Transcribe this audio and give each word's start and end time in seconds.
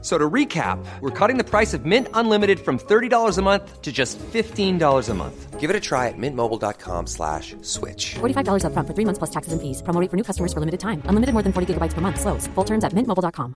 So 0.00 0.16
to 0.16 0.30
recap, 0.30 0.78
we're 1.00 1.10
cutting 1.10 1.38
the 1.38 1.44
price 1.44 1.74
of 1.74 1.84
Mint 1.84 2.06
Unlimited 2.14 2.60
from 2.60 2.78
$30 2.78 3.36
a 3.36 3.42
month 3.42 3.82
to 3.82 3.90
just 3.90 4.16
$15 4.32 5.08
a 5.08 5.14
month. 5.14 5.58
Give 5.58 5.70
it 5.70 5.74
a 5.74 5.80
try 5.80 6.06
at 6.06 6.14
mintmobile.com 6.16 7.08
slash 7.08 7.56
switch. 7.62 8.14
$45 8.20 8.62
upfront 8.62 8.86
for 8.86 8.94
three 8.94 9.04
months 9.04 9.18
plus 9.18 9.30
taxes 9.30 9.52
and 9.52 9.60
fees. 9.60 9.82
Promo 9.82 10.00
rate 10.00 10.08
for 10.08 10.16
new 10.16 10.22
customers 10.22 10.52
for 10.52 10.60
limited 10.60 10.78
time. 10.78 11.02
Unlimited 11.06 11.32
more 11.34 11.42
than 11.42 11.52
40 11.52 11.74
gigabytes 11.74 11.94
per 11.94 12.00
month. 12.00 12.20
Slows. 12.20 12.46
Full 12.54 12.64
terms 12.64 12.84
at 12.84 12.92
mintmobile.com. 12.94 13.54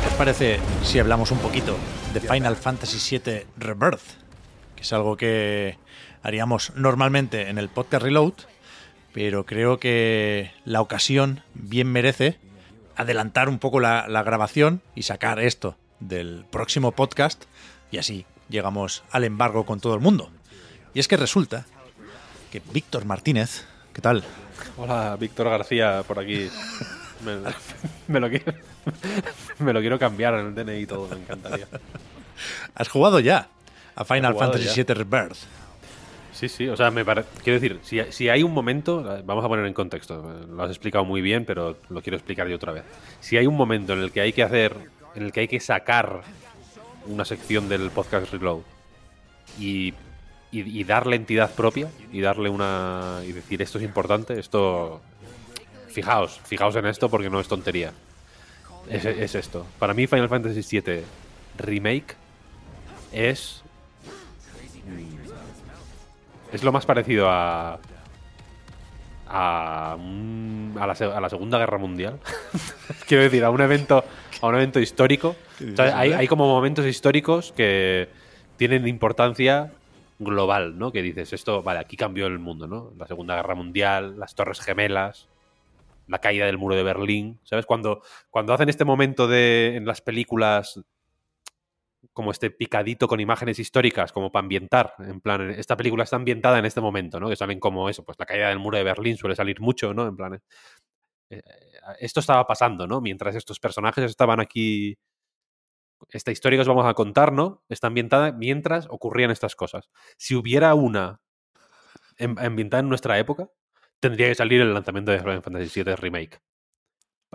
¿Qué 0.00 0.08
os 0.08 0.14
parece 0.14 0.58
si 0.82 0.98
hablamos 0.98 1.30
un 1.30 1.38
poquito 1.38 1.76
de 2.12 2.20
Final 2.20 2.56
Fantasy 2.56 3.18
VII 3.18 3.46
Rebirth? 3.56 4.02
Que 4.74 4.82
es 4.82 4.92
algo 4.92 5.16
que 5.16 5.78
haríamos 6.22 6.72
normalmente 6.76 7.48
en 7.48 7.58
el 7.58 7.68
podcast 7.68 8.02
Reload, 8.02 8.34
pero 9.12 9.44
creo 9.46 9.78
que 9.78 10.52
la 10.64 10.80
ocasión 10.80 11.42
bien 11.54 11.90
merece 11.90 12.38
adelantar 12.96 13.48
un 13.48 13.58
poco 13.58 13.80
la, 13.80 14.06
la 14.08 14.22
grabación 14.22 14.82
y 14.94 15.02
sacar 15.02 15.40
esto 15.40 15.76
del 16.00 16.44
próximo 16.50 16.92
podcast 16.92 17.44
y 17.90 17.98
así 17.98 18.26
llegamos 18.48 19.02
al 19.10 19.24
embargo 19.24 19.64
con 19.64 19.80
todo 19.80 19.94
el 19.94 20.00
mundo. 20.00 20.30
Y 20.94 21.00
es 21.00 21.08
que 21.08 21.16
resulta 21.16 21.64
que 22.50 22.62
Víctor 22.72 23.04
Martínez, 23.04 23.64
¿qué 23.92 24.00
tal? 24.02 24.24
Hola, 24.76 25.16
Víctor 25.18 25.48
García, 25.48 26.02
por 26.06 26.18
aquí. 26.18 26.48
Me, 27.24 27.36
me 28.08 28.18
lo 28.18 28.28
quiero, 28.28 28.52
me 29.60 29.72
lo 29.72 29.78
quiero 29.78 29.96
cambiar 29.96 30.34
en 30.34 30.46
el 30.46 30.54
DNI 30.56 30.80
y 30.80 30.86
todo, 30.86 31.06
me 31.06 31.22
encantaría. 31.22 31.68
Has 32.74 32.88
jugado 32.88 33.20
ya 33.20 33.46
a 33.94 34.04
Final 34.04 34.34
Fantasy. 34.36 34.82
VII 34.82 34.94
Rebirth. 34.94 35.36
Sí, 36.32 36.48
sí, 36.48 36.66
o 36.68 36.76
sea, 36.76 36.90
me 36.90 37.04
pare- 37.04 37.24
quiero 37.44 37.60
decir, 37.60 37.78
si, 37.82 38.00
si 38.10 38.28
hay 38.28 38.42
un 38.42 38.52
momento, 38.52 39.02
vamos 39.24 39.44
a 39.44 39.48
poner 39.48 39.66
en 39.66 39.74
contexto, 39.74 40.44
lo 40.48 40.62
has 40.62 40.70
explicado 40.70 41.04
muy 41.04 41.20
bien, 41.20 41.44
pero 41.44 41.76
lo 41.90 42.00
quiero 42.02 42.16
explicar 42.16 42.48
yo 42.48 42.56
otra 42.56 42.72
vez. 42.72 42.84
Si 43.20 43.36
hay 43.36 43.46
un 43.46 43.56
momento 43.56 43.92
en 43.92 44.00
el 44.00 44.10
que 44.12 44.22
hay 44.22 44.32
que 44.32 44.42
hacer, 44.42 44.74
en 45.14 45.24
el 45.24 45.32
que 45.32 45.40
hay 45.40 45.48
que 45.48 45.60
sacar 45.60 46.22
una 47.06 47.24
sección 47.24 47.68
del 47.68 47.90
podcast 47.90 48.32
Reload 48.32 48.60
y, 49.58 49.92
y- 50.52 50.84
darle 50.84 51.16
entidad 51.16 51.54
propia 51.54 51.88
y 52.12 52.20
darle 52.20 52.48
una. 52.48 53.20
y 53.26 53.32
decir 53.32 53.60
esto 53.62 53.78
es 53.78 53.84
importante, 53.84 54.38
esto. 54.38 55.00
Fijaos, 55.88 56.40
fijaos 56.44 56.74
en 56.76 56.86
esto 56.86 57.10
porque 57.10 57.28
no 57.28 57.38
es 57.40 57.48
tontería. 57.48 57.92
Es, 58.88 59.04
es 59.04 59.34
esto. 59.34 59.66
Para 59.78 59.92
mí, 59.94 60.06
Final 60.06 60.28
Fantasy 60.30 60.80
VII 60.80 61.02
Remake 61.58 62.14
es 63.12 63.61
es 66.52 66.62
lo 66.62 66.72
más 66.72 66.86
parecido 66.86 67.28
a. 67.30 67.78
a, 69.28 69.96
un- 69.98 70.76
a, 70.78 70.86
la, 70.86 70.94
se- 70.94 71.04
a 71.04 71.20
la 71.20 71.28
Segunda 71.28 71.58
Guerra 71.58 71.78
Mundial. 71.78 72.18
Quiero 73.08 73.22
decir, 73.24 73.44
a 73.44 73.50
un 73.50 73.60
evento, 73.60 74.04
a 74.40 74.46
un 74.46 74.54
evento 74.54 74.80
histórico. 74.80 75.36
O 75.72 75.76
sea, 75.76 75.98
hay, 75.98 76.12
hay 76.12 76.26
como 76.28 76.46
momentos 76.46 76.86
históricos 76.86 77.52
que 77.56 78.08
tienen 78.56 78.86
importancia 78.86 79.72
global, 80.18 80.78
¿no? 80.78 80.92
Que 80.92 81.02
dices, 81.02 81.32
esto, 81.32 81.62
vale, 81.62 81.80
aquí 81.80 81.96
cambió 81.96 82.26
el 82.26 82.38
mundo, 82.38 82.66
¿no? 82.66 82.92
La 82.98 83.06
Segunda 83.06 83.34
Guerra 83.36 83.54
Mundial, 83.54 84.18
las 84.18 84.34
Torres 84.34 84.60
Gemelas, 84.60 85.28
la 86.08 86.18
caída 86.18 86.46
del 86.46 86.58
muro 86.58 86.74
de 86.76 86.82
Berlín. 86.82 87.38
¿Sabes? 87.44 87.64
Cuando, 87.66 88.02
cuando 88.30 88.52
hacen 88.52 88.68
este 88.68 88.84
momento 88.84 89.26
de. 89.28 89.76
en 89.76 89.86
las 89.86 90.00
películas 90.00 90.80
como 92.12 92.30
este 92.30 92.50
picadito 92.50 93.08
con 93.08 93.20
imágenes 93.20 93.58
históricas, 93.58 94.12
como 94.12 94.30
para 94.32 94.42
ambientar. 94.44 94.94
En 95.00 95.20
plan, 95.20 95.50
esta 95.50 95.76
película 95.76 96.04
está 96.04 96.16
ambientada 96.16 96.58
en 96.58 96.66
este 96.66 96.80
momento, 96.80 97.20
¿no? 97.20 97.28
Que 97.28 97.36
salen 97.36 97.60
como 97.60 97.88
eso, 97.88 98.04
pues 98.04 98.18
la 98.18 98.26
caída 98.26 98.48
del 98.48 98.58
muro 98.58 98.78
de 98.78 98.84
Berlín 98.84 99.16
suele 99.16 99.36
salir 99.36 99.60
mucho, 99.60 99.94
¿no? 99.94 100.06
En 100.08 100.16
plan. 100.16 100.34
eh, 100.34 100.40
eh, 101.30 101.42
esto 102.00 102.20
estaba 102.20 102.46
pasando, 102.46 102.86
¿no? 102.86 103.00
Mientras 103.00 103.34
estos 103.36 103.60
personajes 103.60 104.04
estaban 104.04 104.40
aquí. 104.40 104.96
Esta 106.10 106.30
historia 106.32 106.56
que 106.58 106.62
os 106.62 106.68
vamos 106.68 106.86
a 106.86 106.94
contar, 106.94 107.32
¿no? 107.32 107.62
Está 107.68 107.86
ambientada 107.88 108.32
mientras 108.32 108.86
ocurrían 108.90 109.30
estas 109.30 109.54
cosas. 109.56 109.88
Si 110.16 110.34
hubiera 110.34 110.74
una 110.74 111.20
em- 112.18 112.36
ambientada 112.38 112.80
en 112.82 112.88
nuestra 112.88 113.18
época, 113.18 113.48
tendría 114.00 114.28
que 114.28 114.34
salir 114.34 114.60
el 114.60 114.74
lanzamiento 114.74 115.12
de 115.12 115.20
Final 115.20 115.42
Fantasy 115.42 115.68
VII 115.68 115.96
Remake. 115.96 116.38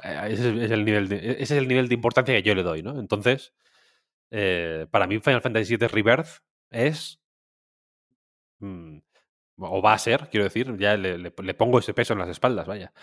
Eh, 0.04 0.20
Ese 0.32 0.50
es, 0.52 0.64
es 0.64 0.72
el 0.72 0.86
nivel 0.86 1.08
de, 1.10 1.18
ese 1.18 1.44
es 1.44 1.52
el 1.52 1.68
nivel 1.68 1.88
de 1.90 1.96
importancia 1.96 2.34
que 2.36 2.44
yo 2.44 2.56
le 2.56 2.64
doy, 2.64 2.84
¿no? 2.84 3.00
Entonces, 3.00 3.54
eh, 4.32 4.88
para 4.92 5.08
mí 5.08 5.20
Final 5.20 5.42
Fantasy 5.42 5.76
VII 5.78 5.88
Rebirth 5.88 6.40
es... 6.72 7.20
mm, 8.60 8.98
o 9.60 9.82
va 9.82 9.94
a 9.94 9.98
ser, 9.98 10.30
quiero 10.30 10.44
decir, 10.46 10.76
ya 10.78 10.96
le, 10.98 11.18
le- 11.18 11.34
le 11.38 11.54
pongo 11.54 11.80
ese 11.80 11.94
peso 11.94 12.14
en 12.14 12.20
las 12.20 12.30
espaldas, 12.30 12.68
vaya. 12.68 12.94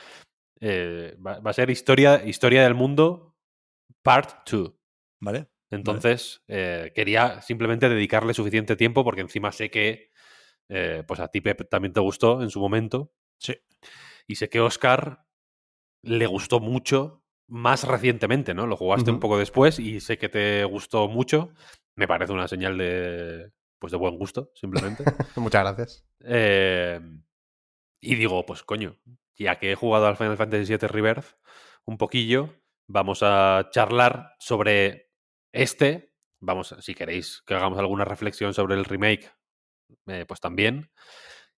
Eh, 0.61 1.17
va, 1.25 1.41
va 1.41 1.51
a 1.51 1.55
ser 1.55 1.71
historia, 1.71 2.25
historia 2.25 2.63
del 2.65 2.75
mundo 2.75 3.37
Part 4.03 4.49
2. 4.51 4.75
¿Vale? 5.21 5.49
Entonces, 5.71 6.43
eh, 6.49 6.93
quería 6.95 7.41
simplemente 7.43 7.89
dedicarle 7.89 8.35
suficiente 8.35 8.77
tiempo 8.77 9.05
porque 9.05 9.23
encima 9.23 9.53
sé 9.53 9.71
que 9.71 10.11
eh, 10.69 11.05
pues 11.07 11.21
a 11.21 11.29
ti, 11.29 11.41
Pep, 11.41 11.69
también 11.69 11.93
te 11.93 12.01
gustó 12.01 12.43
en 12.43 12.51
su 12.51 12.61
momento. 12.61 13.13
Sí. 13.39 13.57
Y 14.27 14.37
sé 14.37 14.49
que 14.49 14.61
Oscar 14.61 15.27
le 16.03 16.27
gustó 16.27 16.61
mucho 16.61 17.24
más 17.49 17.85
recientemente, 17.87 18.55
¿no? 18.55 18.67
Lo 18.67 18.77
jugaste 18.77 19.11
un 19.11 19.21
poco 19.21 19.39
después 19.39 19.79
y 19.79 20.01
sé 20.01 20.19
que 20.19 20.29
te 20.29 20.65
gustó 20.65 21.09
mucho. 21.09 21.53
Me 21.97 22.09
parece 22.09 22.33
una 22.33 22.49
señal 22.49 22.77
de, 22.79 23.51
pues 23.79 23.91
de 23.93 23.99
buen 23.99 24.17
gusto, 24.17 24.51
simplemente. 24.55 25.05
Muchas 25.37 25.63
gracias. 25.63 26.07
Eh, 26.25 27.01
y 28.01 28.15
digo, 28.17 28.45
pues 28.47 28.63
coño, 28.63 28.97
ya 29.37 29.59
que 29.59 29.73
he 29.73 29.75
jugado 29.77 30.07
al 30.07 30.17
Final 30.17 30.37
Fantasy 30.37 30.65
VII 30.77 30.89
Rebirth 30.89 31.37
un 31.85 31.99
poquillo, 31.99 32.55
vamos 32.89 33.21
a 33.23 33.69
charlar 33.71 34.33
sobre 34.39 35.11
este. 35.53 36.13
Vamos, 36.41 36.73
a- 36.73 36.83
si 36.83 36.95
queréis 36.95 37.43
que 37.47 37.55
hagamos 37.55 37.79
alguna 37.79 38.05
reflexión 38.05 38.53
sobre 38.55 38.75
el 38.75 38.85
remake, 38.85 39.31
eh, 40.07 40.25
pues 40.27 40.41
también. 40.41 40.91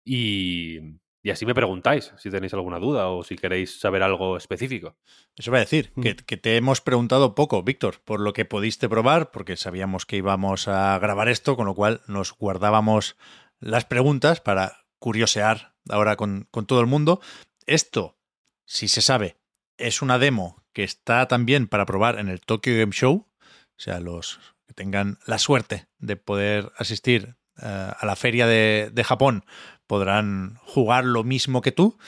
Y, 0.04 0.78
y 1.26 1.30
así 1.30 1.44
me 1.44 1.56
preguntáis 1.56 2.12
si 2.18 2.30
tenéis 2.30 2.54
alguna 2.54 2.78
duda 2.78 3.08
o 3.08 3.24
si 3.24 3.34
queréis 3.34 3.80
saber 3.80 4.04
algo 4.04 4.36
específico. 4.36 4.96
Eso 5.36 5.50
va 5.50 5.56
a 5.56 5.60
decir, 5.62 5.92
que, 6.00 6.14
que 6.14 6.36
te 6.36 6.56
hemos 6.56 6.80
preguntado 6.80 7.34
poco, 7.34 7.64
Víctor, 7.64 8.00
por 8.04 8.20
lo 8.20 8.32
que 8.32 8.44
pudiste 8.44 8.88
probar, 8.88 9.32
porque 9.32 9.56
sabíamos 9.56 10.06
que 10.06 10.18
íbamos 10.18 10.68
a 10.68 10.96
grabar 11.00 11.28
esto, 11.28 11.56
con 11.56 11.66
lo 11.66 11.74
cual 11.74 12.00
nos 12.06 12.32
guardábamos 12.32 13.16
las 13.58 13.84
preguntas 13.84 14.40
para 14.40 14.84
curiosear 15.00 15.74
ahora 15.88 16.14
con, 16.14 16.46
con 16.52 16.64
todo 16.64 16.80
el 16.80 16.86
mundo. 16.86 17.20
Esto, 17.66 18.20
si 18.64 18.86
se 18.86 19.02
sabe, 19.02 19.36
es 19.78 20.02
una 20.02 20.20
demo 20.20 20.62
que 20.72 20.84
está 20.84 21.26
también 21.26 21.66
para 21.66 21.86
probar 21.86 22.20
en 22.20 22.28
el 22.28 22.40
Tokyo 22.40 22.78
Game 22.78 22.92
Show, 22.92 23.26
o 23.34 23.78
sea, 23.78 23.98
los 23.98 24.38
que 24.68 24.74
tengan 24.74 25.18
la 25.26 25.40
suerte 25.40 25.88
de 25.98 26.14
poder 26.14 26.70
asistir 26.76 27.34
a 27.58 28.04
la 28.04 28.16
feria 28.16 28.46
de, 28.46 28.90
de 28.92 29.04
Japón 29.04 29.44
podrán 29.86 30.56
jugar 30.64 31.04
lo 31.04 31.24
mismo 31.24 31.62
que 31.62 31.72
tú, 31.72 31.98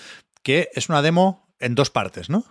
que 0.42 0.68
es 0.74 0.88
una 0.88 1.02
demo 1.02 1.54
en 1.58 1.74
dos 1.74 1.90
partes, 1.90 2.30
¿no? 2.30 2.44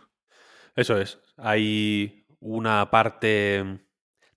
Eso 0.76 1.00
es. 1.00 1.20
Hay 1.38 2.26
una 2.40 2.90
parte. 2.92 3.82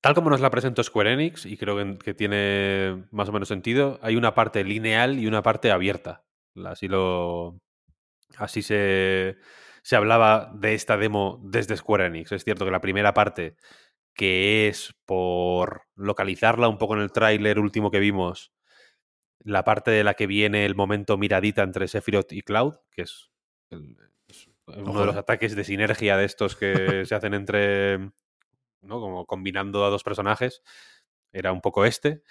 Tal 0.00 0.14
como 0.14 0.30
nos 0.30 0.40
la 0.40 0.50
presentó 0.50 0.82
Square 0.82 1.12
Enix, 1.12 1.44
y 1.44 1.56
creo 1.56 1.76
que, 1.76 1.98
que 1.98 2.14
tiene 2.14 3.04
más 3.10 3.28
o 3.28 3.32
menos 3.32 3.48
sentido, 3.48 3.98
hay 4.02 4.16
una 4.16 4.34
parte 4.34 4.64
lineal 4.64 5.18
y 5.18 5.26
una 5.26 5.42
parte 5.42 5.70
abierta. 5.70 6.24
Así 6.64 6.88
lo. 6.88 7.58
Así 8.36 8.62
se, 8.62 9.36
se 9.82 9.96
hablaba 9.96 10.52
de 10.54 10.74
esta 10.74 10.96
demo 10.96 11.40
desde 11.44 11.76
Square 11.76 12.06
Enix. 12.06 12.32
Es 12.32 12.44
cierto 12.44 12.64
que 12.64 12.70
la 12.70 12.80
primera 12.80 13.12
parte, 13.12 13.56
que 14.14 14.68
es 14.68 14.94
por 15.06 15.82
localizarla 15.94 16.68
un 16.68 16.78
poco 16.78 16.94
en 16.96 17.02
el 17.02 17.12
tráiler 17.12 17.58
último 17.58 17.90
que 17.90 18.00
vimos, 18.00 18.52
la 19.40 19.64
parte 19.64 19.90
de 19.90 20.04
la 20.04 20.14
que 20.14 20.26
viene 20.26 20.66
el 20.66 20.74
momento 20.74 21.16
miradita 21.16 21.62
entre 21.62 21.88
Sephiroth 21.88 22.32
y 22.32 22.42
Cloud, 22.42 22.74
que 22.90 23.02
es, 23.02 23.30
el- 23.70 23.96
es 24.28 24.48
uno 24.66 25.00
de 25.00 25.06
los 25.06 25.16
ataques 25.16 25.56
de 25.56 25.64
sinergia 25.64 26.16
de 26.16 26.24
estos 26.26 26.56
que 26.56 27.02
se 27.06 27.14
hacen 27.14 27.34
entre, 27.34 27.98
¿no? 28.82 29.00
Como 29.00 29.26
combinando 29.26 29.84
a 29.84 29.90
dos 29.90 30.04
personajes, 30.04 30.62
era 31.32 31.52
un 31.52 31.60
poco 31.60 31.84
este, 31.84 32.22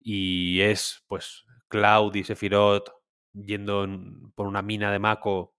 y 0.00 0.60
es, 0.60 1.04
pues, 1.08 1.44
Cloud 1.68 2.14
y 2.14 2.24
Sephiroth 2.24 2.90
yendo 3.32 3.84
en- 3.84 4.30
por 4.32 4.46
una 4.46 4.62
mina 4.62 4.92
de 4.92 4.98
Mako 4.98 5.54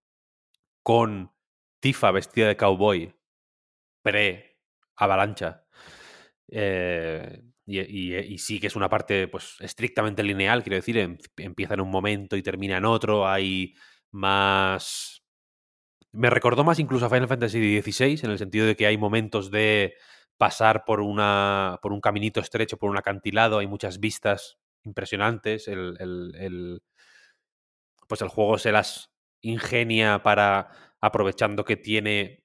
con 0.82 1.32
Tifa 1.80 2.10
vestida 2.12 2.48
de 2.48 2.56
cowboy, 2.56 3.14
pre-avalancha, 4.02 5.63
eh, 6.54 7.42
y, 7.66 7.80
y- 7.80 8.38
sí 8.38 8.60
que 8.60 8.68
es 8.68 8.76
una 8.76 8.88
parte 8.88 9.28
pues 9.28 9.56
estrictamente 9.60 10.22
lineal, 10.22 10.62
quiero 10.62 10.76
decir, 10.76 10.98
em- 10.98 11.18
empieza 11.38 11.74
en 11.74 11.80
un 11.80 11.90
momento 11.90 12.36
y 12.36 12.42
termina 12.42 12.78
en 12.78 12.84
otro, 12.86 13.26
hay 13.28 13.74
más... 14.12 15.22
Me 16.12 16.30
recordó 16.30 16.64
más 16.64 16.78
incluso 16.78 17.06
a 17.06 17.10
Final 17.10 17.28
Fantasy 17.28 17.60
XVI, 17.60 18.24
en 18.24 18.30
el 18.32 18.38
sentido 18.38 18.66
de 18.66 18.76
que 18.76 18.86
hay 18.86 18.96
momentos 18.98 19.50
de 19.50 19.94
pasar 20.38 20.84
por, 20.84 21.00
una, 21.00 21.78
por 21.82 21.92
un 21.92 22.00
caminito 22.00 22.40
estrecho, 22.40 22.76
por 22.78 22.90
un 22.90 22.98
acantilado, 22.98 23.58
hay 23.58 23.66
muchas 23.66 24.00
vistas 24.00 24.58
impresionantes, 24.84 25.68
el- 25.68 25.96
el- 26.00 26.82
pues 28.08 28.20
el 28.22 28.28
juego 28.28 28.58
se 28.58 28.72
las 28.72 29.10
ingenia 29.40 30.22
para, 30.22 30.68
aprovechando 31.00 31.64
que 31.64 31.76
tiene 31.76 32.43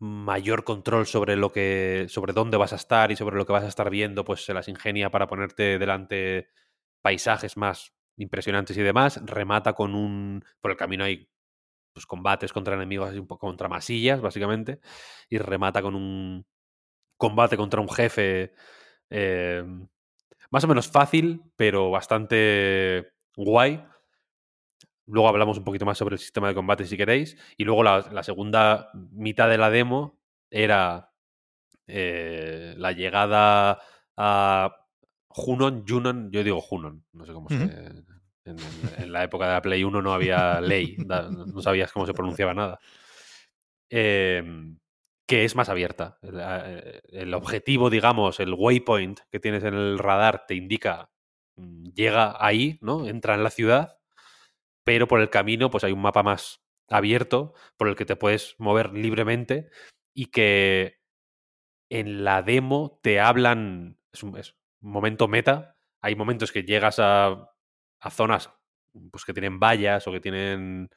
mayor 0.00 0.64
control 0.64 1.06
sobre 1.06 1.36
lo 1.36 1.52
que 1.52 2.06
sobre 2.08 2.32
dónde 2.32 2.56
vas 2.56 2.72
a 2.72 2.76
estar 2.76 3.12
y 3.12 3.16
sobre 3.16 3.36
lo 3.36 3.46
que 3.46 3.52
vas 3.52 3.64
a 3.64 3.68
estar 3.68 3.90
viendo, 3.90 4.24
pues 4.24 4.44
se 4.44 4.54
las 4.54 4.68
ingenia 4.68 5.10
para 5.10 5.28
ponerte 5.28 5.78
delante 5.78 6.48
paisajes 7.02 7.56
más 7.56 7.94
impresionantes 8.16 8.76
y 8.78 8.82
demás. 8.82 9.20
Remata 9.26 9.74
con 9.74 9.94
un 9.94 10.44
por 10.60 10.72
el 10.72 10.76
camino 10.78 11.04
hay 11.04 11.28
pues 11.92 12.06
combates 12.06 12.52
contra 12.52 12.74
enemigos 12.76 13.10
así 13.10 13.18
un 13.18 13.26
contra 13.26 13.68
masillas 13.68 14.20
básicamente 14.20 14.80
y 15.28 15.38
remata 15.38 15.82
con 15.82 15.94
un 15.96 16.46
combate 17.18 17.56
contra 17.56 17.80
un 17.80 17.90
jefe 17.90 18.54
eh, 19.10 19.64
más 20.50 20.64
o 20.64 20.68
menos 20.68 20.88
fácil, 20.88 21.42
pero 21.56 21.90
bastante 21.90 23.12
guay. 23.36 23.84
Luego 25.10 25.28
hablamos 25.28 25.58
un 25.58 25.64
poquito 25.64 25.84
más 25.84 25.98
sobre 25.98 26.14
el 26.14 26.18
sistema 26.20 26.48
de 26.48 26.54
combate 26.54 26.86
si 26.86 26.96
queréis. 26.96 27.36
Y 27.56 27.64
luego 27.64 27.82
la, 27.82 28.08
la 28.12 28.22
segunda 28.22 28.90
mitad 29.12 29.48
de 29.48 29.58
la 29.58 29.70
demo 29.70 30.18
era 30.50 31.12
eh, 31.86 32.74
la 32.76 32.92
llegada 32.92 33.80
a 34.16 34.76
Junon, 35.28 35.84
Junon, 35.86 36.30
yo 36.30 36.42
digo 36.44 36.60
Junon, 36.60 37.04
no 37.12 37.24
sé 37.26 37.32
cómo 37.32 37.48
se... 37.48 37.56
En, 37.56 38.04
en- 38.44 39.02
en 39.04 39.12
la 39.12 39.22
época 39.22 39.46
de 39.46 39.52
la 39.52 39.62
Play 39.62 39.84
1 39.84 40.00
no 40.02 40.12
había 40.14 40.60
ley, 40.60 40.96
no 40.98 41.60
sabías 41.62 41.92
cómo 41.92 42.06
se 42.06 42.14
pronunciaba 42.14 42.54
nada. 42.54 42.80
Em, 43.88 44.78
que 45.26 45.44
es 45.44 45.54
más 45.54 45.68
abierta. 45.68 46.18
El, 46.22 46.38
eh, 46.40 47.00
el 47.10 47.34
objetivo, 47.34 47.90
digamos, 47.90 48.40
el 48.40 48.54
waypoint 48.54 49.20
que 49.30 49.38
tienes 49.40 49.62
en 49.64 49.74
el 49.74 49.98
radar 49.98 50.46
te 50.46 50.54
indica, 50.54 51.10
mm, 51.56 51.90
llega 51.94 52.34
ahí, 52.44 52.78
¿no? 52.80 53.06
Entra 53.06 53.34
en 53.34 53.44
la 53.44 53.50
ciudad, 53.50 53.98
pero 54.90 55.06
por 55.06 55.20
el 55.20 55.30
camino 55.30 55.70
pues 55.70 55.84
hay 55.84 55.92
un 55.92 56.02
mapa 56.02 56.24
más 56.24 56.64
abierto 56.88 57.54
por 57.76 57.86
el 57.86 57.94
que 57.94 58.04
te 58.04 58.16
puedes 58.16 58.56
mover 58.58 58.92
libremente 58.92 59.70
y 60.12 60.32
que 60.32 60.98
en 61.88 62.24
la 62.24 62.42
demo 62.42 62.98
te 63.00 63.20
hablan, 63.20 64.00
es 64.12 64.24
un, 64.24 64.36
momento 64.80 65.28
meta, 65.28 65.76
hay 66.00 66.16
momentos 66.16 66.50
que 66.50 66.64
llegas 66.64 66.98
a, 66.98 67.52
a 68.00 68.10
zonas 68.10 68.50
pues 69.12 69.24
que 69.24 69.32
tienen 69.32 69.60
vallas 69.60 70.08
o 70.08 70.10
que 70.10 70.18
tienen 70.18 70.90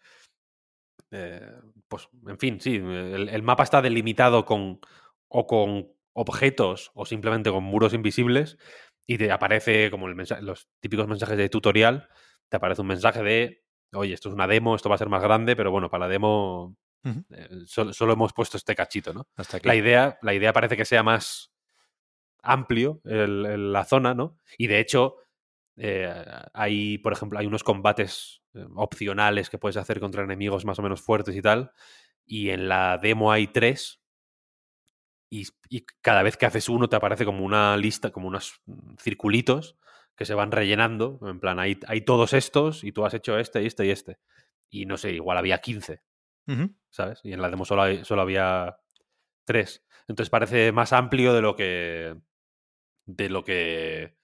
eh, 1.12 1.52
pues, 1.88 2.10
en 2.26 2.40
fin, 2.40 2.60
sí, 2.60 2.78
el, 2.78 3.44
mapa 3.44 3.62
está 3.62 3.84
delimitado 3.84 4.44
con 4.44 4.80
o 5.28 5.46
con 5.46 5.88
objetos 6.14 6.90
o 6.96 7.06
simplemente 7.06 7.52
con 7.52 7.64
muros 7.64 7.94
invisibles 7.94 8.58
y 9.06 9.20
te 9.20 9.32
aparece 9.32 9.92
como 9.92 10.08
los 10.08 10.68
típicos 10.80 11.08
mensajes 11.08 11.38
de 11.38 11.50
tutorial, 11.50 12.10
te 12.50 12.58
aparece 12.58 12.82
un 12.82 12.88
mensaje 12.88 13.22
de, 13.22 13.64
oye, 13.94 14.14
esto 14.14 14.30
es 14.30 14.36
una 14.36 14.48
demo, 14.48 14.76
esto 14.76 14.90
va 14.90 14.96
a 14.96 14.98
ser 15.00 15.10
más 15.10 15.22
grande, 15.22 15.56
pero 15.56 15.72
bueno, 15.72 15.90
para 15.90 16.06
la 16.08 16.12
demo 16.12 16.76
eh, 17.32 17.50
solo, 17.66 17.94
solo 17.94 18.14
hemos 18.14 18.34
puesto 18.34 18.58
este 18.58 18.76
cachito, 18.76 19.14
¿no? 19.14 19.28
Hasta 19.36 19.58
aquí. 19.58 19.68
La 19.68 19.76
idea, 19.76 20.18
la 20.22 20.34
idea 20.34 20.54
parece 20.54 20.78
que 20.78 20.86
sea 20.86 21.04
más 21.04 21.52
amplio 22.42 23.02
el- 23.06 23.46
el- 23.46 23.74
la 23.74 23.86
zona, 23.86 24.14
¿no? 24.14 24.38
Y 24.58 24.68
de 24.68 24.80
hecho, 24.80 25.18
eh, 25.78 26.14
hay, 26.54 26.98
por 27.00 27.14
ejemplo, 27.14 27.40
hay 27.40 27.46
unos 27.48 27.64
combates 27.64 28.42
eh, 28.56 28.66
opcionales 28.76 29.50
que 29.50 29.58
puedes 29.58 29.78
hacer 29.78 30.00
contra 30.00 30.24
enemigos 30.24 30.66
más 30.66 30.78
o 30.80 30.84
menos 30.84 31.02
fuertes 31.02 31.36
y 31.36 31.42
tal. 31.42 31.72
Y 32.26 32.50
en 32.52 32.70
la 32.70 32.98
demo 33.00 33.32
hay 33.32 33.48
tres. 33.48 34.00
Y, 35.30 35.48
y 35.70 35.86
cada 36.02 36.22
vez 36.24 36.38
que 36.38 36.46
haces 36.46 36.70
uno 36.70 36.88
te 36.90 36.96
aparece 36.96 37.26
como 37.26 37.44
una 37.44 37.76
lista, 37.76 38.12
como 38.12 38.28
unos 38.28 38.62
mm, 38.66 38.96
circulitos 39.00 39.78
que 40.24 40.28
se 40.28 40.34
van 40.36 40.52
rellenando. 40.52 41.20
En 41.24 41.40
plan, 41.40 41.60
hay, 41.60 41.80
hay 41.88 42.02
todos 42.02 42.34
estos 42.34 42.84
y 42.84 42.92
tú 42.92 43.06
has 43.06 43.14
hecho 43.14 43.38
este 43.38 43.62
y 43.62 43.66
este 43.68 43.86
y 43.86 43.90
este. 43.92 44.18
Y 44.70 44.86
no 44.86 44.98
sé, 44.98 45.12
igual 45.12 45.38
había 45.38 45.60
15. 45.60 46.02
Ujú. 46.48 46.74
¿sabes? 46.90 47.20
Y 47.24 47.34
en 47.34 47.42
la 47.42 47.50
demo 47.50 47.66
solo, 47.66 47.84
hay- 47.84 48.04
solo 48.06 48.22
había 48.22 48.78
tres. 49.46 49.86
Entonces 50.08 50.30
parece 50.30 50.72
más 50.72 50.94
amplio 50.94 51.34
de 51.34 51.42
lo 51.42 51.56
que. 51.56 52.16
de 53.06 53.30
lo 53.30 53.44
que 53.44 54.16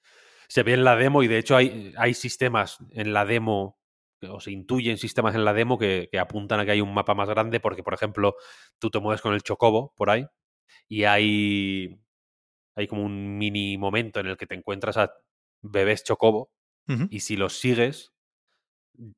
se 0.48 0.64
ve 0.64 0.74
en 0.74 0.84
la 0.84 0.96
demo. 0.96 1.24
Y 1.24 1.28
de 1.28 1.38
hecho 1.38 1.56
hay, 1.58 1.94
hay 1.98 2.14
sistemas 2.14 2.78
en 2.92 3.14
la 3.14 3.26
demo. 3.26 3.78
O 4.30 4.40
se 4.42 4.52
intuyen 4.52 4.98
sistemas 4.98 5.36
en 5.36 5.46
la 5.46 5.54
demo 5.54 5.78
que, 5.78 6.10
que 6.12 6.20
apuntan 6.20 6.60
a 6.60 6.66
que 6.66 6.72
hay 6.72 6.82
un 6.82 6.94
mapa 6.94 7.14
más 7.16 7.30
grande. 7.30 7.60
Porque, 7.60 7.84
por 7.84 7.94
ejemplo, 7.94 8.36
tú 8.80 8.90
te 8.90 9.00
mueves 9.00 9.22
con 9.22 9.34
el 9.34 9.44
chocobo 9.44 9.94
por 9.98 10.10
ahí. 10.10 10.26
Y 10.88 11.04
hay. 11.06 12.00
Hay 12.76 12.88
como 12.88 13.04
un 13.04 13.38
mini 13.38 13.78
momento 13.78 14.20
en 14.22 14.28
el 14.28 14.38
que 14.38 14.48
te 14.48 14.56
encuentras 14.56 14.98
a 14.98 15.12
bebés 15.62 16.04
chocobo. 16.04 16.50
Y 17.12 17.20
si 17.20 17.38
los 17.38 17.60
sigues, 17.60 18.14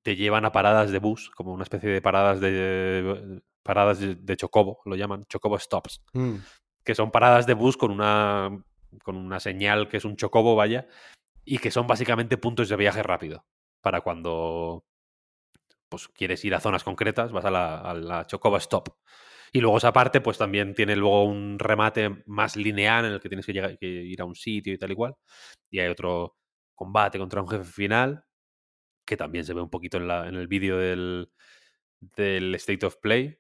te 0.04 0.16
llevan 0.18 0.44
a 0.46 0.52
paradas 0.52 0.92
de 0.92 1.00
bus, 1.00 1.30
como 1.32 1.54
una 1.54 1.64
especie 1.64 1.90
de 1.90 2.02
paradas 2.02 2.42
de 2.42 3.42
paradas 3.64 4.00
de, 4.00 4.16
de 4.16 4.38
chocobo, 4.38 4.80
lo 4.86 4.96
llaman, 4.96 5.26
chocobo 5.28 5.58
stops, 5.58 6.02
Mm. 6.14 6.36
que 6.84 6.96
son 6.96 7.12
paradas 7.12 7.46
de 7.48 7.54
bus 7.54 7.78
con 7.78 7.92
una 7.92 8.50
con 9.04 9.16
una 9.16 9.40
señal 9.40 9.88
que 9.88 9.98
es 9.98 10.06
un 10.06 10.18
chocobo, 10.18 10.56
vaya, 10.56 10.88
y 11.46 11.60
que 11.60 11.72
son 11.72 11.88
básicamente 11.88 12.38
puntos 12.38 12.68
de 12.68 12.76
viaje 12.76 13.02
rápido 13.04 13.46
para 13.82 14.02
cuando 14.02 14.84
pues 15.88 16.08
quieres 16.10 16.44
ir 16.46 16.56
a 16.56 16.60
zonas 16.60 16.84
concretas, 16.84 17.32
vas 17.32 17.46
a 17.46 17.52
la, 17.52 17.78
a 17.80 17.94
la 17.94 18.28
chocobo 18.28 18.58
stop. 18.58 18.90
Y 19.54 19.60
luego 19.60 19.78
esa 19.78 19.92
parte, 19.92 20.22
pues 20.22 20.38
también 20.38 20.74
tiene 20.74 20.96
luego 20.96 21.26
un 21.26 21.60
remate 21.60 22.24
más 22.26 22.56
lineal 22.56 23.06
en 23.06 23.12
el 23.14 23.20
que 23.20 23.28
tienes 23.30 23.46
que, 23.46 23.54
llegar, 23.54 23.78
que 23.78 23.86
ir 23.88 24.22
a 24.22 24.26
un 24.26 24.36
sitio 24.36 24.74
y 24.74 24.78
tal 24.78 24.92
y 24.92 24.96
cual. 24.96 25.16
Y 25.70 25.80
hay 25.80 25.90
otro 25.90 26.38
combate 26.74 27.20
contra 27.20 27.42
un 27.42 27.50
jefe 27.50 27.66
final, 27.66 28.24
que 29.06 29.18
también 29.18 29.44
se 29.44 29.54
ve 29.54 29.62
un 29.62 29.70
poquito 29.70 29.98
en, 29.98 30.08
la, 30.08 30.28
en 30.28 30.36
el 30.36 30.48
vídeo 30.48 30.78
del, 30.78 31.30
del 32.00 32.56
State 32.56 32.86
of 32.86 32.96
Play. 33.02 33.38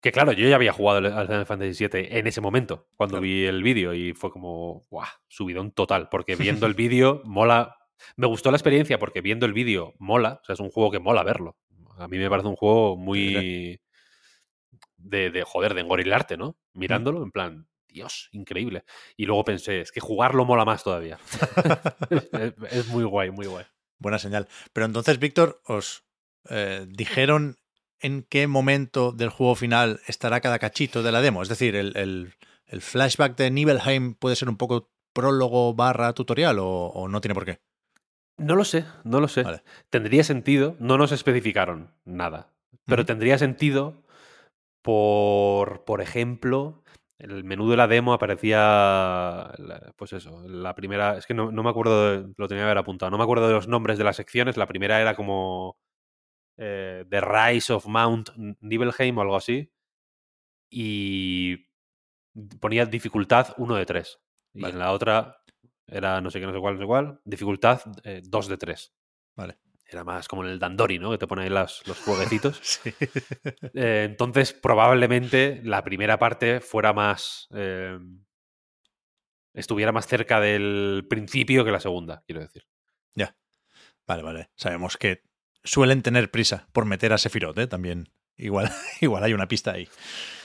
Que 0.00 0.10
claro, 0.10 0.32
yo 0.32 0.48
ya 0.48 0.56
había 0.56 0.72
jugado 0.72 0.98
al- 0.98 1.12
al 1.12 1.26
Final 1.28 1.46
Fantasy 1.46 1.86
VII 1.86 2.08
en 2.18 2.26
ese 2.26 2.40
momento, 2.40 2.88
cuando 2.96 3.14
Claro. 3.14 3.22
vi 3.22 3.44
el 3.44 3.62
vídeo, 3.62 3.94
y 3.94 4.14
fue 4.14 4.32
como, 4.32 4.82
¡guau! 4.90 5.06
Subidón 5.28 5.70
total, 5.70 6.08
porque 6.10 6.34
viendo 6.64 6.66
el 6.66 6.74
vídeo 6.74 7.22
mola. 7.24 7.76
Me 8.16 8.26
gustó 8.26 8.50
la 8.50 8.56
experiencia 8.56 8.98
porque 8.98 9.20
viendo 9.20 9.46
el 9.46 9.52
vídeo 9.52 9.94
mola, 10.00 10.40
o 10.42 10.44
sea, 10.44 10.54
es 10.54 10.60
un 10.60 10.70
juego 10.70 10.90
que 10.90 10.98
mola 10.98 11.22
verlo. 11.22 11.56
A 11.98 12.08
mí 12.08 12.18
me 12.18 12.28
parece 12.28 12.48
un 12.48 12.56
juego 12.56 12.96
muy. 12.96 13.78
De, 15.02 15.30
de 15.30 15.42
joder, 15.44 15.74
de 15.74 15.80
engorilarte, 15.82 16.36
¿no? 16.36 16.56
Mirándolo, 16.74 17.22
en 17.22 17.30
plan, 17.30 17.68
Dios, 17.88 18.28
increíble. 18.32 18.84
Y 19.16 19.26
luego 19.26 19.44
pensé, 19.44 19.80
es 19.80 19.92
que 19.92 20.00
jugarlo 20.00 20.44
mola 20.44 20.64
más 20.64 20.82
todavía. 20.84 21.18
es, 22.10 22.54
es 22.70 22.86
muy 22.88 23.04
guay, 23.04 23.30
muy 23.30 23.46
guay. 23.46 23.64
Buena 23.98 24.18
señal. 24.18 24.48
Pero 24.72 24.86
entonces, 24.86 25.18
Víctor, 25.18 25.60
¿os 25.66 26.04
eh, 26.50 26.86
dijeron 26.88 27.56
en 28.00 28.22
qué 28.28 28.46
momento 28.46 29.12
del 29.12 29.28
juego 29.28 29.54
final 29.54 30.00
estará 30.06 30.40
cada 30.40 30.58
cachito 30.58 31.02
de 31.02 31.12
la 31.12 31.20
demo? 31.20 31.42
Es 31.42 31.48
decir, 31.48 31.76
el, 31.76 31.96
el- 31.96 32.34
el 32.66 32.80
flashback 32.80 33.36
de 33.36 33.50
Nibelheim 33.50 34.14
puede 34.14 34.34
ser 34.34 34.48
un 34.48 34.56
poco 34.56 34.90
prólogo 35.12 35.74
barra 35.74 36.14
tutorial 36.14 36.58
o, 36.58 36.66
o 36.86 37.06
no 37.06 37.20
tiene 37.20 37.34
por 37.34 37.44
qué. 37.44 37.60
No 38.38 38.56
lo 38.56 38.64
sé, 38.64 38.86
no 39.04 39.20
lo 39.20 39.28
sé. 39.28 39.42
Vale. 39.42 39.62
Tendría 39.90 40.24
sentido, 40.24 40.74
no 40.80 40.96
nos 40.96 41.12
especificaron 41.12 41.90
nada, 42.06 42.54
pero 42.86 43.04
tendría 43.04 43.36
sentido 43.36 44.01
por, 44.82 45.84
por 45.84 46.00
ejemplo, 46.00 46.82
en 47.18 47.30
el 47.30 47.44
menú 47.44 47.68
de 47.70 47.76
la 47.76 47.86
demo 47.88 48.12
aparecía, 48.12 49.52
pues 49.96 50.12
eso, 50.12 50.42
la 50.48 50.74
primera, 50.74 51.16
es 51.18 51.26
que 51.26 51.34
no, 51.34 51.52
no 51.52 51.62
me 51.62 51.70
acuerdo, 51.70 52.10
de- 52.22 52.34
lo 52.36 52.48
tenía 52.48 52.62
que 52.62 52.66
haber 52.66 52.78
apuntado, 52.78 53.10
no 53.10 53.18
me 53.18 53.24
acuerdo 53.24 53.46
de 53.48 53.54
los 53.54 53.68
nombres 53.68 53.98
de 53.98 54.04
las 54.04 54.16
secciones, 54.16 54.56
la 54.56 54.66
primera 54.66 55.00
era 55.00 55.14
como 55.16 55.76
eh, 56.58 57.04
The 57.10 57.20
Rise 57.22 57.72
of 57.74 57.86
Mount 57.86 58.30
Nibelheim 58.60 59.18
o 59.18 59.22
algo 59.22 59.36
así, 59.36 59.70
y 60.70 61.66
ponía 62.60 62.86
dificultad 62.86 63.54
1 63.58 63.74
de 63.76 63.86
3, 63.86 64.18
y 64.54 64.68
en 64.68 64.78
la 64.78 64.92
otra 64.92 65.36
era 65.86 66.20
no 66.20 66.30
sé 66.30 66.40
qué, 66.40 66.46
no 66.46 66.52
sé 66.52 66.60
cuál, 66.60 66.74
no 66.74 66.80
sé 66.80 66.86
cuál, 66.86 67.20
dificultad 67.24 67.80
2 68.24 68.48
de 68.48 68.56
3. 68.56 68.92
Vale. 69.36 69.58
Era 69.92 70.04
más 70.04 70.26
como 70.28 70.44
en 70.44 70.50
el 70.50 70.58
Dandori, 70.58 70.98
¿no? 70.98 71.10
Que 71.10 71.18
te 71.18 71.26
pone 71.26 71.42
ahí 71.42 71.48
las- 71.50 71.86
los 71.86 71.98
jueguecitos. 72.00 72.58
Sí. 72.62 72.94
Eh, 73.74 74.04
entonces, 74.08 74.52
probablemente 74.52 75.60
la 75.64 75.84
primera 75.84 76.18
parte 76.18 76.60
fuera 76.60 76.92
más. 76.92 77.48
eh, 77.54 77.98
estuviera 79.54 79.92
más 79.92 80.06
cerca 80.06 80.40
del 80.40 81.06
principio 81.08 81.64
que 81.64 81.72
la 81.72 81.80
segunda, 81.80 82.22
quiero 82.26 82.40
decir. 82.40 82.64
ya. 83.14 83.36
Vale, 84.06 84.22
vale. 84.22 84.50
Sabemos 84.56 84.96
que 84.96 85.22
suelen 85.62 86.02
tener 86.02 86.30
prisa 86.30 86.68
por 86.72 86.86
meter 86.86 87.12
a 87.12 87.18
Sephiroth, 87.18 87.58
¿eh? 87.58 87.66
También 87.66 88.12
igual, 88.36 88.68
igual 89.00 89.22
hay 89.24 89.32
una 89.32 89.46
pista 89.48 89.72
ahí. 89.72 89.88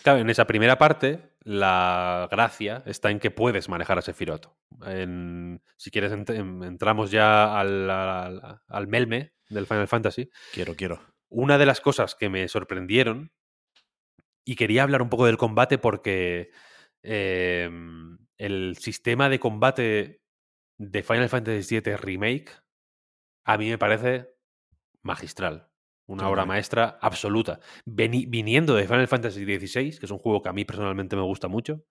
Claro, 0.03 0.19
en 0.19 0.29
esa 0.29 0.45
primera 0.45 0.77
parte, 0.77 1.31
la 1.41 2.27
gracia 2.29 2.83
está 2.85 3.09
en 3.09 3.19
que 3.19 3.31
puedes 3.31 3.67
manejar 3.69 3.97
a 3.97 4.01
Sephiroth. 4.01 4.47
En, 4.85 5.61
si 5.75 5.89
quieres, 5.89 6.11
ent- 6.11 6.35
en- 6.35 6.63
entramos 6.63 7.09
ya 7.11 7.57
al, 7.59 7.89
al- 7.89 8.61
al 8.67 8.87
melme 8.87 9.33
del 9.49 9.65
Final 9.67 9.87
Fantasy. 9.87 10.29
Quiero, 10.53 10.75
quiero. 10.75 10.99
Una 11.29 11.57
de 11.57 11.65
las 11.65 11.81
cosas 11.81 12.15
que 12.15 12.29
me 12.29 12.47
sorprendieron, 12.47 13.31
y 14.45 14.55
quería 14.55 14.83
hablar 14.83 15.01
un 15.01 15.09
poco 15.09 15.25
del 15.25 15.37
combate 15.37 15.77
porque 15.77 16.51
eh, 17.03 17.69
el 18.37 18.77
sistema 18.77 19.27
de 19.29 19.39
combate 19.39 20.21
de 20.77 21.03
Final 21.03 21.27
Fantasy 21.29 21.79
VII 21.81 21.97
Remake 21.97 22.51
a 23.45 23.57
mí 23.57 23.69
me 23.69 23.77
parece 23.77 24.29
magistral. 25.01 25.69
Una 26.05 26.29
obra 26.29 26.43
maestra 26.45 26.97
absoluta. 27.01 27.59
Veni- 27.85 28.25
viniendo 28.25 28.73
de 28.75 28.87
Final 28.87 29.09
Fantasy 29.09 29.43
XVI, 29.43 29.99
que 29.99 30.05
es 30.05 30.11
un 30.11 30.19
juego 30.19 30.41
que 30.41 30.47
a 30.49 30.53
mí 30.53 30.63
personalmente 30.63 31.17
me 31.17 31.21
gusta 31.23 31.49
mucho, 31.49 31.83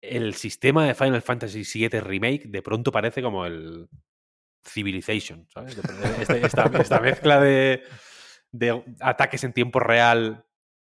el 0.00 0.34
sistema 0.34 0.86
de 0.86 0.94
Final 0.94 1.22
Fantasy 1.22 1.64
VII 1.64 2.00
Remake 2.00 2.44
de 2.46 2.62
pronto 2.62 2.92
parece 2.92 3.20
como 3.20 3.46
el 3.46 3.88
Civilization, 4.64 5.46
¿sabes? 5.48 5.76
Este- 6.20 6.44
esta, 6.46 6.64
esta 6.80 7.00
mezcla 7.00 7.40
de, 7.40 7.82
de 8.52 8.82
ataques 9.00 9.44
en 9.44 9.52
tiempo 9.52 9.80
real 9.80 10.44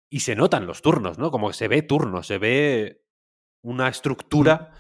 y 0.09 0.21
se 0.21 0.35
notan 0.35 0.67
los 0.67 0.83
turnos, 0.83 1.19
¿no? 1.19 1.31
Como 1.31 1.49
que 1.49 1.55
se 1.55 1.69
ve 1.69 1.83
turno, 1.83 2.23
se 2.23 2.39
ve 2.39 3.05
una 3.63 3.89
estructura 3.89 4.73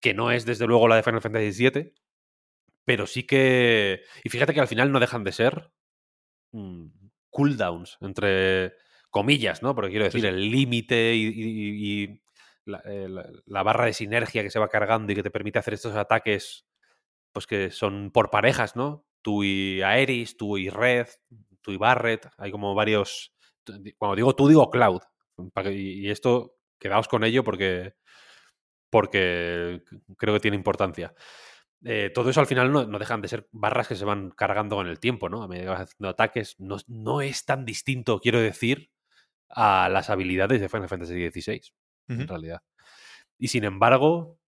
que 0.00 0.14
no 0.14 0.30
es 0.30 0.44
desde 0.44 0.66
luego 0.66 0.86
la 0.88 0.96
de 0.96 1.02
Final 1.02 1.22
Fantasy 1.22 1.70
VII, 1.70 1.94
pero 2.84 3.06
sí 3.06 3.24
que... 3.24 4.02
Y 4.22 4.28
fíjate 4.28 4.52
que 4.54 4.60
al 4.60 4.68
final 4.68 4.92
no 4.92 5.00
dejan 5.00 5.24
de 5.24 5.32
ser 5.32 5.72
mm, 6.52 6.86
cooldowns, 7.30 7.96
entre 8.02 8.74
comillas, 9.10 9.62
¿no? 9.62 9.74
Porque 9.74 9.90
quiero 9.90 10.04
decir, 10.04 10.20
sí. 10.20 10.26
el 10.26 10.50
límite 10.50 11.14
y, 11.14 11.26
y- 11.26 12.02
y 12.02 12.22
la, 12.66 12.82
eh, 12.84 13.08
la- 13.08 13.28
la 13.46 13.62
barra 13.62 13.86
de 13.86 13.92
sinergia 13.94 14.42
que 14.42 14.50
se 14.50 14.58
va 14.58 14.68
cargando 14.68 15.10
y 15.12 15.14
que 15.16 15.22
te 15.22 15.30
permite 15.30 15.58
hacer 15.58 15.74
estos 15.74 15.96
ataques, 15.96 16.66
pues 17.34 17.46
que 17.46 17.70
son 17.70 18.10
por 18.10 18.30
parejas, 18.30 18.76
¿no? 18.76 19.04
Tú 19.20 19.44
y 19.44 19.82
Aeris, 19.82 20.38
tú 20.38 20.56
y 20.56 20.70
Red, 20.70 21.08
tú 21.60 21.72
y 21.72 21.76
Barret, 21.76 22.30
hay 22.38 22.50
como 22.50 22.74
varios... 22.74 23.34
Cuando 23.98 24.16
digo 24.16 24.34
tú, 24.34 24.48
digo 24.48 24.70
Cloud. 24.70 25.02
Y 25.70 26.08
esto, 26.08 26.56
quedaos 26.78 27.08
con 27.08 27.24
ello 27.24 27.44
porque 27.44 27.94
porque 28.94 29.82
creo 30.16 30.34
que 30.34 30.40
tiene 30.40 30.56
importancia. 30.56 31.12
Eh, 31.84 32.12
todo 32.14 32.30
eso 32.30 32.38
al 32.38 32.46
final 32.46 32.70
no, 32.70 32.86
no 32.86 33.00
dejan 33.00 33.20
de 33.20 33.26
ser 33.26 33.48
barras 33.50 33.88
que 33.88 33.96
se 33.96 34.04
van 34.04 34.30
cargando 34.30 34.76
con 34.76 34.86
el 34.86 35.00
tiempo, 35.00 35.28
¿no? 35.28 35.42
A 35.42 35.48
medida 35.48 35.64
que 35.64 35.70
vas 35.70 35.80
haciendo 35.80 36.10
ataques, 36.10 36.54
no, 36.60 36.76
no 36.86 37.20
es 37.20 37.44
tan 37.44 37.64
distinto, 37.64 38.20
quiero 38.20 38.38
decir, 38.38 38.92
a 39.48 39.88
las 39.88 40.10
habilidades 40.10 40.60
de 40.60 40.68
Final 40.68 40.88
Fantasy 40.88 41.28
XVI, 41.28 41.60
en 42.06 42.28
realidad. 42.28 42.62
Y 43.36 43.48
sin 43.48 43.64
embargo, 43.64 44.38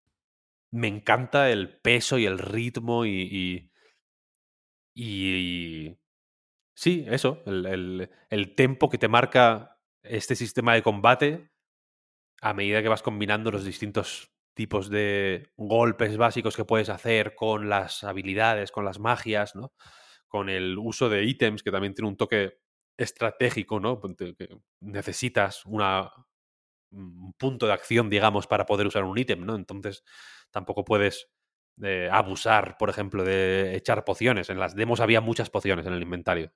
me 0.76 0.88
encanta 0.88 1.50
el 1.50 1.78
peso 1.80 2.18
y 2.18 2.26
el 2.26 2.38
ritmo 2.38 3.06
y. 3.06 3.70
y, 4.94 5.96
sí, 6.74 7.04
eso, 7.08 7.42
el, 7.46 7.66
el, 7.66 8.10
el 8.30 8.54
tempo 8.54 8.88
que 8.90 8.98
te 8.98 9.08
marca 9.08 9.78
este 10.02 10.36
sistema 10.36 10.74
de 10.74 10.82
combate 10.82 11.50
a 12.40 12.54
medida 12.54 12.82
que 12.82 12.88
vas 12.88 13.02
combinando 13.02 13.50
los 13.50 13.64
distintos 13.64 14.32
tipos 14.54 14.88
de 14.88 15.52
golpes 15.56 16.16
básicos 16.16 16.56
que 16.56 16.64
puedes 16.64 16.88
hacer 16.88 17.34
con 17.34 17.68
las 17.68 18.04
habilidades, 18.04 18.72
con 18.72 18.84
las 18.84 18.98
magias, 18.98 19.54
¿no? 19.54 19.72
Con 20.28 20.48
el 20.48 20.78
uso 20.78 21.08
de 21.08 21.24
ítems, 21.24 21.62
que 21.62 21.70
también 21.70 21.94
tiene 21.94 22.08
un 22.08 22.16
toque 22.16 22.58
estratégico, 22.96 23.80
¿no? 23.80 24.00
Necesitas 24.80 25.64
una, 25.66 26.10
un 26.90 27.34
punto 27.34 27.66
de 27.66 27.72
acción, 27.72 28.08
digamos, 28.08 28.46
para 28.46 28.66
poder 28.66 28.86
usar 28.86 29.04
un 29.04 29.18
ítem, 29.18 29.44
¿no? 29.44 29.56
Entonces 29.56 30.04
tampoco 30.50 30.84
puedes 30.84 31.28
eh, 31.82 32.08
abusar, 32.10 32.76
por 32.78 32.88
ejemplo, 32.88 33.22
de 33.24 33.76
echar 33.76 34.04
pociones. 34.04 34.48
En 34.50 34.58
las 34.58 34.74
demos 34.74 35.00
había 35.00 35.20
muchas 35.20 35.50
pociones 35.50 35.86
en 35.86 35.92
el 35.92 36.02
inventario. 36.02 36.52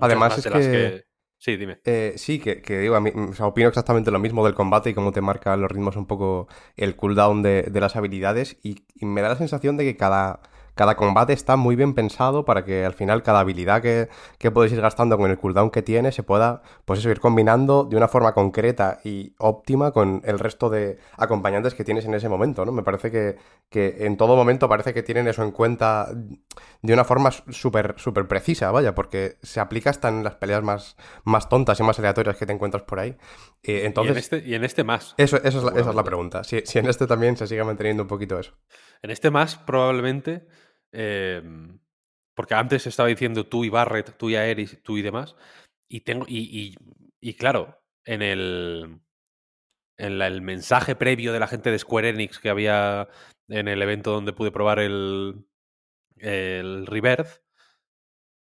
Además 0.00 0.38
es 0.38 0.44
de 0.44 0.50
las 0.50 0.66
que- 0.68 1.04
Sí, 1.38 1.56
dime. 1.56 1.80
Eh, 1.84 2.12
sí, 2.18 2.38
que, 2.38 2.62
que 2.62 2.78
digo, 2.78 2.94
a 2.94 3.00
mí, 3.00 3.10
o 3.14 3.32
sea, 3.32 3.46
opino 3.46 3.66
exactamente 3.66 4.12
lo 4.12 4.20
mismo 4.20 4.44
del 4.44 4.54
combate 4.54 4.90
y 4.90 4.94
cómo 4.94 5.10
te 5.10 5.20
marca 5.20 5.56
los 5.56 5.68
ritmos 5.72 5.96
un 5.96 6.06
poco 6.06 6.46
el 6.76 6.94
cooldown 6.94 7.42
de, 7.42 7.62
de 7.64 7.80
las 7.80 7.96
habilidades 7.96 8.60
y, 8.62 8.86
y 8.94 9.06
me 9.06 9.22
da 9.22 9.30
la 9.30 9.34
sensación 9.36 9.76
de 9.76 9.82
que 9.82 9.96
cada, 9.96 10.40
cada 10.74 10.96
combate 10.96 11.32
está 11.32 11.56
muy 11.56 11.76
bien 11.76 11.94
pensado 11.94 12.44
para 12.44 12.64
que 12.64 12.84
al 12.84 12.94
final 12.94 13.22
cada 13.22 13.40
habilidad 13.40 13.82
que, 13.82 14.08
que 14.38 14.50
puedes 14.50 14.72
ir 14.72 14.80
gastando 14.80 15.18
con 15.18 15.30
el 15.30 15.38
cooldown 15.38 15.70
que 15.70 15.82
tiene 15.82 16.12
se 16.12 16.22
pueda, 16.22 16.62
pues 16.84 17.00
eso, 17.00 17.10
ir 17.10 17.20
combinando 17.20 17.84
de 17.84 17.96
una 17.96 18.08
forma 18.08 18.32
concreta 18.32 19.00
y 19.04 19.34
óptima 19.38 19.92
con 19.92 20.22
el 20.24 20.38
resto 20.38 20.70
de 20.70 20.98
acompañantes 21.16 21.74
que 21.74 21.84
tienes 21.84 22.04
en 22.04 22.14
ese 22.14 22.28
momento, 22.28 22.64
¿no? 22.64 22.72
Me 22.72 22.82
parece 22.82 23.10
que, 23.10 23.36
que 23.68 24.06
en 24.06 24.16
todo 24.16 24.36
momento 24.36 24.68
parece 24.68 24.94
que 24.94 25.02
tienen 25.02 25.28
eso 25.28 25.42
en 25.42 25.50
cuenta 25.50 26.08
de 26.82 26.92
una 26.92 27.04
forma 27.04 27.30
súper 27.30 27.94
súper 27.96 28.28
precisa, 28.28 28.70
vaya, 28.70 28.94
porque 28.94 29.38
se 29.42 29.60
aplica 29.60 29.90
hasta 29.90 30.08
en 30.08 30.24
las 30.24 30.34
peleas 30.36 30.62
más, 30.62 30.96
más 31.24 31.48
tontas 31.48 31.78
y 31.80 31.82
más 31.82 31.98
aleatorias 31.98 32.36
que 32.36 32.46
te 32.46 32.52
encuentras 32.52 32.82
por 32.82 32.98
ahí. 32.98 33.16
Eh, 33.62 33.82
entonces, 33.84 34.10
y, 34.10 34.12
en 34.12 34.18
este, 34.18 34.50
y 34.50 34.54
en 34.54 34.64
este 34.64 34.84
más. 34.84 35.14
eso, 35.16 35.36
eso 35.42 35.58
es 35.58 35.64
la, 35.64 35.80
esa 35.80 35.90
es 35.90 35.96
la 35.96 36.04
pregunta. 36.04 36.44
Si, 36.44 36.60
si 36.64 36.78
en 36.78 36.86
este 36.86 37.06
también 37.06 37.36
se 37.36 37.46
sigue 37.46 37.64
manteniendo 37.64 38.02
un 38.02 38.08
poquito 38.08 38.38
eso. 38.38 38.52
En 39.02 39.10
este 39.10 39.30
más, 39.30 39.56
probablemente, 39.58 40.46
eh, 40.92 41.42
porque 42.34 42.54
antes 42.54 42.86
estaba 42.86 43.08
diciendo 43.08 43.46
tú 43.46 43.64
y 43.64 43.68
Barrett, 43.68 44.16
tú 44.16 44.30
y 44.30 44.36
Aeris, 44.36 44.82
tú 44.82 44.96
y 44.98 45.02
demás, 45.02 45.36
y 45.88 46.00
tengo, 46.02 46.24
y, 46.28 46.74
y- 47.20 47.34
claro, 47.34 47.82
en 48.04 48.22
el, 48.22 49.00
en 49.98 50.20
el 50.22 50.42
mensaje 50.42 50.96
previo 50.96 51.32
de 51.32 51.40
la 51.40 51.46
gente 51.48 51.70
de 51.70 51.78
Square 51.78 52.10
Enix 52.10 52.38
que 52.38 52.50
había 52.50 53.08
en 53.48 53.68
el 53.68 53.82
evento 53.82 54.12
donde 54.12 54.32
pude 54.32 54.52
probar 54.52 54.78
el, 54.78 55.46
el 56.16 56.86
Rebirth, 56.86 57.42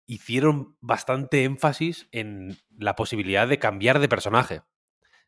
hicieron 0.08 0.78
bastante 0.82 1.44
énfasis 1.44 2.08
en 2.12 2.58
la 2.78 2.96
posibilidad 2.96 3.48
de 3.48 3.60
cambiar 3.60 4.00
de 4.00 4.10
personaje. 4.10 4.62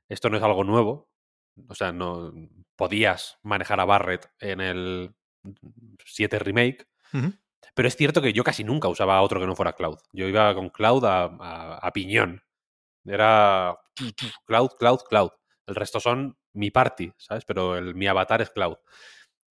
Esto 0.09 0.29
no 0.29 0.37
es 0.37 0.43
algo 0.43 0.63
nuevo. 0.63 1.09
O 1.69 1.75
sea, 1.75 1.91
no 1.91 2.33
podías 2.75 3.39
manejar 3.43 3.79
a 3.79 3.85
Barrett 3.85 4.31
en 4.39 4.61
el 4.61 5.15
7 6.05 6.39
Remake. 6.39 6.87
Pero 7.75 7.87
es 7.87 7.95
cierto 7.95 8.21
que 8.21 8.33
yo 8.33 8.43
casi 8.43 8.63
nunca 8.63 8.87
usaba 8.87 9.21
otro 9.21 9.39
que 9.39 9.47
no 9.47 9.55
fuera 9.55 9.73
Cloud. 9.73 9.97
Yo 10.11 10.27
iba 10.27 10.53
con 10.53 10.69
Cloud 10.69 11.05
a, 11.05 11.23
a- 11.25 11.77
a 11.77 11.93
piñón. 11.93 12.41
Era 13.05 13.77
Cloud, 14.45 14.69
Cloud, 14.77 14.99
Cloud. 15.09 15.31
El 15.67 15.75
resto 15.75 15.99
son 15.99 16.37
mi 16.53 16.71
party, 16.71 17.11
¿sabes? 17.17 17.45
Pero 17.45 17.77
el, 17.77 17.95
mi 17.95 18.07
avatar 18.07 18.41
es 18.41 18.49
Cloud. 18.51 18.77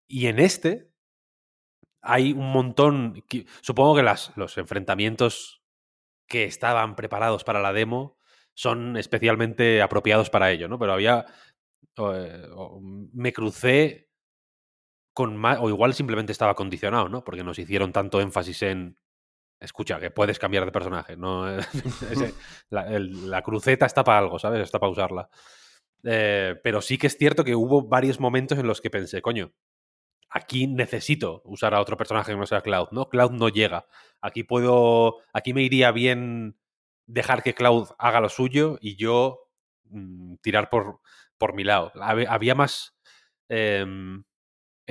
Y 0.06 0.26
en 0.26 0.38
este 0.38 0.90
hay 2.00 2.32
un 2.32 2.50
montón. 2.52 3.22
que- 3.28 3.46
Supongo 3.60 3.96
que 3.96 4.02
las, 4.02 4.32
los 4.36 4.56
enfrentamientos 4.58 5.62
que 6.28 6.44
estaban 6.44 6.96
preparados 6.96 7.44
para 7.44 7.60
la 7.60 7.72
demo 7.72 8.18
son 8.54 8.96
especialmente 8.96 9.82
apropiados 9.82 10.30
para 10.30 10.50
ello, 10.50 10.68
¿no? 10.68 10.78
Pero 10.78 10.92
había. 10.92 11.26
eh, 11.98 12.46
me 13.12 13.32
crucé 13.32 14.10
con 15.14 15.36
más. 15.36 15.58
O 15.60 15.68
igual 15.68 15.94
simplemente 15.94 16.32
estaba 16.32 16.54
condicionado, 16.54 17.08
¿no? 17.08 17.24
Porque 17.24 17.44
nos 17.44 17.58
hicieron 17.58 17.92
tanto 17.92 18.20
énfasis 18.20 18.62
en. 18.62 18.96
Escucha, 19.60 20.00
que 20.00 20.10
puedes 20.10 20.38
cambiar 20.40 20.64
de 20.64 20.72
personaje. 20.72 21.16
No, 21.16 21.48
Ese- 22.10 22.34
la, 22.70 23.42
cruceta 23.42 23.86
está 23.86 24.02
para 24.04 24.18
algo, 24.18 24.38
¿sabes? 24.38 24.60
Está 24.60 24.78
para 24.80 24.92
usarla. 24.92 25.28
Eh, 26.04 26.56
pero 26.64 26.80
sí 26.82 26.98
que 26.98 27.06
es 27.06 27.16
cierto 27.16 27.44
que 27.44 27.54
hubo 27.54 27.82
varios 27.88 28.18
momentos 28.18 28.58
en 28.58 28.66
los 28.66 28.80
que 28.80 28.90
pensé, 28.90 29.22
coño, 29.22 29.52
aquí 30.30 30.66
necesito 30.66 31.42
usar 31.44 31.74
a 31.74 31.80
otro 31.80 31.96
personaje 31.96 32.32
que 32.32 32.38
no 32.38 32.46
sea 32.46 32.60
Cloud, 32.62 32.88
¿no? 32.90 33.08
Cloud 33.08 33.30
no 33.32 33.48
llega. 33.48 33.86
Aquí 34.20 34.42
puedo. 34.44 35.18
Aquí 35.32 35.54
me 35.54 35.62
iría 35.62 35.92
bien 35.92 36.58
dejar 37.06 37.42
que 37.44 37.54
Cloud 37.54 37.90
haga 37.98 38.20
lo 38.20 38.28
suyo 38.30 38.78
y 38.80 38.96
yo 38.96 39.48
mm, 39.84 40.36
tirar 40.42 40.70
por, 40.70 41.00
por 41.38 41.54
mi 41.54 41.62
lado. 41.64 41.92
Había 42.00 42.54
más. 42.56 42.96
em, 43.48 44.24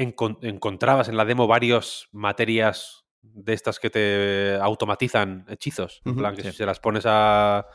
encontrabas 0.01 1.08
en 1.10 1.17
la 1.17 1.25
demo 1.25 1.48
varias 1.48 2.08
materias 2.12 3.05
de 3.22 3.53
estas 3.53 3.79
que 3.79 3.89
te 3.89 4.58
automatizan 4.62 5.46
hechizos. 5.48 6.01
En 6.05 6.15
plan, 6.15 6.36
que 6.36 6.41
sí. 6.41 6.51
si 6.51 6.58
se 6.58 6.65
las 6.65 6.79
pones 6.79 7.05
a, 7.05 7.67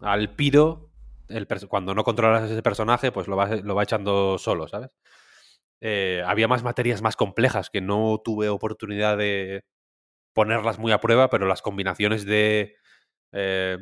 al 0.00 0.34
piro, 0.34 0.90
el 1.28 1.46
cuando 1.68 1.94
no 1.94 2.04
controlas 2.04 2.50
ese 2.50 2.62
personaje, 2.62 3.12
pues 3.12 3.28
lo 3.28 3.36
va, 3.36 3.46
lo 3.56 3.74
va 3.74 3.82
echando 3.82 4.38
solo, 4.38 4.68
¿sabes? 4.68 4.96
Eh, 5.80 6.22
había 6.24 6.46
más 6.46 6.62
materias 6.62 7.02
más 7.02 7.16
complejas 7.16 7.68
que 7.68 7.80
no 7.80 8.20
tuve 8.24 8.48
oportunidad 8.48 9.18
de 9.18 9.64
ponerlas 10.32 10.78
muy 10.78 10.92
a 10.92 11.00
prueba, 11.00 11.28
pero 11.28 11.46
las 11.46 11.60
combinaciones 11.60 12.24
de 12.24 12.76
eh, 13.32 13.78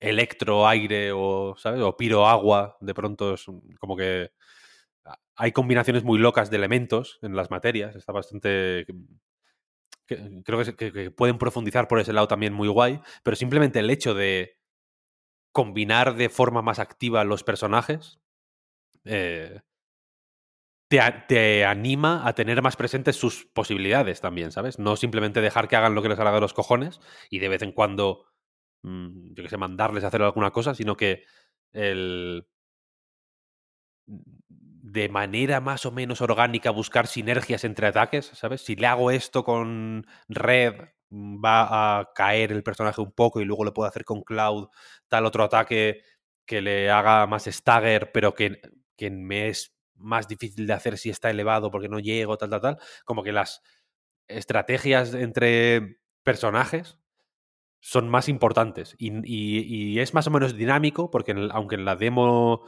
electro, 0.00 0.66
aire 0.66 1.12
o, 1.12 1.54
¿sabes? 1.56 1.80
O 1.80 1.96
piro, 1.96 2.26
agua, 2.26 2.76
de 2.80 2.94
pronto 2.94 3.34
es 3.34 3.46
como 3.78 3.96
que 3.96 4.32
hay 5.36 5.52
combinaciones 5.52 6.04
muy 6.04 6.18
locas 6.18 6.50
de 6.50 6.56
elementos 6.56 7.18
en 7.22 7.34
las 7.36 7.50
materias. 7.50 7.96
Está 7.96 8.12
bastante... 8.12 8.86
creo 10.06 10.62
que, 10.76 11.10
pueden 11.10 11.38
profundizar 11.38 11.88
por 11.88 12.00
ese 12.00 12.12
lado 12.12 12.28
también 12.28 12.52
muy 12.52 12.68
guay, 12.68 13.00
pero 13.22 13.36
simplemente 13.36 13.78
el 13.78 13.90
hecho 13.90 14.14
de 14.14 14.58
combinar 15.52 16.14
de 16.16 16.28
forma 16.28 16.62
más 16.62 16.78
activa 16.78 17.24
los 17.24 17.44
personajes 17.44 18.20
eh, 19.04 19.60
te, 20.88 21.00
te 21.28 21.64
anima 21.64 22.26
a 22.26 22.34
tener 22.34 22.62
más 22.62 22.76
presentes 22.76 23.16
sus 23.16 23.46
posibilidades 23.46 24.20
también, 24.20 24.52
¿sabes? 24.52 24.78
No 24.78 24.96
simplemente 24.96 25.40
dejar 25.40 25.68
que 25.68 25.76
hagan 25.76 25.94
lo 25.94 26.02
que 26.02 26.08
les 26.08 26.18
haga 26.18 26.32
de 26.32 26.40
los 26.40 26.54
cojones 26.54 27.00
y 27.30 27.38
de 27.38 27.48
vez 27.48 27.62
en 27.62 27.72
cuando, 27.72 28.26
mm, 28.82 29.34
yo 29.34 29.42
qué 29.42 29.48
sé, 29.48 29.56
mandarles 29.56 30.04
a 30.04 30.08
hacer 30.08 30.22
alguna 30.22 30.50
cosa, 30.50 30.74
sino 30.74 30.96
que 30.96 31.24
el 31.72 32.46
de 34.92 35.08
manera 35.08 35.60
más 35.60 35.86
o 35.86 35.92
menos 35.92 36.20
orgánica 36.20 36.70
buscar 36.70 37.06
sinergias 37.06 37.64
entre 37.64 37.86
ataques, 37.88 38.26
¿sabes? 38.34 38.62
Si 38.62 38.76
le 38.76 38.86
hago 38.86 39.10
esto 39.10 39.44
con 39.44 40.06
Red, 40.28 40.74
mm, 41.10 41.42
va 41.44 42.00
a 42.00 42.12
caer 42.14 42.52
el 42.52 42.62
personaje 42.62 43.00
un 43.00 43.12
poco 43.12 43.40
y 43.40 43.44
luego 43.44 43.64
lo 43.64 43.72
puedo 43.74 43.88
hacer 43.88 44.04
con 44.04 44.22
Cloud, 44.22 44.68
tal 45.08 45.26
otro 45.26 45.44
ataque 45.44 46.02
que 46.46 46.60
le 46.60 46.90
haga 46.90 47.26
más 47.26 47.44
stagger, 47.44 48.10
pero 48.12 48.34
que, 48.34 48.60
que 48.96 49.10
me 49.10 49.48
es 49.48 49.74
más 49.96 50.28
difícil 50.28 50.66
de 50.66 50.72
hacer 50.74 50.98
si 50.98 51.10
está 51.10 51.30
elevado 51.30 51.70
porque 51.70 51.88
no 51.88 52.00
llego, 52.00 52.36
tal, 52.36 52.50
tal, 52.50 52.60
tal. 52.60 52.78
Como 53.04 53.22
que 53.22 53.32
las 53.32 53.62
estrategias 54.28 55.14
entre 55.14 55.98
personajes 56.24 56.98
son 57.80 58.08
más 58.08 58.28
importantes 58.28 58.94
y, 58.98 59.10
y- 59.24 59.98
es 60.00 60.14
más 60.14 60.26
o 60.26 60.30
menos 60.30 60.56
dinámico 60.56 61.10
porque 61.10 61.34
aunque 61.52 61.74
en 61.76 61.84
la 61.84 61.96
demo 61.96 62.64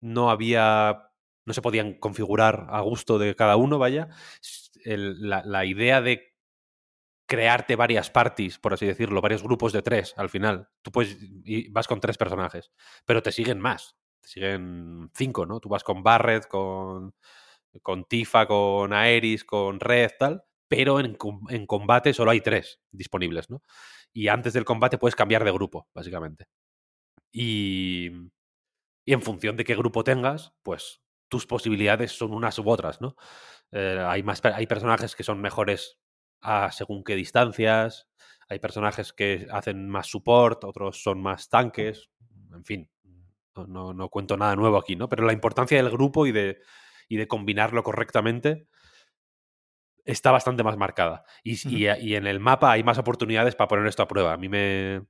no 0.00 0.30
había 0.30 1.10
no 1.46 1.54
se 1.54 1.62
podían 1.62 1.94
configurar 1.94 2.66
a 2.70 2.80
gusto 2.80 3.18
de 3.18 3.34
cada 3.34 3.56
uno, 3.56 3.78
vaya, 3.78 4.08
la, 4.84 5.42
la 5.44 5.64
idea 5.64 6.00
de 6.00 6.34
crearte 7.26 7.76
varias 7.76 8.10
parties, 8.10 8.58
por 8.58 8.74
así 8.74 8.86
decirlo, 8.86 9.20
varios 9.20 9.42
grupos 9.42 9.72
de 9.72 9.82
tres 9.82 10.14
al 10.16 10.28
final. 10.28 10.68
Tú 10.82 10.92
puedes 10.92 11.16
y 11.44 11.68
vas 11.70 11.88
con 11.88 12.00
tres 12.00 12.18
personajes, 12.18 12.70
pero 13.04 13.22
te 13.22 13.32
siguen 13.32 13.60
más. 13.60 13.96
Te 14.20 14.28
siguen 14.28 15.10
cinco, 15.14 15.46
¿no? 15.46 15.60
Tú 15.60 15.68
vas 15.68 15.84
con 15.84 16.02
Barret, 16.02 16.46
con, 16.46 17.14
con 17.82 18.04
Tifa, 18.04 18.46
con 18.46 18.92
Aeris, 18.92 19.44
con 19.44 19.80
Red, 19.80 20.12
tal, 20.18 20.44
pero 20.68 21.00
en, 21.00 21.16
en 21.50 21.66
combate 21.66 22.14
solo 22.14 22.30
hay 22.30 22.40
tres 22.40 22.80
disponibles, 22.90 23.50
¿no? 23.50 23.62
Y 24.12 24.28
antes 24.28 24.52
del 24.52 24.64
combate 24.64 24.98
puedes 24.98 25.16
cambiar 25.16 25.44
de 25.44 25.52
grupo, 25.52 25.88
básicamente. 25.94 26.46
Y, 27.32 28.10
y 29.04 29.12
en 29.12 29.22
función 29.22 29.56
de 29.56 29.64
qué 29.64 29.74
grupo 29.76 30.04
tengas, 30.04 30.54
pues 30.62 31.03
tus 31.28 31.46
posibilidades 31.46 32.12
son 32.12 32.32
unas 32.32 32.58
u 32.58 32.68
otras, 32.68 33.00
¿no? 33.00 33.16
Eh, 33.72 34.02
hay, 34.06 34.22
más, 34.22 34.44
hay 34.44 34.66
personajes 34.66 35.16
que 35.16 35.24
son 35.24 35.40
mejores 35.40 35.98
a 36.40 36.70
según 36.72 37.04
qué 37.04 37.16
distancias, 37.16 38.08
hay 38.48 38.58
personajes 38.58 39.12
que 39.12 39.46
hacen 39.50 39.88
más 39.88 40.06
support, 40.08 40.64
otros 40.64 41.02
son 41.02 41.22
más 41.22 41.48
tanques, 41.48 42.10
en 42.52 42.64
fin, 42.64 42.90
no, 43.56 43.66
no- 43.66 43.94
no 43.94 44.08
cuento 44.10 44.36
nada 44.36 44.56
nuevo 44.56 44.76
aquí, 44.78 44.96
¿no? 44.96 45.08
Pero 45.08 45.24
la 45.26 45.32
importancia 45.32 45.76
del 45.76 45.90
grupo 45.90 46.26
y 46.26 46.32
de, 46.32 46.60
y 47.08 47.16
de 47.16 47.28
combinarlo 47.28 47.82
correctamente 47.82 48.68
está 50.04 50.30
bastante 50.30 50.62
más 50.62 50.76
marcada. 50.76 51.24
Y, 51.42 51.56
y- 51.76 51.86
y 52.00 52.14
en 52.16 52.26
el 52.26 52.40
mapa 52.40 52.72
hay 52.72 52.82
más 52.84 52.98
oportunidades 52.98 53.54
para 53.54 53.68
poner 53.68 53.86
esto 53.86 54.02
a 54.02 54.08
prueba. 54.08 54.32
A 54.32 54.36
mí 54.36 54.48
me, 54.48 55.02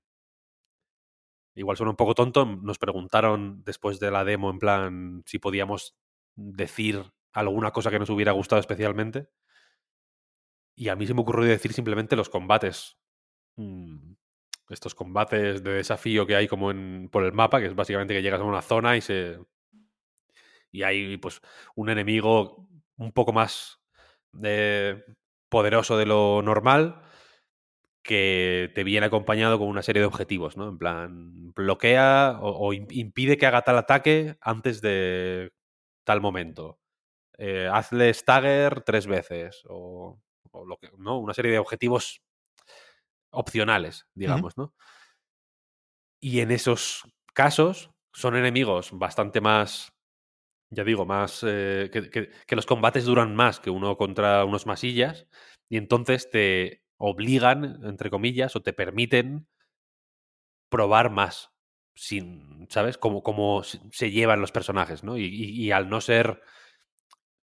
Igual 1.56 1.76
suena 1.76 1.90
un 1.90 1.96
poco 1.96 2.14
tonto. 2.14 2.44
Nos 2.46 2.78
preguntaron 2.78 3.62
después 3.64 4.00
de 4.00 4.10
la 4.10 4.24
demo, 4.24 4.50
en 4.50 4.58
plan, 4.58 5.22
si 5.26 5.38
podíamos 5.38 5.96
decir 6.36 7.04
alguna 7.32 7.72
cosa 7.72 7.90
que 7.90 7.98
nos 7.98 8.10
hubiera 8.10 8.32
gustado 8.32 8.60
especialmente. 8.60 9.28
Y 10.76 10.88
a 10.88 10.96
mí 10.96 11.06
se 11.06 11.14
me 11.14 11.20
ocurrió 11.20 11.48
decir 11.48 11.72
simplemente 11.72 12.16
los 12.16 12.28
combates. 12.28 12.98
Mm, 13.56 14.14
Estos 14.70 14.94
combates 14.94 15.62
de 15.62 15.72
desafío 15.72 16.26
que 16.26 16.36
hay 16.36 16.48
como 16.48 16.70
en, 16.70 17.08
por 17.10 17.24
el 17.24 17.32
mapa, 17.32 17.60
que 17.60 17.66
es 17.66 17.74
básicamente 17.74 18.14
que 18.14 18.22
llegas 18.22 18.40
a 18.40 18.44
una 18.44 18.62
zona 18.62 18.96
y 18.96 19.00
se. 19.00 19.38
Y 20.72 20.82
hay 20.82 21.16
pues 21.18 21.40
un 21.76 21.88
enemigo 21.90 22.68
un 22.96 23.12
poco 23.12 23.32
más 23.32 23.80
eh, 24.42 25.04
poderoso 25.48 25.96
de 25.96 26.06
lo 26.06 26.42
normal 26.42 27.02
que 28.02 28.70
te 28.74 28.84
viene 28.84 29.06
acompañado 29.06 29.58
con 29.58 29.68
una 29.68 29.82
serie 29.82 30.00
de 30.00 30.06
objetivos, 30.06 30.56
¿no? 30.56 30.68
En 30.68 30.78
plan, 30.78 31.52
bloquea 31.54 32.38
o, 32.42 32.68
o 32.68 32.72
im- 32.74 32.86
impide 32.90 33.38
que 33.38 33.46
haga 33.46 33.62
tal 33.62 33.78
ataque 33.78 34.36
antes 34.42 34.82
de 34.82 35.52
tal 36.04 36.20
momento. 36.20 36.78
Eh, 37.38 37.68
hazle 37.72 38.14
stagger 38.14 38.82
tres 38.82 39.06
veces 39.06 39.62
o, 39.68 40.20
o 40.52 40.66
lo 40.66 40.78
que, 40.78 40.90
¿no? 40.98 41.18
Una 41.18 41.34
serie 41.34 41.52
de 41.52 41.58
objetivos 41.58 42.22
opcionales, 43.30 44.06
digamos, 44.14 44.56
¿no? 44.56 44.74
Y 46.20 46.40
en 46.40 46.50
esos 46.50 47.02
casos 47.34 47.90
son 48.12 48.36
enemigos 48.36 48.90
bastante 48.92 49.40
más, 49.40 49.92
ya 50.70 50.84
digo, 50.84 51.06
más... 51.06 51.44
eh, 51.46 51.90
que, 51.92 52.10
que- 52.10 52.30
que 52.46 52.56
los 52.56 52.66
combates 52.66 53.04
duran 53.06 53.36
más 53.36 53.60
que 53.60 53.70
uno 53.70 53.96
contra 53.96 54.44
unos 54.44 54.66
masillas 54.66 55.28
y 55.70 55.78
entonces 55.78 56.30
te 56.30 56.82
obligan, 56.98 57.80
entre 57.84 58.10
comillas, 58.10 58.56
o 58.56 58.62
te 58.62 58.72
permiten 58.72 59.48
probar 60.68 61.10
más, 61.10 61.52
sin, 61.94 62.66
¿sabes? 62.70 62.98
Como, 62.98 63.22
como 63.22 63.62
se 63.64 64.10
llevan 64.10 64.40
los 64.40 64.52
personajes, 64.52 65.04
¿no? 65.04 65.16
Y, 65.18 65.70
al 65.72 65.88
no 65.88 66.00
ser... 66.00 66.40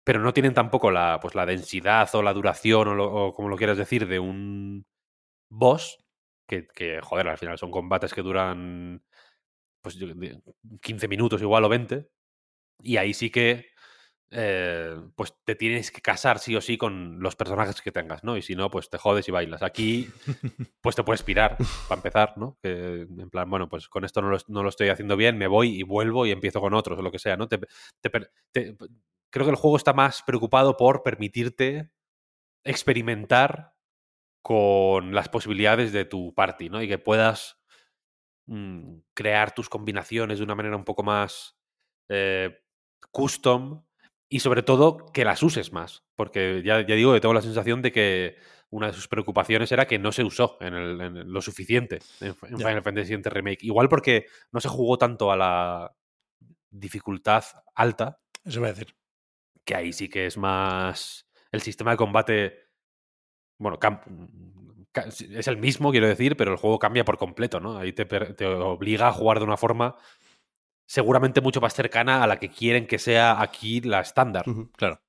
Pero 0.04 0.20
no 0.20 0.32
tienen 0.32 0.54
tampoco 0.54 0.90
la, 0.90 1.18
pues, 1.20 1.34
la 1.34 1.44
densidad 1.46 2.08
o 2.14 2.22
la 2.22 2.32
duración 2.32 2.88
o, 2.88 2.94
lo- 2.94 3.12
o 3.12 3.32
como 3.34 3.48
lo 3.48 3.56
quieras 3.56 3.76
decir 3.76 4.06
de 4.08 4.18
un 4.18 4.86
boss, 5.50 5.98
que, 6.48 6.66
que, 6.68 7.00
joder, 7.02 7.28
al 7.28 7.38
final 7.38 7.58
son 7.58 7.70
combates 7.72 8.14
que 8.14 8.22
duran 8.22 9.02
pues 9.82 9.96
yo- 9.96 10.08
de- 10.14 10.42
15 10.82 11.08
minutos 11.08 11.42
igual 11.42 11.64
o 11.64 11.68
20, 11.70 12.08
y 12.80 12.98
ahí 12.98 13.14
sí 13.14 13.30
que 13.30 13.66
eh, 14.30 14.96
pues 15.16 15.34
te 15.44 15.54
tienes 15.54 15.90
que 15.90 16.00
casar 16.02 16.38
sí 16.38 16.54
o 16.54 16.60
sí 16.60 16.76
con 16.76 17.20
los 17.20 17.36
personajes 17.36 17.80
que 17.80 17.92
tengas, 17.92 18.24
¿no? 18.24 18.36
Y 18.36 18.42
si 18.42 18.54
no, 18.54 18.70
pues 18.70 18.90
te 18.90 18.98
jodes 18.98 19.28
y 19.28 19.32
bailas. 19.32 19.62
Aquí, 19.62 20.08
pues 20.82 20.96
te 20.96 21.02
puedes 21.04 21.22
pirar, 21.22 21.56
para 21.88 21.98
empezar, 21.98 22.34
¿no? 22.36 22.58
Que, 22.62 23.02
en 23.02 23.30
plan, 23.30 23.48
bueno, 23.48 23.68
pues 23.68 23.88
con 23.88 24.04
esto 24.04 24.20
no 24.22 24.28
lo, 24.30 24.38
no 24.48 24.62
lo 24.62 24.68
estoy 24.68 24.88
haciendo 24.90 25.16
bien, 25.16 25.38
me 25.38 25.46
voy 25.46 25.78
y 25.80 25.82
vuelvo 25.82 26.26
y 26.26 26.30
empiezo 26.30 26.60
con 26.60 26.74
otros 26.74 26.98
o 26.98 27.02
lo 27.02 27.10
que 27.10 27.18
sea, 27.18 27.36
¿no? 27.36 27.48
Te- 27.48 27.58
te 28.02 28.10
per- 28.10 28.30
te- 28.52 28.76
creo 29.30 29.46
que 29.46 29.50
el 29.50 29.56
juego 29.56 29.76
está 29.76 29.92
más 29.92 30.22
preocupado 30.22 30.76
por 30.76 31.02
permitirte 31.02 31.90
experimentar 32.64 33.74
con 34.42 35.14
las 35.14 35.28
posibilidades 35.28 35.92
de 35.92 36.04
tu 36.04 36.34
party, 36.34 36.70
¿no? 36.70 36.82
Y 36.82 36.88
que 36.88 36.98
puedas 36.98 37.58
mm, 38.46 38.98
crear 39.14 39.54
tus 39.54 39.68
combinaciones 39.68 40.38
de 40.38 40.44
una 40.44 40.54
manera 40.54 40.76
un 40.76 40.84
poco 40.84 41.02
más 41.02 41.58
eh, 42.08 42.58
custom 43.10 43.84
y 44.28 44.40
sobre 44.40 44.62
todo 44.62 45.06
que 45.12 45.24
las 45.24 45.42
uses 45.42 45.72
más. 45.72 46.04
Porque 46.16 46.62
ya, 46.64 46.86
ya 46.86 46.94
digo 46.94 47.12
que 47.14 47.20
tengo 47.20 47.34
la 47.34 47.42
sensación 47.42 47.80
de 47.82 47.92
que 47.92 48.36
una 48.70 48.88
de 48.88 48.92
sus 48.92 49.08
preocupaciones 49.08 49.72
era 49.72 49.86
que 49.86 49.98
no 49.98 50.12
se 50.12 50.24
usó 50.24 50.58
en, 50.60 50.74
el- 50.74 51.00
en 51.00 51.32
lo 51.32 51.40
suficiente 51.40 52.00
en. 52.20 52.34
Final 52.34 52.82
Fantasy 52.82 53.14
VII 53.16 53.22
Remake. 53.30 53.64
Igual 53.64 53.88
porque 53.88 54.26
no 54.52 54.60
se 54.60 54.68
jugó 54.68 54.98
tanto 54.98 55.32
a 55.32 55.36
la 55.36 55.94
dificultad 56.70 57.44
alta, 57.74 58.20
Eso 58.44 58.60
voy 58.60 58.68
a 58.68 58.72
decir. 58.72 58.94
que 59.64 59.74
ahí 59.74 59.92
sí 59.92 60.08
que 60.08 60.26
es 60.26 60.36
más... 60.36 61.26
El 61.50 61.62
sistema 61.62 61.92
de 61.92 61.96
combate, 61.96 62.58
bueno, 63.56 63.78
cam- 63.78 64.02
ca- 64.92 65.06
es 65.08 65.48
el 65.48 65.56
mismo, 65.56 65.90
quiero 65.90 66.06
decir, 66.06 66.36
pero 66.36 66.52
el 66.52 66.58
juego 66.58 66.78
cambia 66.78 67.06
por 67.06 67.16
completo, 67.16 67.58
¿no? 67.58 67.78
Ahí 67.78 67.94
te, 67.94 68.04
te 68.04 68.44
obliga 68.46 69.08
a 69.08 69.12
jugar 69.12 69.38
de 69.38 69.44
una 69.46 69.56
forma 69.56 69.96
seguramente 70.88 71.42
mucho 71.42 71.60
más 71.60 71.74
cercana 71.74 72.24
a 72.24 72.26
la 72.26 72.40
que 72.40 72.48
quieren 72.48 72.86
que 72.86 72.98
sea 72.98 73.40
aquí 73.40 73.80
la 73.82 74.00
estándar. 74.00 74.44
Claro. 74.76 75.02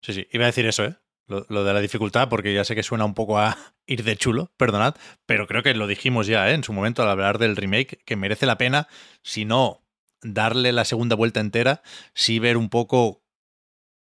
Sí, 0.00 0.14
sí. 0.14 0.28
Iba 0.30 0.44
a 0.44 0.46
decir 0.46 0.64
eso, 0.64 0.84
¿eh? 0.84 0.96
Lo, 1.26 1.44
lo 1.48 1.64
de 1.64 1.72
la 1.72 1.80
dificultad, 1.80 2.28
porque 2.28 2.54
ya 2.54 2.64
sé 2.64 2.74
que 2.74 2.82
suena 2.82 3.04
un 3.04 3.14
poco 3.14 3.38
a 3.38 3.56
ir 3.86 4.04
de 4.04 4.16
chulo, 4.16 4.52
perdonad, 4.56 4.94
pero 5.26 5.46
creo 5.46 5.62
que 5.62 5.74
lo 5.74 5.86
dijimos 5.86 6.26
ya, 6.26 6.48
¿eh? 6.50 6.54
En 6.54 6.62
su 6.62 6.72
momento 6.72 7.02
al 7.02 7.10
hablar 7.10 7.38
del 7.38 7.56
remake, 7.56 8.00
que 8.04 8.16
merece 8.16 8.46
la 8.46 8.58
pena, 8.58 8.88
si 9.22 9.44
no 9.44 9.84
darle 10.22 10.72
la 10.72 10.84
segunda 10.84 11.16
vuelta 11.16 11.40
entera, 11.40 11.82
sí 12.14 12.38
ver 12.38 12.56
un 12.56 12.68
poco 12.68 13.24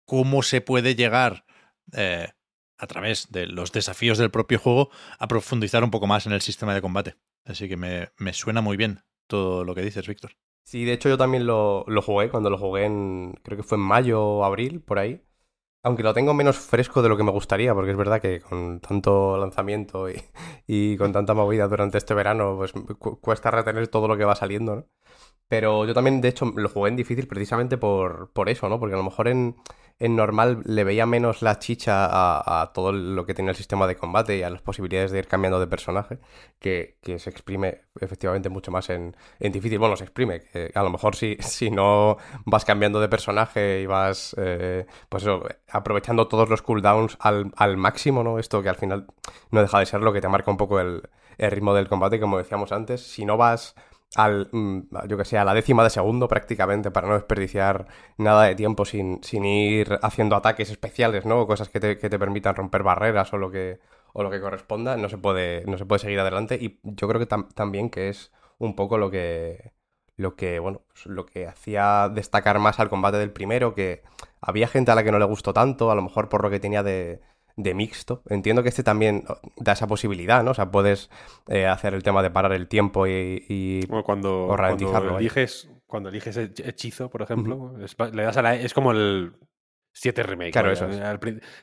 cómo 0.05 0.43
se 0.43 0.61
puede 0.61 0.95
llegar 0.95 1.47
eh, 1.93 2.29
a 2.77 2.87
través 2.87 3.31
de 3.31 3.47
los 3.47 3.73
desafíos 3.73 4.19
del 4.19 4.31
propio 4.31 4.59
juego 4.59 4.91
a 5.19 5.29
profundizar 5.29 5.83
un 5.83 5.91
poco 5.91 6.07
más 6.07 6.27
en 6.27 6.33
el 6.33 6.43
sistema 6.43 6.75
de 6.75 6.83
combate. 6.83 7.17
Así 7.45 7.69
que 7.69 7.77
me, 7.77 8.11
me 8.19 8.35
suena 8.35 8.61
muy 8.61 8.77
bien 8.77 9.03
todo 9.27 9.65
lo 9.65 9.75
que 9.75 9.83
dices, 9.83 10.07
Víctor. 10.07 10.37
Sí, 10.65 10.85
de 10.85 10.93
hecho 10.95 11.09
yo 11.09 11.19
también 11.19 11.47
lo, 11.47 11.85
lo 11.89 12.03
jugué 12.03 12.31
cuando 12.31 12.49
lo 12.49 12.57
jugué 12.59 12.85
en, 12.87 13.35
creo 13.43 13.57
que 13.59 13.63
fue 13.63 13.77
en 13.77 13.83
mayo 13.85 14.23
o 14.23 14.45
abril, 14.45 14.81
por 14.81 14.99
ahí. 14.99 15.23
Aunque 15.85 16.03
lo 16.05 16.15
tengo 16.15 16.35
menos 16.35 16.59
fresco 16.59 17.03
de 17.03 17.09
lo 17.11 17.17
que 17.17 17.25
me 17.25 17.33
gustaría, 17.33 17.75
porque 17.75 17.93
es 17.93 17.97
verdad 17.99 18.21
que 18.23 18.41
con 18.41 18.81
tanto 18.81 19.39
lanzamiento 19.39 20.11
y, 20.11 20.17
y 20.67 20.97
con 20.99 21.13
tanta 21.13 21.35
movida 21.35 21.69
durante 21.69 21.99
este 21.99 22.15
verano, 22.15 22.57
pues 22.59 22.73
cu- 22.73 23.21
cuesta 23.21 23.51
retener 23.53 23.89
todo 23.89 24.09
lo 24.09 24.17
que 24.19 24.25
va 24.25 24.37
saliendo, 24.37 24.77
¿no? 24.77 24.87
Pero 25.49 25.87
yo 25.87 25.95
también, 25.95 26.21
de 26.21 26.29
hecho, 26.29 26.47
lo 26.57 26.69
jugué 26.69 26.91
en 26.91 26.97
difícil 26.97 27.29
precisamente 27.29 27.79
por, 27.79 28.33
por 28.33 28.49
eso, 28.51 28.69
¿no? 28.69 28.81
Porque 28.81 28.95
a 28.95 28.99
lo 28.99 29.05
mejor 29.05 29.29
en, 29.29 29.57
en 30.03 30.17
normal 30.17 30.63
le 30.65 30.83
veía 30.83 31.07
menos 31.07 31.43
la 31.43 31.61
chicha 31.61 32.09
a, 32.11 32.73
todo 32.73 32.91
lo 32.91 33.25
que 33.25 33.35
tenía 33.35 33.53
el 33.53 33.57
sistema 33.57 33.87
de 33.87 33.95
combate 33.95 34.37
y 34.37 34.43
a 34.43 34.51
las 34.51 34.61
posibilidades 34.61 35.13
de 35.13 35.21
ir 35.21 35.29
cambiando 35.29 35.61
de 35.61 35.69
personaje, 35.69 36.19
que, 36.59 36.97
que 37.01 37.21
se 37.21 37.31
exprime 37.31 37.83
efectivamente 38.01 38.49
mucho 38.49 38.73
más 38.73 38.91
en, 38.91 39.17
en, 39.39 39.53
difícil. 39.53 39.79
Bueno, 39.79 39.95
se 39.97 40.03
exprime, 40.03 40.43
a 40.75 40.83
lo 40.83 40.91
mejor 40.91 41.15
si, 41.15 41.37
si 41.41 41.71
no 41.71 42.17
vas 42.45 42.65
cambiando 42.65 43.01
de 43.01 43.09
personaje 43.09 43.81
y 43.81 43.87
vas, 43.87 44.35
eh, 44.39 44.87
pues 45.09 45.23
eso, 45.23 45.45
aprovechando 45.71 46.27
todos 46.27 46.49
los 46.49 46.63
cooldowns 46.63 47.17
al, 47.21 47.53
al, 47.55 47.77
máximo, 47.77 48.25
¿no? 48.25 48.41
Esto 48.41 48.61
que 48.61 48.71
al 48.71 48.77
final 48.77 49.07
no 49.53 49.63
deja 49.63 49.79
de 49.79 49.87
ser 49.87 50.01
lo 50.01 50.13
que 50.13 50.21
te 50.21 50.27
marca 50.27 50.51
un 50.51 50.57
poco 50.57 50.81
el, 50.81 51.09
el 51.39 51.51
ritmo 51.53 51.75
del 51.75 51.89
combate, 51.89 52.19
como 52.19 52.39
decíamos 52.39 52.73
antes. 52.73 53.03
Si 53.03 53.25
no 53.25 53.37
vas 53.37 53.77
al, 54.17 54.49
mm, 54.53 54.81
yo 55.09 55.17
que 55.17 55.25
sé, 55.25 55.39
a 55.39 55.45
la 55.45 55.55
décima 55.55 55.85
de 55.85 55.91
segundo 55.91 56.29
prácticamente 56.29 56.91
para 56.91 57.09
no 57.09 57.15
desperdiciar 57.15 57.87
nada 58.19 58.45
de 58.45 58.55
tiempo 58.55 58.85
sin, 58.85 59.23
sin 59.23 59.45
ir 59.45 59.99
haciendo 60.03 60.37
ataques 60.37 60.71
especiales, 60.71 61.25
¿no? 61.27 61.47
Cosas 61.47 61.69
que 61.69 61.81
te, 61.81 61.99
que 61.99 62.11
te 62.11 62.19
permitan 62.19 62.55
romper 62.55 62.83
barreras 62.83 63.33
o 63.33 63.39
lo 63.39 63.51
que, 63.51 63.81
o 64.13 64.23
lo 64.23 64.31
que 64.31 64.41
corresponda, 64.41 64.97
no 64.97 65.09
se 65.09 65.19
puede, 65.19 65.65
no 65.67 65.79
se 65.79 65.87
puede 65.87 66.01
seguir 66.01 66.21
adelante. 66.21 66.57
Y 66.61 66.81
yo 66.83 67.09
creo 67.09 67.21
que 67.21 67.27
también 67.55 67.91
que 67.91 68.09
es 68.09 68.33
un 68.59 68.77
poco 68.77 68.99
lo 68.99 69.11
que, 69.11 69.73
lo 70.17 70.37
que, 70.37 70.59
bueno, 70.59 70.83
pues 70.89 71.07
lo 71.07 71.27
que 71.27 71.47
hacía 71.47 72.09
destacar 72.09 72.59
más 72.59 72.81
al 72.81 72.89
combate 72.91 73.19
del 73.19 73.33
primero, 73.33 73.75
que 73.75 74.03
había 74.41 74.69
gente 74.69 74.91
a 74.91 74.95
la 74.95 75.05
que 75.05 75.13
no 75.13 75.19
le 75.19 75.25
gustó 75.25 75.53
tanto, 75.53 75.91
a 75.91 75.95
lo 75.95 76.03
mejor 76.03 76.29
por 76.29 76.43
lo 76.43 76.51
que 76.51 76.61
tenía 76.61 76.83
de, 76.83 77.21
de 77.57 77.75
mixto. 77.75 78.23
Entiendo 78.29 78.63
que 78.63 78.69
este 78.69 78.83
también 78.83 79.25
da 79.57 79.73
esa 79.73 79.87
posibilidad, 79.87 80.43
¿no? 80.43 80.53
O 80.53 80.55
sea, 80.55 80.71
puedes 80.71 81.11
eh, 81.49 81.67
hacer 81.67 81.95
el 81.95 82.03
tema 82.03 82.23
de 82.23 82.31
parar 82.31 82.53
el 82.53 82.69
tiempo 82.69 83.07
y, 83.07 83.45
y 83.49 83.87
bueno, 83.87 84.05
cuando, 84.05 84.47
o 84.47 84.57
ralentizarlo. 84.57 85.11
Cuando 85.11 85.19
eliges, 85.19 85.71
cuando 85.87 86.09
eliges 86.09 86.37
hechizo, 86.37 87.11
por 87.11 87.23
ejemplo, 87.23 87.57
uh 87.57 87.77
-huh. 87.77 87.85
es, 87.85 88.15
le 88.15 88.23
das 88.23 88.37
a 88.37 88.43
la, 88.43 88.55
es 88.55 88.75
como 88.75 88.93
el 88.93 89.35
7 89.93 90.23
remake. 90.23 90.53
Claro, 90.53 90.73
eso 90.73 90.89
es. 90.89 91.01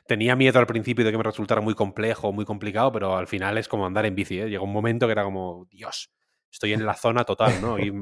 Tenía 0.06 0.36
miedo 0.36 0.58
al 0.58 0.66
principio 0.66 1.04
de 1.04 1.10
que 1.10 1.18
me 1.18 1.24
resultara 1.24 1.60
muy 1.60 1.74
complejo, 1.74 2.32
muy 2.32 2.44
complicado, 2.44 2.92
pero 2.92 3.16
al 3.16 3.26
final 3.26 3.58
es 3.58 3.68
como 3.68 3.86
andar 3.86 4.06
en 4.06 4.14
bici. 4.14 4.40
¿eh? 4.40 4.48
Llegó 4.48 4.64
un 4.64 4.72
momento 4.72 5.06
que 5.06 5.12
era 5.12 5.24
como, 5.24 5.66
Dios, 5.70 6.12
estoy 6.50 6.72
en 6.72 6.86
la 6.86 6.94
zona 6.94 7.24
total, 7.24 7.60
¿no? 7.60 7.78
Y 7.78 7.92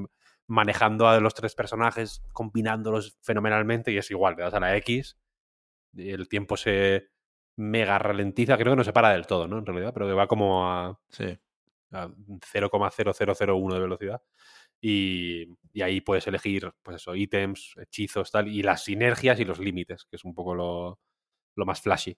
manejando 0.46 1.08
a 1.08 1.18
los 1.20 1.34
tres 1.34 1.54
personajes, 1.54 2.22
combinándolos 2.32 3.18
fenomenalmente, 3.22 3.92
y 3.92 3.98
es 3.98 4.10
igual, 4.10 4.34
le 4.36 4.42
das 4.42 4.54
a 4.54 4.60
la 4.60 4.76
X, 4.76 5.18
y 5.92 6.10
el 6.10 6.28
tiempo 6.28 6.56
se 6.56 7.08
mega 7.58 7.98
ralentiza, 7.98 8.56
creo 8.56 8.72
que 8.72 8.76
no 8.76 8.84
se 8.84 8.92
para 8.92 9.10
del 9.10 9.26
todo, 9.26 9.48
¿no? 9.48 9.58
En 9.58 9.66
realidad, 9.66 9.92
pero 9.92 10.06
que 10.06 10.12
va 10.12 10.26
como 10.26 10.70
a, 10.70 10.98
sí. 11.10 11.38
a 11.92 12.08
0,0001 12.08 13.74
de 13.74 13.80
velocidad. 13.80 14.22
Y, 14.80 15.56
y, 15.72 15.82
ahí 15.82 16.00
puedes 16.00 16.26
elegir, 16.28 16.72
pues 16.82 16.96
eso, 16.96 17.16
ítems, 17.16 17.74
hechizos, 17.78 18.30
tal, 18.30 18.46
y 18.46 18.62
las 18.62 18.84
sinergias 18.84 19.40
y 19.40 19.44
los 19.44 19.58
límites, 19.58 20.04
que 20.04 20.16
es 20.16 20.24
un 20.24 20.34
poco 20.34 20.54
lo, 20.54 21.00
lo 21.56 21.66
más 21.66 21.80
flashy. 21.80 22.16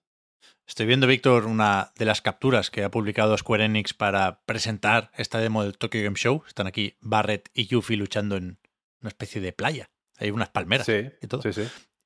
Estoy 0.67 0.87
viendo, 0.87 1.07
Víctor, 1.07 1.47
una 1.47 1.93
de 1.97 2.05
las 2.05 2.21
capturas 2.21 2.71
que 2.71 2.85
ha 2.85 2.91
publicado 2.91 3.37
Square 3.37 3.65
Enix 3.65 3.95
para 3.95 4.43
presentar 4.45 5.11
esta 5.17 5.39
demo 5.39 5.63
del 5.63 5.79
Tokyo 5.79 6.03
Game 6.03 6.17
Show. 6.17 6.45
Están 6.47 6.67
aquí 6.67 6.97
Barrett 7.01 7.51
y 7.55 7.67
Yuffie 7.67 7.97
luchando 7.97 8.37
en 8.37 8.59
una 9.01 9.09
especie 9.09 9.41
de 9.41 9.53
playa. 9.53 9.91
Hay 10.19 10.31
unas 10.31 10.51
palmeras 10.51 10.87
sí, 10.87 11.11
y 11.21 11.27
todo. 11.27 11.43
Sí, 11.43 11.53
sí. 11.53 11.63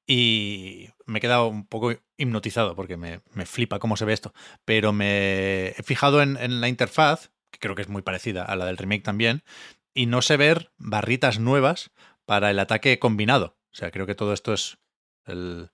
Y 0.06 0.90
me 1.06 1.18
he 1.18 1.20
quedado 1.20 1.48
un 1.48 1.66
poco 1.66 1.92
hipnotizado 2.16 2.76
porque 2.76 2.96
me, 2.96 3.20
me 3.32 3.46
flipa 3.46 3.78
cómo 3.78 3.96
se 3.96 4.04
ve 4.04 4.12
esto. 4.12 4.34
Pero 4.64 4.92
me 4.92 5.68
he 5.68 5.82
fijado 5.82 6.22
en, 6.22 6.36
en, 6.36 6.60
la 6.60 6.68
interfaz, 6.68 7.30
que 7.50 7.58
creo 7.58 7.74
que 7.74 7.82
es 7.82 7.88
muy 7.88 8.02
parecida 8.02 8.44
a 8.44 8.56
la 8.56 8.66
del 8.66 8.76
remake 8.76 9.02
también, 9.02 9.42
y 9.94 10.06
no 10.06 10.22
sé 10.22 10.36
ver 10.36 10.72
barritas 10.76 11.38
nuevas 11.38 11.90
para 12.26 12.50
el 12.50 12.58
ataque 12.58 12.98
combinado. 12.98 13.58
O 13.72 13.76
sea, 13.76 13.90
creo 13.90 14.06
que 14.06 14.14
todo 14.14 14.32
esto 14.32 14.52
es 14.52 14.78
el 15.24 15.70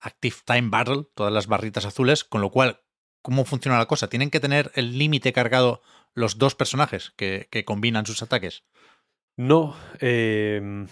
Active 0.00 0.36
Time 0.44 0.68
Battle, 0.68 1.06
todas 1.14 1.32
las 1.32 1.46
barritas 1.46 1.86
azules, 1.86 2.24
con 2.24 2.40
lo 2.40 2.50
cual, 2.50 2.82
¿cómo 3.22 3.44
funciona 3.44 3.78
la 3.78 3.86
cosa? 3.86 4.08
¿Tienen 4.08 4.30
que 4.30 4.40
tener 4.40 4.70
el 4.74 4.98
límite 4.98 5.32
cargado 5.32 5.82
los 6.12 6.38
dos 6.38 6.54
personajes 6.54 7.12
que, 7.16 7.48
que 7.50 7.64
combinan 7.64 8.06
sus 8.06 8.22
ataques? 8.22 8.64
No, 9.36 9.76
eh, 10.00 10.86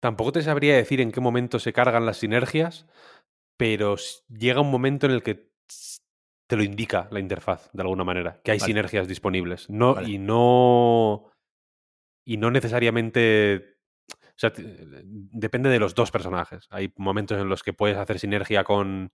Tampoco 0.00 0.32
te 0.32 0.42
sabría 0.42 0.74
decir 0.76 1.00
en 1.00 1.12
qué 1.12 1.20
momento 1.20 1.58
se 1.58 1.74
cargan 1.74 2.06
las 2.06 2.16
sinergias, 2.16 2.86
pero 3.58 3.96
llega 4.28 4.62
un 4.62 4.70
momento 4.70 5.06
en 5.06 5.12
el 5.12 5.22
que 5.22 5.50
te 6.46 6.56
lo 6.56 6.62
indica 6.64 7.06
la 7.12 7.20
interfaz, 7.20 7.70
de 7.72 7.82
alguna 7.82 8.02
manera, 8.02 8.40
que 8.42 8.50
hay 8.50 8.58
vale. 8.58 8.66
sinergias 8.66 9.06
disponibles. 9.06 9.68
No, 9.68 9.94
vale. 9.94 10.08
Y 10.08 10.18
no. 10.18 11.30
Y 12.24 12.38
no 12.38 12.50
necesariamente. 12.50 13.76
O 14.10 14.40
sea, 14.40 14.52
depende 14.56 15.68
de 15.68 15.78
los 15.78 15.94
dos 15.94 16.10
personajes. 16.10 16.66
Hay 16.70 16.92
momentos 16.96 17.38
en 17.38 17.50
los 17.50 17.62
que 17.62 17.74
puedes 17.74 17.98
hacer 17.98 18.18
sinergia 18.18 18.64
con. 18.64 19.12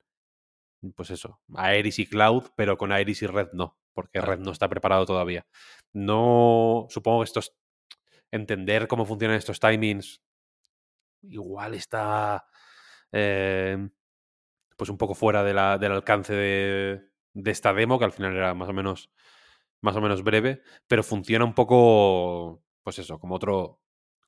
Pues 0.95 1.11
eso, 1.11 1.41
Aeris 1.57 1.99
y 1.99 2.07
Cloud, 2.07 2.45
pero 2.55 2.79
con 2.79 2.93
Aeris 2.93 3.23
y 3.23 3.27
Red 3.27 3.49
no, 3.53 3.77
porque. 3.93 4.21
Red 4.21 4.39
no 4.39 4.53
está 4.53 4.69
preparado 4.69 5.05
todavía. 5.05 5.47
No. 5.93 6.87
Supongo 6.89 7.21
que 7.21 7.25
estos. 7.25 7.57
Entender 8.31 8.89
cómo 8.89 9.05
funcionan 9.05 9.37
estos 9.37 9.61
timings 9.61 10.23
igual 11.31 11.75
está 11.75 12.45
eh, 13.13 13.89
pues 14.77 14.91
un 14.91 14.99
poco 14.99 15.15
fuera 15.15 15.43
de 15.43 15.55
la, 15.55 15.79
del 15.79 15.93
alcance 15.93 16.35
de, 16.35 17.09
de, 17.33 17.51
esta 17.51 17.73
demo, 17.73 17.99
que 17.99 18.05
al 18.05 18.13
final 18.13 18.37
era 18.37 18.55
más 18.55 18.69
o 18.69 18.73
menos 18.73 19.11
más 19.81 19.97
o 19.97 20.01
menos 20.01 20.23
breve, 20.23 20.63
pero 20.87 21.03
funciona 21.03 21.45
un 21.45 21.55
poco, 21.55 22.63
pues 22.83 22.99
eso, 22.99 23.19
como 23.19 23.37
otro 23.37 23.81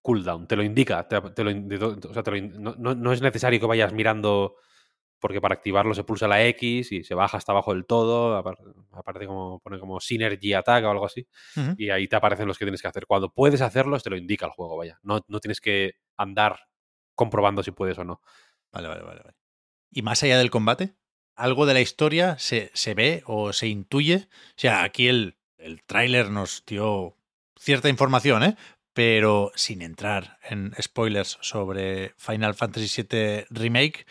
cooldown. 0.03 0.47
Te 0.47 0.57
lo 0.57 0.63
indica, 0.63 1.07
te, 1.09 1.21
te 1.21 1.45
lo, 1.45 1.89
o 2.09 2.15
sea, 2.15 2.23
te 2.23 2.31
lo, 2.31 2.77
no, 2.77 2.95
no, 2.95 3.13
es 3.13 3.21
necesario 3.21 3.59
que 3.59 3.67
vayas 3.67 3.93
mirando, 3.93 4.57
porque 5.19 5.41
para 5.41 5.55
activarlo 5.55 5.95
se 5.95 6.05
pulsa 6.05 6.29
la 6.29 6.45
X 6.47 6.93
y 6.93 7.03
se 7.03 7.15
baja 7.15 7.39
hasta 7.39 7.53
abajo 7.53 7.75
del 7.75 7.87
todo, 7.87 8.37
aparte 8.37 9.27
como 9.27 9.61
pone 9.61 9.79
como 9.81 10.01
Synergy 10.01 10.55
Attack 10.55 10.85
o 10.85 10.91
algo 10.91 11.07
así, 11.07 11.27
uh 11.57 11.61
-huh. 11.61 11.75
y 11.77 11.91
ahí 11.91 12.07
te 12.07 12.17
aparecen 12.17 12.47
los 12.47 12.59
que 12.59 12.65
tienes 12.65 12.83
que 12.83 12.89
hacer. 12.89 13.07
Cuando 13.07 13.33
puedes 13.33 13.61
hacerlos, 13.61 14.03
te 14.03 14.11
lo 14.11 14.17
indica 14.17 14.47
el 14.47 14.53
juego, 14.53 14.77
vaya. 14.77 14.99
No, 15.03 15.21
no 15.27 15.41
tienes 15.41 15.61
que 15.61 15.95
andar 16.17 16.68
comprobando 17.19 17.63
si 17.63 17.73
puedes 17.73 17.99
o 17.99 18.05
no. 18.05 18.23
Vale, 18.73 18.89
vale, 18.89 19.03
vale. 19.03 19.21
vale. 19.21 19.37
Y 19.91 20.03
más 20.03 20.23
allá 20.23 20.39
del 20.39 20.51
combate, 20.51 20.95
algo 21.35 21.67
de 21.67 21.75
la 21.75 21.81
historia 21.81 22.39
se, 22.39 22.71
se 22.75 22.95
ve 22.95 23.23
o 23.27 23.53
se 23.53 23.67
intuye. 23.67 24.29
O 24.51 24.61
sea, 24.61 24.85
aquí 24.85 25.09
el, 25.09 25.37
el 25.59 25.83
tráiler 25.83 26.31
nos 26.31 26.65
dio 26.65 27.17
cierta 27.59 27.89
información, 27.89 28.45
¿eh? 28.45 28.57
Pero 28.93 29.53
sin 29.55 29.83
entrar 29.83 30.39
en 30.43 30.73
spoilers 30.81 31.39
sobre 31.41 32.15
Final 32.17 32.55
Fantasy 32.55 33.03
VII 33.03 33.47
Remake, 33.51 34.07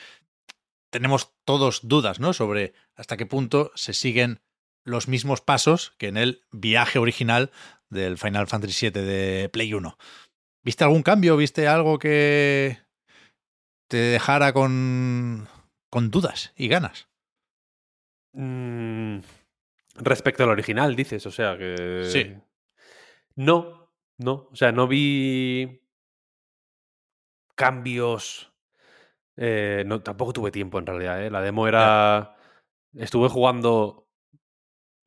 tenemos 0.89 1.33
todos 1.45 1.87
dudas, 1.87 2.19
¿no? 2.19 2.33
Sobre 2.33 2.73
hasta 2.95 3.17
qué 3.17 3.25
punto 3.25 3.71
se 3.75 3.93
siguen 3.93 4.41
los 4.83 5.07
mismos 5.07 5.41
pasos 5.41 5.93
que 5.97 6.07
en 6.07 6.17
el 6.17 6.41
viaje 6.51 6.99
original 6.99 7.51
del 7.89 8.17
Final 8.17 8.47
Fantasy 8.47 8.89
VII 8.89 9.01
de 9.01 9.49
Play 9.49 9.73
1. 9.73 9.97
¿Viste 10.63 10.83
algún 10.83 11.03
cambio? 11.03 11.37
¿Viste 11.37 11.67
algo 11.67 11.99
que 11.99 12.86
te 13.87 13.97
dejara 13.97 14.53
con, 14.53 15.47
con 15.89 16.11
dudas 16.11 16.53
y 16.55 16.67
ganas. 16.67 17.07
Mm, 18.33 19.19
respecto 19.95 20.43
al 20.43 20.49
original, 20.49 20.95
dices, 20.95 21.25
o 21.25 21.31
sea 21.31 21.57
que. 21.57 22.03
Sí. 22.05 22.35
No, 23.35 23.91
no. 24.17 24.47
O 24.51 24.55
sea, 24.55 24.71
no 24.71 24.87
vi 24.87 25.81
cambios. 27.55 28.53
Eh, 29.35 29.83
no, 29.85 30.01
tampoco 30.01 30.33
tuve 30.33 30.51
tiempo 30.51 30.79
en 30.79 30.85
realidad. 30.85 31.23
¿eh? 31.23 31.31
La 31.31 31.41
demo 31.41 31.67
era. 31.67 32.35
Estuve 32.93 33.29
jugando 33.29 34.06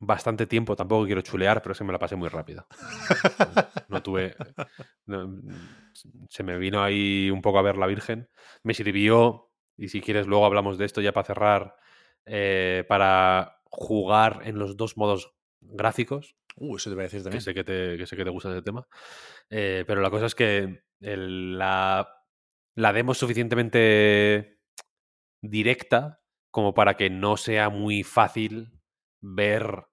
bastante 0.01 0.47
tiempo, 0.47 0.75
tampoco 0.75 1.05
quiero 1.05 1.21
chulear, 1.21 1.61
pero 1.61 1.73
es 1.73 1.77
que 1.77 1.83
me 1.83 1.93
la 1.93 1.99
pasé 1.99 2.15
muy 2.15 2.27
rápido. 2.27 2.65
no 3.87 4.01
tuve. 4.01 4.35
No, 5.05 5.39
se 6.27 6.43
me 6.43 6.57
vino 6.57 6.83
ahí 6.83 7.29
un 7.29 7.41
poco 7.41 7.59
a 7.59 7.61
ver 7.61 7.77
la 7.77 7.85
Virgen. 7.85 8.27
Me 8.63 8.73
sirvió, 8.73 9.51
y 9.77 9.89
si 9.89 10.01
quieres, 10.01 10.25
luego 10.25 10.45
hablamos 10.45 10.79
de 10.79 10.85
esto 10.85 11.01
ya 11.01 11.13
para 11.13 11.27
cerrar, 11.27 11.75
eh, 12.25 12.83
para 12.87 13.61
jugar 13.65 14.41
en 14.43 14.57
los 14.57 14.75
dos 14.75 14.97
modos 14.97 15.35
gráficos. 15.61 16.35
Uh, 16.55 16.77
eso 16.77 16.89
te 16.89 16.95
voy 16.95 17.03
a 17.03 17.03
decir 17.03 17.21
también. 17.21 17.39
Que 17.39 17.43
sé 17.43 17.53
que 17.53 17.63
te, 17.63 17.97
que 17.97 18.07
sé 18.07 18.17
que 18.17 18.23
te 18.23 18.31
gusta 18.31 18.51
ese 18.51 18.63
tema. 18.63 18.87
Eh, 19.51 19.83
pero 19.85 20.01
la 20.01 20.09
cosa 20.09 20.25
es 20.25 20.33
que 20.33 20.83
el, 20.99 21.59
la, 21.59 22.25
la 22.73 22.91
demo 22.91 23.11
es 23.11 23.19
suficientemente 23.19 24.57
directa 25.41 26.23
como 26.49 26.73
para 26.73 26.97
que 26.97 27.11
no 27.11 27.37
sea 27.37 27.69
muy 27.69 28.03
fácil 28.03 28.71
ver 29.21 29.90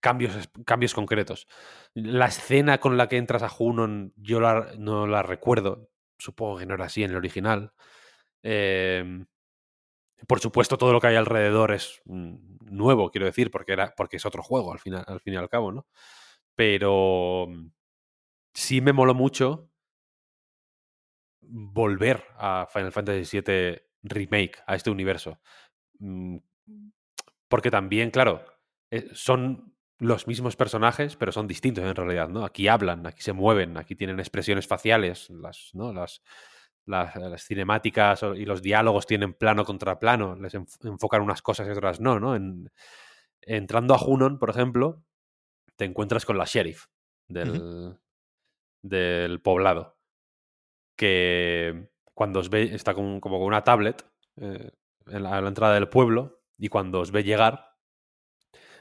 cambios, 0.00 0.50
cambios 0.64 0.94
concretos. 0.94 1.48
La 1.94 2.26
escena 2.26 2.78
con 2.78 2.96
la 2.96 3.08
que 3.08 3.16
entras 3.16 3.42
a 3.42 3.48
Junon, 3.48 4.12
yo 4.16 4.40
la, 4.40 4.72
no 4.78 5.06
la 5.06 5.22
recuerdo. 5.22 5.90
Supongo 6.18 6.58
que 6.58 6.66
no 6.66 6.74
era 6.74 6.86
así 6.86 7.02
en 7.02 7.10
el 7.10 7.16
original. 7.16 7.72
Eh, 8.42 9.24
por 10.26 10.40
supuesto, 10.40 10.78
todo 10.78 10.92
lo 10.92 11.00
que 11.00 11.08
hay 11.08 11.16
alrededor 11.16 11.72
es 11.72 12.00
mm, 12.06 12.36
nuevo, 12.70 13.10
quiero 13.10 13.26
decir, 13.26 13.50
porque, 13.50 13.72
era, 13.72 13.94
porque 13.96 14.16
es 14.16 14.26
otro 14.26 14.42
juego 14.42 14.72
al, 14.72 14.78
final, 14.80 15.04
al 15.06 15.20
fin 15.20 15.34
y 15.34 15.36
al 15.36 15.48
cabo, 15.48 15.70
¿no? 15.72 15.86
Pero 16.56 17.46
mm, 17.48 17.70
sí 18.54 18.80
me 18.80 18.92
moló 18.92 19.14
mucho 19.14 19.70
volver 21.40 22.24
a 22.36 22.66
Final 22.70 22.92
Fantasy 22.92 23.40
VII 23.40 23.80
Remake, 24.02 24.58
a 24.66 24.74
este 24.74 24.90
universo. 24.90 25.40
Porque 27.48 27.70
también, 27.70 28.10
claro, 28.10 28.44
eh, 28.90 29.08
son 29.12 29.74
los 29.98 30.26
mismos 30.26 30.54
personajes, 30.56 31.16
pero 31.16 31.32
son 31.32 31.48
distintos 31.48 31.84
en 31.84 31.94
realidad, 31.94 32.28
¿no? 32.28 32.44
Aquí 32.44 32.68
hablan, 32.68 33.06
aquí 33.06 33.20
se 33.22 33.32
mueven, 33.32 33.76
aquí 33.76 33.94
tienen 33.96 34.20
expresiones 34.20 34.66
faciales, 34.66 35.28
las, 35.30 35.70
¿no? 35.74 35.92
las, 35.92 36.22
las, 36.86 37.16
las 37.16 37.42
cinemáticas 37.44 38.22
y 38.36 38.44
los 38.44 38.62
diálogos 38.62 39.06
tienen 39.06 39.34
plano 39.34 39.64
contra 39.64 39.98
plano, 39.98 40.36
les 40.36 40.54
enf- 40.54 40.86
enfocan 40.88 41.22
unas 41.22 41.42
cosas 41.42 41.66
y 41.66 41.70
otras 41.70 42.00
no, 42.00 42.20
¿no? 42.20 42.36
En- 42.36 42.70
entrando 43.42 43.94
a 43.94 43.98
Junon, 43.98 44.38
por 44.38 44.50
ejemplo, 44.50 45.02
te 45.76 45.84
encuentras 45.84 46.24
con 46.26 46.38
la 46.38 46.44
sheriff 46.44 46.86
del, 47.26 47.96
del 48.82 49.40
poblado, 49.40 49.96
que 50.96 51.88
cuando 52.14 52.40
os 52.40 52.50
ve, 52.50 52.74
está 52.74 52.94
con- 52.94 53.20
como 53.20 53.38
con 53.38 53.46
una 53.46 53.64
tablet 53.64 54.04
eh, 54.36 54.70
en 55.06 55.22
la, 55.22 55.36
a 55.36 55.40
la 55.40 55.48
entrada 55.48 55.74
del 55.74 55.88
pueblo, 55.88 56.37
y 56.58 56.68
cuando 56.68 57.00
os 57.00 57.10
ve 57.10 57.24
llegar, 57.24 57.68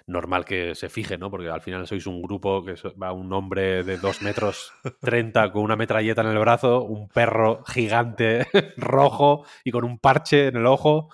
normal 0.08 0.46
que 0.46 0.74
se 0.74 0.90
fije, 0.90 1.18
¿no? 1.18 1.30
Porque 1.30 1.50
al 1.50 1.62
final 1.62 1.86
sois 1.86 2.08
un 2.08 2.22
grupo 2.22 2.64
que 2.64 2.76
va 3.02 3.12
un 3.12 3.32
hombre 3.34 3.84
de 3.84 3.98
2 3.98 4.22
metros 4.22 4.72
30 5.02 5.52
con 5.52 5.64
una 5.64 5.76
metralleta 5.76 6.22
en 6.22 6.28
el 6.28 6.40
brazo, 6.40 6.84
un 6.84 7.10
perro 7.10 7.64
gigante 7.66 8.48
rojo 8.78 9.46
y 9.64 9.72
con 9.72 9.84
un 9.84 10.00
parche 10.00 10.48
en 10.48 10.58
el 10.58 10.66
ojo, 10.66 11.10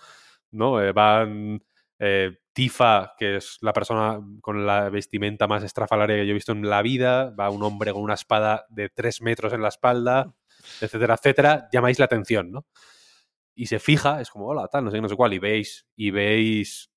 ¿no? 0.52 0.82
Eh, 0.82 0.92
van 0.92 1.64
eh, 2.00 2.38
Tifa, 2.54 3.16
que 3.18 3.38
es 3.38 3.58
la 3.62 3.74
persona 3.74 4.20
con 4.42 4.66
la 4.68 4.90
vestimenta 4.90 5.48
más 5.48 5.64
estrafalaria 5.64 6.18
que 6.18 6.28
yo 6.28 6.32
he 6.32 6.36
visto 6.36 6.52
en 6.52 6.70
la 6.70 6.84
vida, 6.84 7.32
va 7.32 7.50
un 7.50 7.64
hombre 7.64 7.92
con 7.94 8.04
una 8.04 8.14
espada 8.14 8.66
de 8.70 8.90
3 8.90 9.22
metros 9.24 9.54
en 9.54 9.64
la 9.64 9.70
espalda, 9.70 10.32
etcétera, 10.80 11.16
etcétera, 11.16 11.68
llamáis 11.72 11.98
la 11.98 12.06
atención, 12.06 12.52
¿no? 12.52 12.66
Y 13.56 13.68
se 13.68 13.80
fija, 13.80 14.22
es 14.22 14.30
como, 14.30 14.48
hola, 14.48 14.68
tal, 14.68 14.86
no 14.86 14.92
sé 14.92 15.02
no 15.02 15.10
sé 15.10 15.16
cuál, 15.16 15.34
y 15.34 15.40
veis, 15.40 15.88
y 15.96 16.12
veis 16.12 16.92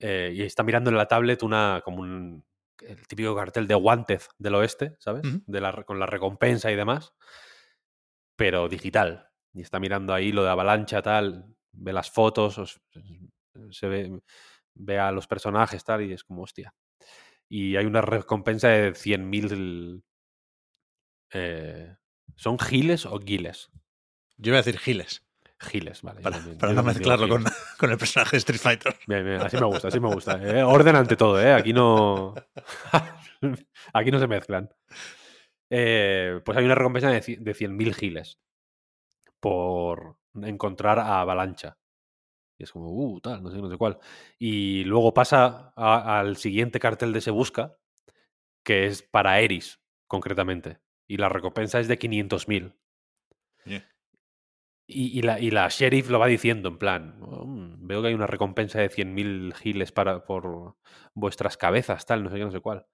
eh, 0.00 0.32
y 0.34 0.42
está 0.42 0.62
mirando 0.62 0.90
en 0.90 0.96
la 0.96 1.06
tablet 1.06 1.42
una 1.42 1.80
como 1.84 2.02
un 2.02 2.44
el 2.80 3.06
típico 3.06 3.34
cartel 3.36 3.66
de 3.68 3.74
Wanted 3.76 4.20
del 4.38 4.56
oeste, 4.56 4.96
¿sabes? 4.98 5.38
De 5.46 5.60
la, 5.60 5.72
con 5.84 5.98
la 6.00 6.06
recompensa 6.06 6.70
y 6.72 6.76
demás, 6.76 7.14
pero 8.36 8.68
digital. 8.68 9.28
Y 9.52 9.62
está 9.62 9.78
mirando 9.80 10.12
ahí 10.14 10.32
lo 10.32 10.42
de 10.44 10.50
avalancha, 10.50 11.02
tal, 11.02 11.54
ve 11.72 11.92
las 11.92 12.10
fotos, 12.10 12.58
os- 12.58 12.80
se 13.70 13.86
ve, 13.88 14.20
ve 14.74 14.98
a 14.98 15.12
los 15.12 15.26
personajes, 15.26 15.84
tal, 15.84 16.02
y 16.02 16.12
es 16.12 16.24
como, 16.24 16.42
hostia. 16.42 16.74
Y 17.48 17.76
hay 17.76 17.86
una 17.86 18.02
recompensa 18.02 18.68
de 18.68 18.94
100.000... 18.94 20.04
Eh, 21.32 21.96
¿Son 22.36 22.58
giles 22.58 23.04
o 23.06 23.18
giles? 23.20 23.70
Yo 24.36 24.52
voy 24.52 24.58
a 24.58 24.62
decir 24.62 24.78
Giles, 24.78 25.24
Giles, 25.60 26.02
vale. 26.02 26.20
para, 26.20 26.36
también- 26.36 26.58
para 26.58 26.72
yo 26.72 26.76
no 26.76 26.82
mezclarlo 26.82 27.28
con, 27.28 27.44
con 27.78 27.90
el 27.90 27.98
personaje 27.98 28.32
de 28.32 28.38
Street 28.38 28.60
Fighter. 28.60 28.96
Bien, 29.06 29.24
bien, 29.24 29.40
así 29.40 29.56
me 29.56 29.66
gusta, 29.66 29.88
así 29.88 30.00
me 30.00 30.08
gusta. 30.12 30.40
¿eh? 30.42 30.62
Orden 30.62 30.96
ante 30.96 31.16
todo, 31.16 31.40
¿eh? 31.40 31.52
Aquí 31.52 31.72
no. 31.72 32.34
Aquí 33.92 34.10
no 34.10 34.18
se 34.18 34.26
mezclan. 34.26 34.70
Eh, 35.70 36.40
pues 36.44 36.58
hay 36.58 36.64
una 36.64 36.74
recompensa 36.74 37.08
de, 37.10 37.20
de 37.20 37.54
100.000 37.54 37.94
giles 37.94 38.38
por 39.40 40.16
encontrar 40.42 40.98
a 40.98 41.20
Avalancha. 41.20 41.78
Y 42.58 42.64
es 42.64 42.72
como, 42.72 42.90
uh, 42.90 43.20
tal, 43.20 43.42
no 43.42 43.50
sé, 43.50 43.58
no 43.58 43.68
sé 43.70 43.76
cuál. 43.76 43.98
Y 44.38 44.84
luego 44.84 45.12
pasa 45.14 45.72
a- 45.76 46.20
al 46.20 46.36
siguiente 46.36 46.78
cartel 46.78 47.12
de 47.12 47.20
Se 47.20 47.30
Busca, 47.30 47.76
que 48.64 48.86
es 48.86 49.02
para 49.02 49.40
Eris, 49.40 49.80
concretamente. 50.06 50.78
Y 51.08 51.16
la 51.18 51.28
recompensa 51.28 51.80
es 51.80 51.88
de 51.88 51.98
500.000. 51.98 52.74
Yeah. 53.64 53.84
Y, 54.86 55.22
la, 55.22 55.40
y 55.40 55.50
la 55.50 55.68
sheriff 55.68 56.10
lo 56.10 56.18
va 56.18 56.26
diciendo 56.26 56.68
en 56.68 56.78
plan, 56.78 57.16
"Mm, 57.18 57.86
veo 57.86 58.02
que 58.02 58.08
hay 58.08 58.14
una 58.14 58.26
recompensa 58.26 58.80
de 58.80 58.90
100.000 58.90 59.54
giles 59.54 59.92
para, 59.92 60.24
por 60.24 60.76
vuestras 61.14 61.56
cabezas, 61.56 62.04
tal, 62.06 62.22
no 62.22 62.30
sé 62.30 62.36
qué, 62.36 62.44
no 62.44 62.50
sé 62.50 62.60
cuál. 62.60 62.86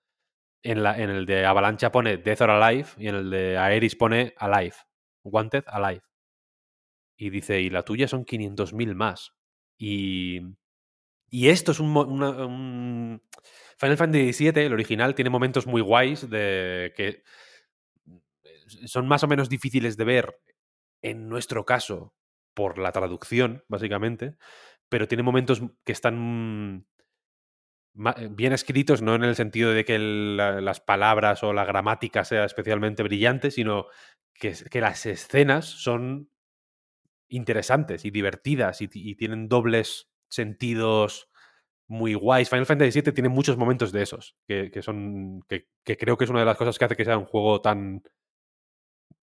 En, 0.64 0.83
la, 0.85 0.98
en 1.00 1.11
el 1.11 1.26
de 1.26 1.46
Avalancha 1.46 1.92
pone 1.92 2.18
Death 2.18 2.42
or 2.42 2.50
Alive 2.50 2.88
y 2.98 3.09
en 3.09 3.16
el 3.16 3.31
de 3.31 3.59
Aeris 3.59 3.96
pone 3.96 4.35
Alive. 4.38 4.76
Wanted 5.24 5.64
Alive. 5.68 6.03
Y 7.16 7.31
dice, 7.31 7.61
y 7.61 7.70
la 7.70 7.83
tuya 7.85 8.09
son 8.09 8.24
500.000 8.24 8.94
más. 8.94 9.33
Y, 9.79 10.40
y 11.31 11.48
esto 11.48 11.72
es 11.72 11.81
un, 11.81 11.96
una- 11.96 12.46
un- 12.46 13.22
Final 13.79 13.96
Fantasy 13.96 14.33
VII, 14.33 14.66
el 14.66 14.72
original, 14.74 15.14
tiene 15.14 15.31
momentos 15.31 15.66
muy 15.66 15.83
guays 15.83 16.29
de 16.31 16.92
que 16.96 17.22
son 18.87 19.07
más 19.09 19.22
o 19.24 19.29
menos 19.29 19.48
difíciles 19.48 19.96
de 19.96 20.05
ver 20.05 20.40
en 21.02 21.28
nuestro 21.28 21.64
caso 21.64 22.14
por 22.54 22.78
la 22.78 22.92
traducción, 22.92 23.64
básicamente, 23.68 24.36
pero 24.88 25.08
tiene 25.08 25.22
momentos 25.22 25.62
que 25.84 25.92
están 25.92 26.86
ma- 27.94 28.14
bien 28.30 28.52
escritos, 28.52 29.02
no 29.02 29.14
en 29.14 29.24
el 29.24 29.36
sentido 29.36 29.72
de 29.72 29.84
que 29.84 29.98
las 29.98 30.80
palabras 30.80 31.42
o 31.42 31.52
la 31.52 31.64
gramática 31.64 32.24
sea 32.24 32.44
especialmente 32.44 33.02
brillante, 33.02 33.50
sino 33.50 33.86
que, 34.34 34.54
las 34.80 35.06
escenas 35.06 35.66
son 35.66 36.30
interesantes 37.28 38.04
y 38.04 38.10
divertidas 38.10 38.80
y, 38.80 38.88
ti- 38.88 39.08
y 39.08 39.14
tienen 39.16 39.48
dobles 39.48 40.10
sentidos 40.28 41.28
muy 41.88 42.14
guays. 42.14 42.48
Final 42.50 42.66
Fantasy 42.66 42.92
VII 42.92 43.12
tiene 43.14 43.28
muchos 43.28 43.56
momentos 43.56 43.92
de 43.92 44.02
esos, 44.02 44.36
que, 44.48 44.70
que 44.70 44.82
son 44.82 45.42
que, 45.48 45.68
que 45.84 45.96
creo 45.96 46.16
que 46.16 46.24
es 46.24 46.30
una 46.30 46.40
de 46.40 46.46
las 46.46 46.56
cosas 46.56 46.78
que 46.78 46.84
hace 46.84 46.96
que 46.96 47.04
sea 47.04 47.18
un 47.18 47.26
juego 47.26 47.60
tan 47.60 48.02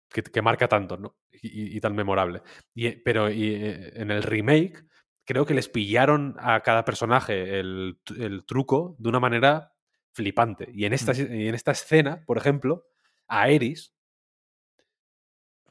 que, 0.09 0.23
que 0.23 0.41
marca 0.41 0.67
tanto, 0.67 0.97
¿no? 0.97 1.17
Y, 1.41 1.79
tan 1.79 1.95
memorable. 1.95 2.41
Y, 2.73 2.87
eh, 2.87 3.01
pero 3.03 3.29
y, 3.31 3.53
eh, 3.55 3.91
en 3.95 4.11
el 4.11 4.23
remake 4.23 4.83
creo 5.25 5.45
que 5.45 5.53
les 5.53 5.69
pillaron 5.69 6.35
a 6.39 6.61
cada 6.61 6.83
personaje 6.85 7.59
el, 7.59 7.99
tr- 8.03 8.21
el 8.23 8.45
truco 8.45 8.95
de 8.99 9.09
una 9.09 9.19
manera 9.19 9.73
flipante. 10.13 10.69
Y 10.73 10.85
en 10.85 10.93
esta, 10.93 11.13
y 11.15 11.47
en 11.47 11.55
esta 11.55 11.71
escena, 11.71 12.23
por 12.25 12.37
ejemplo, 12.37 12.85
a 13.27 13.49
Eris, 13.49 13.93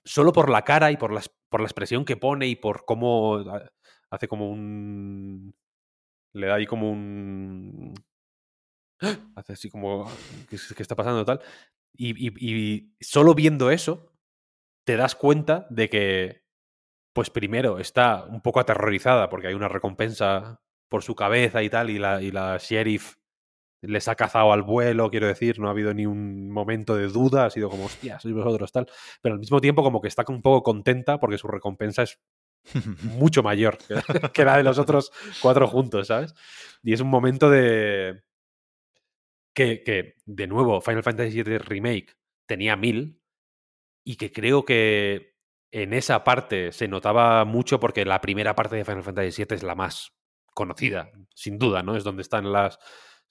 solo 0.05 0.33
por 0.33 0.49
la 0.51 0.63
cara 0.63 0.91
y 0.91 0.97
por 0.97 1.13
la, 1.13 1.23
por 1.49 1.61
la 1.61 1.67
expresión 1.67 2.05
que 2.05 2.17
pone 2.17 2.47
y 2.47 2.57
por 2.57 2.85
cómo 2.85 3.37
ha- 3.39 3.71
hace 4.11 4.29
como 4.29 4.51
un... 4.51 5.55
Le 6.35 6.47
da 6.47 6.57
ahí 6.57 6.67
como 6.67 6.91
un... 6.91 7.95
Hace 9.37 9.53
así 9.53 9.71
como... 9.71 10.11
¿Qué, 10.49 10.57
es- 10.57 10.73
qué 10.75 10.83
está 10.83 10.97
pasando 10.97 11.25
tal? 11.25 11.41
Y, 11.95 12.11
y- 12.29 12.33
y 12.41 12.95
solo 13.01 13.35
viendo 13.35 13.71
eso, 13.71 14.08
te 14.89 14.97
das 14.97 15.15
cuenta 15.15 15.67
de 15.69 15.91
que, 15.91 16.45
pues 17.13 17.29
primero, 17.29 17.79
está 17.79 18.25
un 18.25 18.41
poco 18.41 18.59
aterrorizada 18.59 19.29
porque 19.29 19.49
hay 19.49 19.53
una 19.53 19.69
recompensa 19.69 20.63
por 20.89 21.03
su 21.03 21.15
cabeza 21.15 21.63
y 21.63 21.69
tal, 21.69 21.91
y 21.91 21.99
la, 21.99 22.23
y 22.23 22.31
la 22.31 22.57
sheriff 22.57 23.17
les 23.83 24.09
ha 24.09 24.15
cazado 24.15 24.51
al 24.51 24.63
vuelo, 24.63 25.11
quiero 25.11 25.27
decir, 25.27 25.61
no 25.61 25.69
ha 25.69 25.73
habido 25.73 25.93
ni 25.93 26.07
un 26.07 26.51
momento 26.51 26.97
de 26.97 27.09
duda, 27.09 27.45
ha 27.45 27.51
sido 27.51 27.69
como, 27.69 27.85
hostia, 27.85 28.19
sois 28.19 28.35
vosotros 28.35 28.73
tal, 28.73 28.87
pero 29.21 29.35
al 29.35 29.41
mismo 29.41 29.61
tiempo 29.61 29.83
como 29.83 30.01
que 30.01 30.09
está 30.09 30.25
un 30.27 30.41
poco 30.41 30.63
contenta 30.63 31.21
porque 31.21 31.37
su 31.37 31.49
recompensa 31.49 32.05
es 32.05 32.19
mucho 33.03 33.43
mayor 33.43 33.77
que, 34.33 34.45
la 34.47 34.57
de 34.57 34.63
los 34.63 34.79
otros 34.79 35.13
cuatro 35.43 35.69
juntos, 35.69 36.07
¿sabes? 36.07 36.35
Y 36.83 36.95
es 36.95 37.03
un 37.03 37.09
momento 37.09 37.51
de... 37.51 38.23
Que, 39.55 39.83
que, 39.83 40.15
de 40.25 40.47
nuevo, 40.47 40.81
Final 40.81 41.03
Fantasy 41.03 41.43
VII 41.43 41.59
Remake 41.59 42.17
tenía 42.47 42.75
mil 42.75 43.18
y 44.09 44.17
que 44.17 44.33
creo 44.33 44.65
que 44.65 45.37
en 45.71 45.93
esa 45.93 46.25
parte 46.25 46.73
se 46.73 46.89
notaba 46.89 47.45
mucho 47.45 47.79
porque 47.79 48.07
la 48.07 48.23
primera 48.23 48.55
parte 48.55 48.75
de 48.75 48.87
Final 48.87 49.03
Fantasy 49.03 49.45
VII 49.45 49.55
es 49.55 49.63
la 49.63 49.75
más 49.75 50.17
conocida, 50.55 51.11
sin 51.35 51.59
duda, 51.59 51.83
¿no? 51.83 51.95
Es 51.95 52.05
donde 52.05 52.23
están 52.23 52.51
las, 52.51 52.79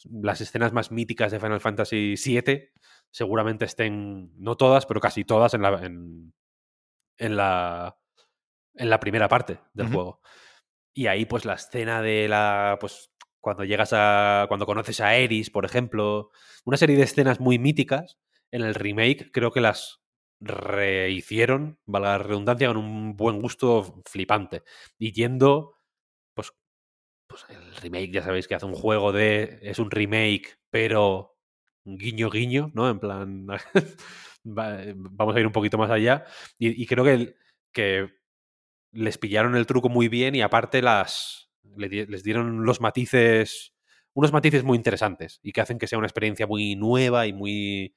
las 0.03 0.39
escenas 0.39 0.73
más 0.73 0.91
míticas 0.91 1.31
de 1.31 1.39
Final 1.39 1.61
Fantasy 1.61 2.13
VII. 2.23 2.69
Seguramente 3.09 3.65
estén, 3.65 4.31
no 4.37 4.55
todas, 4.55 4.85
pero 4.85 4.99
casi 5.01 5.25
todas 5.25 5.55
en 5.55 5.63
la, 5.63 5.83
en, 5.83 6.35
en 7.17 7.37
la, 7.37 7.97
en 8.75 8.91
la 8.91 8.99
primera 8.99 9.27
parte 9.27 9.59
del 9.73 9.87
juego. 9.87 10.21
Y 10.93 11.07
ahí, 11.07 11.25
pues, 11.25 11.43
la 11.43 11.55
escena 11.55 12.03
de 12.03 12.27
la. 12.27 12.77
Pues, 12.79 13.11
cuando 13.39 13.63
llegas 13.63 13.93
a. 13.93 14.45
Cuando 14.47 14.67
conoces 14.67 15.01
a 15.01 15.15
Eris, 15.15 15.49
por 15.49 15.65
ejemplo. 15.65 16.29
Una 16.65 16.77
serie 16.77 16.97
de 16.97 17.03
escenas 17.03 17.39
muy 17.39 17.57
míticas. 17.57 18.19
En 18.51 18.61
el 18.61 18.75
remake, 18.75 19.31
creo 19.31 19.51
que 19.51 19.59
las 19.59 20.06
rehicieron, 20.39 21.79
valga 21.85 22.09
la 22.11 22.17
redundancia, 22.19 22.67
con 22.67 22.77
un 22.77 23.15
buen 23.15 23.41
gusto 23.41 24.01
flipante. 24.05 24.63
Y 24.99 25.11
yendo. 25.13 25.75
Pues. 26.35 26.53
Pues 27.27 27.45
el 27.49 27.75
remake, 27.77 28.11
ya 28.13 28.23
sabéis 28.23 28.47
que 28.47 28.55
hace 28.55 28.65
un 28.67 28.73
juego 28.75 29.11
de. 29.13 29.59
Es 29.63 29.79
un 29.79 29.91
remake, 29.91 30.59
pero. 30.69 31.35
Guiño, 31.85 32.29
guiño, 32.29 32.71
¿no? 32.75 32.89
En 32.89 32.99
plan. 32.99 33.47
va- 34.45 34.79
vamos 34.95 35.35
a 35.35 35.39
ir 35.39 35.47
un 35.47 35.53
poquito 35.53 35.77
más 35.77 35.91
allá. 35.91 36.25
Y, 36.59 36.85
creo 36.87 37.03
que, 37.05 37.35
que 37.73 38.09
les 38.91 39.17
pillaron 39.17 39.55
el 39.55 39.65
truco 39.67 39.89
muy 39.89 40.07
bien 40.07 40.35
y 40.35 40.41
aparte 40.41 40.81
las 40.81 41.49
les 41.75 42.23
dieron 42.23 42.65
los 42.65 42.81
matices 42.81 43.73
unos 44.13 44.31
matices 44.31 44.63
muy 44.63 44.77
interesantes 44.77 45.39
y 45.43 45.51
que 45.51 45.61
hacen 45.61 45.77
que 45.77 45.85
sea 45.87 45.99
una 45.99 46.07
experiencia 46.07 46.47
muy 46.47 46.75
nueva 46.75 47.27
y 47.27 47.33
muy 47.33 47.93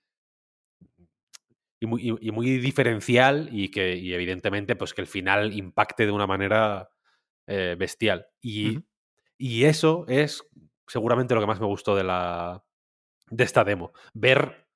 y 1.81 1.87
muy, 1.87 2.03
y- 2.21 2.31
muy 2.31 2.59
diferencial 2.59 3.49
y 3.53 3.71
que 3.71 3.97
y 3.97 4.13
evidentemente 4.15 4.77
pues 4.77 4.95
que 4.95 5.01
el 5.01 5.07
final 5.07 5.53
impacte 5.55 6.07
de 6.07 6.13
una 6.13 6.27
manera 6.27 6.91
eh, 7.47 7.77
bestial. 7.79 8.27
Y, 8.43 8.79
y 9.39 9.65
eso 9.65 10.05
es 10.09 10.45
seguramente 10.87 11.35
lo 11.35 11.41
que 11.41 11.47
más 11.47 11.61
me 11.61 11.67
gustó 11.67 11.97
de 11.97 12.05
la 12.05 12.65
de 13.31 13.45
esta 13.45 13.65
demo. 13.65 13.93
Ver 14.15 14.69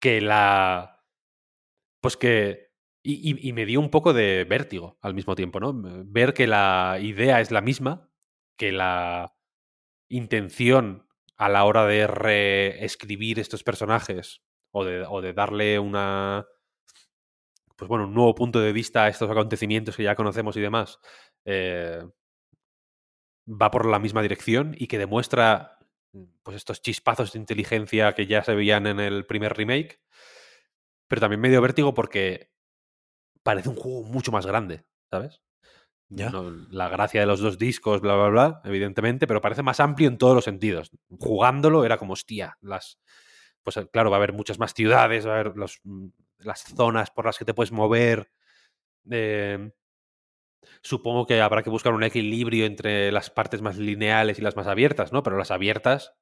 que 0.00 0.20
la. 0.20 1.04
Pues 2.00 2.16
que. 2.16 2.66
Y, 3.02 3.30
y- 3.32 3.48
y 3.48 3.52
me 3.52 3.66
dio 3.66 3.78
un 3.80 3.90
poco 3.90 4.12
de 4.12 4.44
vértigo 4.44 4.98
al 5.00 5.14
mismo 5.14 5.36
tiempo, 5.36 5.60
¿no? 5.60 5.72
Ver 6.06 6.34
que 6.34 6.48
la 6.48 6.98
idea 7.00 7.40
es 7.40 7.52
la 7.52 7.60
misma, 7.60 8.10
que 8.58 8.72
la 8.72 9.36
intención 10.10 11.08
a 11.36 11.48
la 11.48 11.64
hora 11.64 11.86
de 11.86 12.06
reescribir 12.08 13.38
estos 13.38 13.62
personajes 13.62 14.42
o 14.78 14.84
de, 14.84 15.04
o 15.08 15.22
de 15.22 15.32
darle 15.32 15.78
una. 15.78 16.46
Pues 17.76 17.88
bueno, 17.88 18.04
un 18.06 18.14
nuevo 18.14 18.34
punto 18.34 18.60
de 18.60 18.72
vista 18.72 19.04
a 19.04 19.08
estos 19.08 19.30
acontecimientos 19.30 19.96
que 19.96 20.02
ya 20.02 20.14
conocemos 20.14 20.56
y 20.56 20.60
demás. 20.60 20.98
eh, 21.44 22.02
va 23.48 23.70
por 23.70 23.86
la 23.86 23.98
misma 23.98 24.22
dirección 24.22 24.74
y 24.76 24.86
que 24.88 24.98
demuestra 24.98 25.78
pues 26.42 26.56
estos 26.56 26.82
chispazos 26.82 27.32
de 27.32 27.38
inteligencia 27.38 28.14
que 28.14 28.26
ya 28.26 28.42
se 28.42 28.54
veían 28.54 28.86
en 28.86 29.00
el 29.00 29.26
primer 29.26 29.54
remake. 29.56 30.00
Pero 31.08 31.20
también 31.20 31.40
me 31.40 31.48
dio 31.48 31.60
vértigo 31.60 31.94
porque 31.94 32.50
parece 33.42 33.68
un 33.68 33.76
juego 33.76 34.02
mucho 34.02 34.32
más 34.32 34.46
grande, 34.46 34.84
¿sabes? 35.10 35.40
Ya. 36.08 36.30
No, 36.30 36.50
la 36.70 36.88
gracia 36.88 37.20
de 37.20 37.26
los 37.26 37.40
dos 37.40 37.58
discos, 37.58 38.00
bla, 38.00 38.14
bla, 38.16 38.28
bla, 38.28 38.60
evidentemente, 38.64 39.26
pero 39.26 39.40
parece 39.40 39.62
más 39.62 39.80
amplio 39.80 40.08
en 40.08 40.18
todos 40.18 40.34
los 40.34 40.44
sentidos. 40.44 40.90
Jugándolo 41.18 41.84
era 41.84 41.98
como, 41.98 42.14
hostia, 42.14 42.56
las. 42.60 42.98
Pues 43.66 43.76
eh, 43.78 43.88
claro, 43.92 44.10
va 44.12 44.16
a 44.16 44.20
haber 44.20 44.32
muchas 44.32 44.60
más 44.60 44.74
ciudades, 44.74 45.26
va 45.28 45.32
a 45.32 45.40
haber 45.40 45.58
los, 45.58 45.80
mm, 45.84 46.08
las 46.38 46.62
zonas 46.64 47.10
por 47.10 47.26
las 47.26 47.38
que 47.38 47.44
te 47.46 47.54
puedes 47.54 47.72
mover. 47.72 48.30
eh, 49.10 49.70
supongo 50.82 51.26
que 51.26 51.40
habrá 51.40 51.62
que 51.62 51.70
buscar 51.70 51.92
un 51.92 52.02
equilibrio 52.02 52.66
entre 52.66 53.12
las 53.12 53.30
partes 53.30 53.62
más 53.62 53.76
lineales 53.78 54.38
y 54.38 54.42
las 54.42 54.56
más 54.56 54.66
abiertas, 54.66 55.12
¿no? 55.12 55.22
Pero 55.22 55.36
las 55.38 55.50
abiertas 55.50 56.14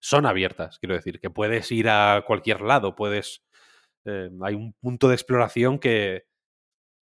son 0.00 0.26
abiertas, 0.26 0.78
quiero 0.80 0.94
decir, 0.96 1.20
que 1.20 1.30
puedes 1.30 1.70
ir 1.72 1.88
a 1.88 2.24
cualquier 2.26 2.62
lado, 2.62 2.96
puedes... 2.96 3.44
eh, 4.06 4.30
hay 4.42 4.54
un 4.54 4.74
punto 4.74 5.08
de 5.08 5.14
exploración 5.16 5.78
que, 5.80 6.26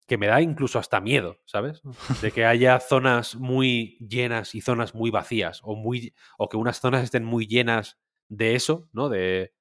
que 0.08 0.18
me 0.18 0.28
da 0.28 0.42
incluso 0.42 0.78
hasta 0.80 1.00
miedo, 1.00 1.40
¿sabes? 1.46 1.82
De 2.22 2.32
que 2.32 2.46
haya 2.46 2.80
zonas 2.80 3.36
muy 3.36 3.98
llenas 4.00 4.54
y 4.56 4.62
zonas 4.62 4.94
muy 4.94 5.10
vacías, 5.10 5.60
o, 5.64 5.76
muy, 5.76 6.14
o 6.38 6.48
que 6.50 6.58
unas 6.58 6.80
zonas 6.80 7.04
estén 7.04 7.24
muy 7.24 7.46
llenas 7.48 7.98
de 8.30 8.56
eso, 8.56 8.88
¿no? 8.92 9.10
De 9.10 9.54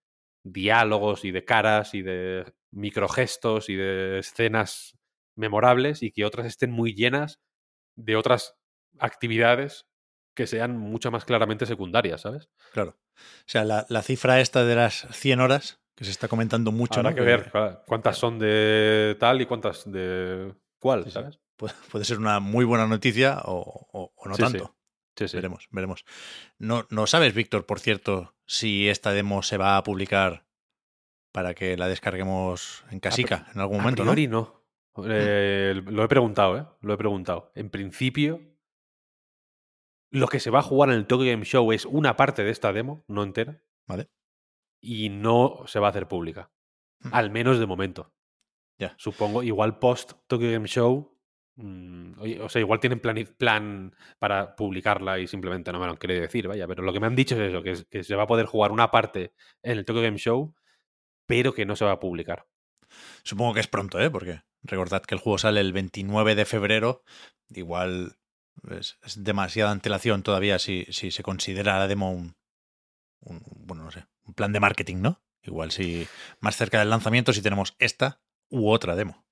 diálogos 0.45 1.25
y 1.25 1.31
de 1.31 1.43
caras 1.43 1.93
y 1.93 2.01
de 2.01 2.45
microgestos 2.71 3.67
y 3.69 3.75
de 3.75 4.19
escenas 4.19 4.97
memorables 5.35 6.03
y 6.03 6.11
que 6.11 6.23
otras 6.23 6.45
estén 6.45 6.71
muy 6.71 6.93
llenas 6.93 7.39
de 7.97 8.15
otras 8.15 8.55
actividades 8.99 9.87
que 10.35 10.47
sean 10.47 10.77
mucho 10.77 11.11
más 11.11 11.25
claramente 11.25 11.65
secundarias, 11.65 12.21
¿sabes? 12.21 12.49
Claro. 12.73 12.97
O 13.17 13.47
sea, 13.47 13.63
la, 13.63 13.85
la 13.89 14.01
cifra 14.01 14.39
esta 14.41 14.63
de 14.65 14.75
las 14.75 15.07
100 15.11 15.39
horas, 15.39 15.81
que 15.95 16.03
se 16.05 16.11
está 16.11 16.27
comentando 16.27 16.71
mucho, 16.71 16.99
Habrá 16.99 17.11
¿no? 17.11 17.15
que 17.15 17.21
ver 17.21 17.51
claro, 17.51 17.81
cuántas 17.87 18.17
son 18.17 18.37
de 18.37 19.15
tal 19.19 19.41
y 19.41 19.45
cuántas 19.45 19.89
de 19.89 20.53
cuál, 20.79 21.03
Sí, 21.05 21.09
sí. 21.09 21.13
¿sabes? 21.13 21.39
Puede, 21.55 21.73
puede 21.89 22.03
ser 22.05 22.17
una 22.19 22.39
muy 22.41 22.65
buena 22.65 22.85
noticia 22.85 23.39
o, 23.45 23.87
o- 23.93 24.13
o 24.15 24.27
no 24.29 24.35
sí. 24.35 24.41
tanto. 24.43 24.75
Sí, 25.15 25.27
sí. 25.27 25.37
Veremos, 25.37 25.67
veremos. 25.71 26.05
No, 26.57 26.85
no 26.89 27.07
sabes, 27.07 27.33
Víctor, 27.33 27.65
por 27.65 27.79
cierto, 27.79 28.35
si 28.45 28.89
esta 28.89 29.13
demo 29.13 29.43
se 29.43 29.57
va 29.57 29.77
a 29.77 29.83
publicar 29.83 30.45
para 31.31 31.53
que 31.53 31.77
la 31.77 31.87
descarguemos 31.87 32.83
en 32.91 32.99
casica 32.99 33.47
en 33.53 33.61
algún 33.61 33.79
A 33.79 33.83
momento, 33.83 34.03
¿no? 34.03 34.11
priori 34.11 34.27
no. 34.27 34.63
Eh, 35.05 35.81
lo 35.85 36.03
he 36.03 36.07
preguntado, 36.07 36.57
¿eh? 36.57 36.65
Lo 36.81 36.93
he 36.93 36.97
preguntado. 36.97 37.51
En 37.55 37.69
principio, 37.69 38.41
lo 40.11 40.27
que 40.27 40.39
se 40.39 40.49
va 40.49 40.59
a 40.59 40.63
jugar 40.63 40.89
en 40.89 40.95
el 40.95 41.07
Tokyo 41.07 41.29
Game 41.29 41.43
Show 41.45 41.71
es 41.71 41.85
una 41.85 42.15
parte 42.15 42.43
de 42.43 42.51
esta 42.51 42.71
demo, 42.71 43.03
no 43.07 43.23
entera, 43.23 43.61
Vale. 43.87 44.09
y 44.81 45.09
no 45.09 45.63
se 45.67 45.79
va 45.79 45.87
a 45.87 45.89
hacer 45.89 46.07
pública. 46.07 46.51
Mm. 46.99 47.09
Al 47.13 47.29
menos 47.31 47.59
de 47.59 47.65
momento. 47.65 48.13
Ya. 48.77 48.95
Supongo, 48.97 49.43
igual 49.43 49.79
post 49.79 50.13
Tokyo 50.27 50.51
Game 50.51 50.67
Show. 50.67 51.14
Mm, 51.55 52.19
oye, 52.19 52.41
o 52.41 52.49
sea, 52.49 52.61
igual 52.61 52.79
tienen 52.79 53.01
plani- 53.01 53.25
plan 53.25 53.95
para 54.19 54.55
publicarla 54.55 55.19
y 55.19 55.27
simplemente 55.27 55.71
no 55.71 55.79
me 55.79 55.85
lo 55.85 55.91
han 55.91 55.97
querido 55.97 56.21
decir, 56.21 56.47
vaya. 56.47 56.67
Pero 56.67 56.83
lo 56.83 56.93
que 56.93 56.99
me 56.99 57.07
han 57.07 57.15
dicho 57.15 57.35
es 57.35 57.49
eso, 57.51 57.61
que, 57.63 57.71
es- 57.71 57.85
que 57.85 58.03
se 58.03 58.15
va 58.15 58.23
a 58.23 58.27
poder 58.27 58.45
jugar 58.45 58.71
una 58.71 58.91
parte 58.91 59.33
en 59.63 59.77
el 59.77 59.85
Tokyo 59.85 60.01
Game 60.01 60.17
Show, 60.17 60.53
pero 61.27 61.53
que 61.53 61.65
no 61.65 61.75
se 61.75 61.85
va 61.85 61.91
a 61.93 61.99
publicar. 61.99 62.47
Supongo 63.23 63.53
que 63.53 63.59
es 63.61 63.67
pronto, 63.67 63.99
¿eh? 63.99 64.09
Porque 64.11 64.41
recordad 64.63 65.01
que 65.03 65.15
el 65.15 65.21
juego 65.21 65.37
sale 65.37 65.59
el 65.61 65.73
29 65.73 66.35
de 66.35 66.45
febrero. 66.45 67.03
Igual 67.49 68.17
es, 68.69 68.97
es 69.03 69.23
demasiada 69.23 69.71
antelación 69.71 70.23
todavía 70.23 70.59
si, 70.59 70.85
si 70.89 71.11
se 71.11 71.23
considera 71.23 71.79
la 71.79 71.87
demo 71.87 72.11
un, 72.11 72.35
un- 73.21 73.41
bueno, 73.65 73.83
no 73.83 73.91
sé, 73.91 74.05
un 74.25 74.33
plan 74.33 74.53
de 74.53 74.59
marketing, 74.59 74.97
¿no? 74.97 75.21
Igual 75.43 75.71
si 75.71 76.07
más 76.39 76.55
cerca 76.57 76.79
del 76.79 76.89
lanzamiento 76.89 77.33
si 77.33 77.41
tenemos 77.41 77.75
esta 77.79 78.21
u 78.49 78.69
otra 78.69 78.95
demo. 78.95 79.25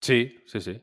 Sí, 0.00 0.42
sí, 0.46 0.60
sí. 0.60 0.82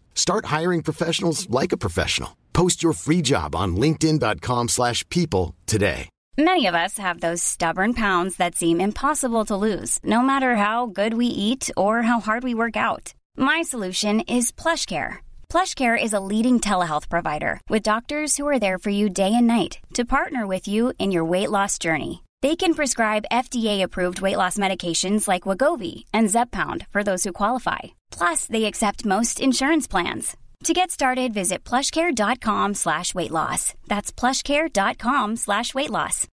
Start 0.15 0.45
hiring 0.45 0.81
professionals 0.81 1.49
like 1.49 1.73
a 1.73 1.77
professional. 1.85 2.37
Post 2.53 2.83
your 2.83 2.93
free 2.93 3.21
job 3.21 3.55
on 3.55 3.75
linkedin.com/people 3.75 4.67
slash 4.67 5.07
people 5.09 5.55
today. 5.65 6.09
Many 6.37 6.65
of 6.67 6.75
us 6.75 6.97
have 6.97 7.19
those 7.19 7.43
stubborn 7.43 7.93
pounds 7.93 8.37
that 8.37 8.55
seem 8.55 8.79
impossible 8.79 9.43
to 9.45 9.55
lose, 9.67 9.99
no 10.03 10.21
matter 10.21 10.55
how 10.55 10.87
good 10.87 11.13
we 11.13 11.25
eat 11.25 11.69
or 11.75 12.03
how 12.03 12.19
hard 12.21 12.43
we 12.43 12.53
work 12.53 12.77
out. 12.77 13.13
My 13.37 13.61
solution 13.63 14.21
is 14.21 14.51
PlushCare. 14.51 15.17
PlushCare 15.49 16.01
is 16.01 16.13
a 16.13 16.25
leading 16.31 16.59
telehealth 16.61 17.09
provider 17.09 17.59
with 17.69 17.83
doctors 17.83 18.37
who 18.37 18.47
are 18.47 18.59
there 18.59 18.79
for 18.79 18.89
you 18.89 19.09
day 19.09 19.33
and 19.35 19.47
night 19.47 19.79
to 19.93 20.05
partner 20.05 20.47
with 20.47 20.67
you 20.67 20.93
in 20.97 21.11
your 21.11 21.25
weight 21.25 21.51
loss 21.51 21.77
journey. 21.77 22.23
They 22.41 22.55
can 22.55 22.73
prescribe 22.73 23.25
FDA-approved 23.31 24.21
weight 24.21 24.37
loss 24.37 24.57
medications 24.57 25.27
like 25.27 25.43
Wagovi 25.43 26.05
and 26.11 26.27
Zepbound 26.29 26.87
for 26.89 27.03
those 27.03 27.23
who 27.23 27.31
qualify. 27.33 27.79
Plus, 28.09 28.47
they 28.47 28.65
accept 28.65 29.05
most 29.05 29.39
insurance 29.39 29.87
plans. 29.87 30.35
To 30.63 30.73
get 30.73 30.89
started, 30.91 31.33
visit 31.33 31.63
plushcare.com 31.63 32.73
slash 32.75 33.13
weight 33.13 33.31
loss. 33.31 33.73
That's 33.87 34.11
plushcare.com 34.11 35.35
slash 35.37 35.73
weight 35.75 35.89
loss. 35.91 36.27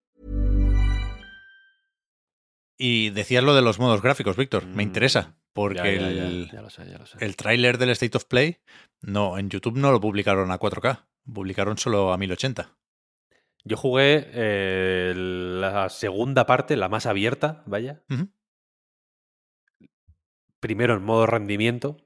Y 2.79 3.11
decías 3.11 3.43
lo 3.45 3.55
de 3.55 3.63
los 3.63 3.79
modos 3.79 4.03
gráficos, 4.03 4.37
Víctor. 4.37 4.67
Me 4.67 4.85
Mm, 4.85 4.89
interesa. 4.89 5.37
Porque 5.55 5.77
Ya, 5.79 5.85
ya, 6.11 6.27
el, 6.27 6.51
ya 6.53 6.69
sé, 6.69 6.85
sé. 7.07 7.25
el 7.25 7.37
tráiler 7.37 7.79
del 7.79 7.91
State 7.91 8.17
of 8.17 8.25
Play, 8.25 8.59
no, 9.03 9.39
en 9.39 9.49
YouTube 9.51 9.77
no 9.79 9.93
lo 9.93 10.01
publicaron 10.01 10.51
a 10.51 10.59
4K. 10.59 11.07
Publicaron 11.33 11.79
solo 11.79 12.13
a 12.13 12.19
1080. 12.19 12.69
Yo 13.65 13.79
jugué 13.79 14.31
eh, 14.33 15.15
la 15.17 15.89
segunda 15.89 16.45
parte, 16.45 16.77
la 16.77 16.91
más 16.91 17.07
abierta, 17.07 17.63
vaya. 17.67 18.03
Primero 20.61 20.95
en 20.95 21.03
modo 21.03 21.27
rendimiento. 21.27 21.97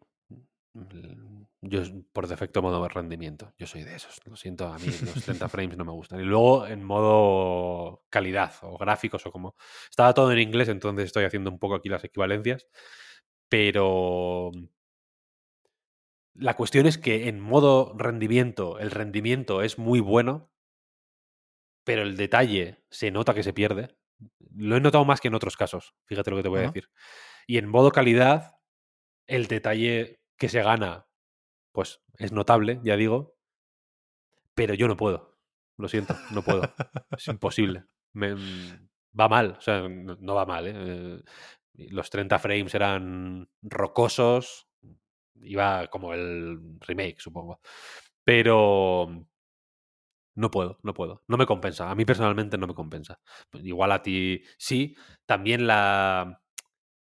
Yo 1.60 1.82
por 2.12 2.28
defecto 2.28 2.62
modo 2.62 2.86
rendimiento. 2.88 3.52
Yo 3.58 3.66
soy 3.66 3.82
de 3.82 3.96
esos. 3.96 4.20
Lo 4.24 4.36
siento, 4.36 4.68
a 4.68 4.78
mí 4.78 4.86
los 4.86 5.24
30 5.24 5.48
frames 5.48 5.76
no 5.76 5.84
me 5.84 5.90
gustan. 5.90 6.20
Y 6.20 6.24
luego 6.24 6.64
en 6.66 6.84
modo 6.84 8.04
calidad 8.08 8.52
o 8.62 8.78
gráficos 8.78 9.26
o 9.26 9.32
como... 9.32 9.56
Estaba 9.90 10.14
todo 10.14 10.30
en 10.30 10.38
inglés, 10.38 10.68
entonces 10.68 11.06
estoy 11.06 11.24
haciendo 11.24 11.50
un 11.50 11.58
poco 11.58 11.74
aquí 11.74 11.88
las 11.88 12.04
equivalencias. 12.04 12.68
Pero... 13.48 14.52
La 16.34 16.54
cuestión 16.54 16.86
es 16.86 16.98
que 16.98 17.26
en 17.26 17.40
modo 17.40 17.94
rendimiento, 17.98 18.78
el 18.78 18.92
rendimiento 18.92 19.60
es 19.62 19.76
muy 19.76 19.98
bueno, 19.98 20.52
pero 21.88 22.02
el 22.02 22.18
detalle 22.18 22.84
se 22.90 23.10
nota 23.10 23.32
que 23.32 23.42
se 23.42 23.54
pierde. 23.54 23.96
Lo 24.54 24.76
he 24.76 24.80
notado 24.80 25.06
más 25.06 25.22
que 25.22 25.28
en 25.28 25.34
otros 25.34 25.56
casos, 25.56 25.94
fíjate 26.04 26.30
lo 26.30 26.36
que 26.36 26.42
te 26.42 26.50
voy 26.50 26.58
a 26.58 26.64
decir. 26.66 26.90
Y 27.46 27.56
en 27.56 27.66
modo 27.66 27.92
calidad, 27.92 28.56
el 29.26 29.46
detalle 29.46 30.20
que 30.36 30.50
se 30.50 30.62
gana, 30.62 31.06
pues 31.72 32.02
es 32.18 32.30
notable, 32.30 32.78
ya 32.84 32.98
digo, 32.98 33.38
pero 34.54 34.74
yo 34.74 34.86
no 34.86 34.98
puedo. 34.98 35.38
Lo 35.78 35.88
siento, 35.88 36.14
no 36.30 36.42
puedo. 36.42 36.62
es 37.16 37.26
imposible. 37.28 37.84
Me- 38.12 38.34
va 39.18 39.28
mal, 39.30 39.56
o 39.58 39.60
sea, 39.62 39.88
no, 39.88 40.16
no 40.20 40.34
va 40.34 40.44
mal, 40.44 40.66
¿eh? 40.66 40.74
Eh, 40.76 41.22
los 41.90 42.10
30 42.10 42.38
frames 42.38 42.74
eran 42.74 43.48
rocosos, 43.62 44.68
iba 45.40 45.86
como 45.86 46.12
el 46.12 46.58
remake, 46.80 47.18
supongo. 47.18 47.60
Pero 48.24 49.26
no 50.38 50.52
puedo, 50.52 50.78
no 50.84 50.94
puedo. 50.94 51.24
No 51.26 51.36
me 51.36 51.46
compensa. 51.46 51.90
A 51.90 51.96
mí 51.96 52.04
personalmente 52.04 52.56
no 52.58 52.68
me 52.68 52.74
compensa. 52.74 53.20
Igual 53.54 53.90
a 53.90 54.02
ti 54.02 54.42
sí. 54.56 54.96
También 55.26 55.66
la, 55.66 56.42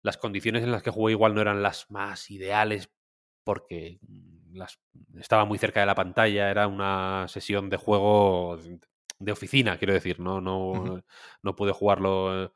las 0.03 0.19
condiciones 0.19 0.63
en 0.63 0.71
las 0.71 0.83
que 0.83 0.91
jugué 0.91 1.13
igual 1.13 1.35
no 1.35 1.41
eran 1.41 1.63
las 1.63 1.91
más 1.91 2.31
ideales 2.31 2.93
porque 3.43 3.99
las, 4.53 4.81
estaba 5.19 5.47
muy 5.47 5.57
cerca 5.57 5.81
de 5.81 5.87
la 5.87 5.95
pantalla. 5.95 6.51
Era 6.51 6.67
una 6.69 7.27
sesión 7.29 7.71
de 7.71 7.79
juego 7.79 8.59
de 9.19 9.33
oficina, 9.33 9.79
quiero 9.79 9.95
decir. 9.95 10.21
No, 10.21 10.43
no, 10.43 11.03
no 11.43 11.57
pude 11.57 11.73
jugarlo 11.73 12.53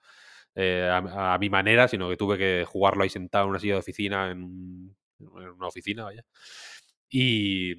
eh, 0.55 0.91
a, 0.93 1.39
mi 1.39 1.49
manera, 1.49 1.89
sino 1.89 2.11
que 2.11 2.19
tuve 2.19 2.37
que 2.37 2.67
jugarlo 2.67 3.03
ahí 3.03 3.09
sentado 3.09 3.45
en 3.45 3.51
una 3.51 3.61
silla 3.61 3.75
de 3.75 3.81
oficina, 3.81 4.31
en, 4.31 4.95
una 5.21 5.69
oficina, 5.69 6.05
vaya. 6.05 6.23
Y, 7.09 7.75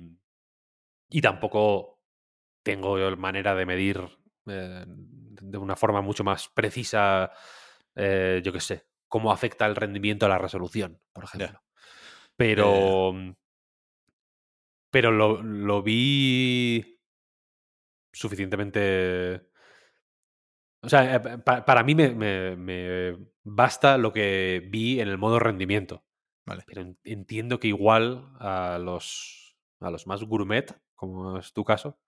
y 1.09 1.21
tampoco 1.21 1.96
tengo 2.67 2.97
manera 3.15 3.55
de 3.55 3.65
medir 3.65 4.01
eh, 4.45 4.85
de 4.87 5.57
una 5.57 5.75
forma 5.75 6.01
mucho 6.01 6.23
más 6.23 6.49
precisa, 6.49 7.31
eh, 7.95 8.41
yo 8.43 8.51
qué 8.51 8.59
sé, 8.59 8.85
cómo 9.07 9.31
afecta 9.31 9.65
el 9.65 9.75
rendimiento 9.75 10.25
a 10.25 10.29
la 10.29 10.37
resolución, 10.37 10.99
por 11.13 11.23
ejemplo. 11.23 11.61
Pero. 12.35 13.13
Pero 14.89 15.11
lo, 15.11 15.41
lo 15.43 15.83
vi 15.83 16.99
suficientemente 18.13 19.49
o 20.81 20.89
sea, 20.89 21.15
eh, 21.15 21.19
para 21.39 21.83
mí 21.83 21.95
me, 21.95 23.17
basta 23.43 23.97
lo 23.97 24.13
que 24.13 24.65
vi 24.69 24.99
en 24.99 25.07
el 25.07 25.17
modo 25.17 25.39
rendimiento. 25.39 26.03
Vale. 26.45 26.63
Pero 26.65 26.95
entiendo 27.03 27.59
que 27.59 27.67
igual 27.67 28.31
a 28.39 28.79
los, 28.79 29.57
a 29.81 29.91
los 29.91 30.07
más 30.07 30.23
gourmet, 30.23 30.79
como 30.95 31.37
es 31.37 31.51
tu 31.51 31.65
caso, 31.65 31.99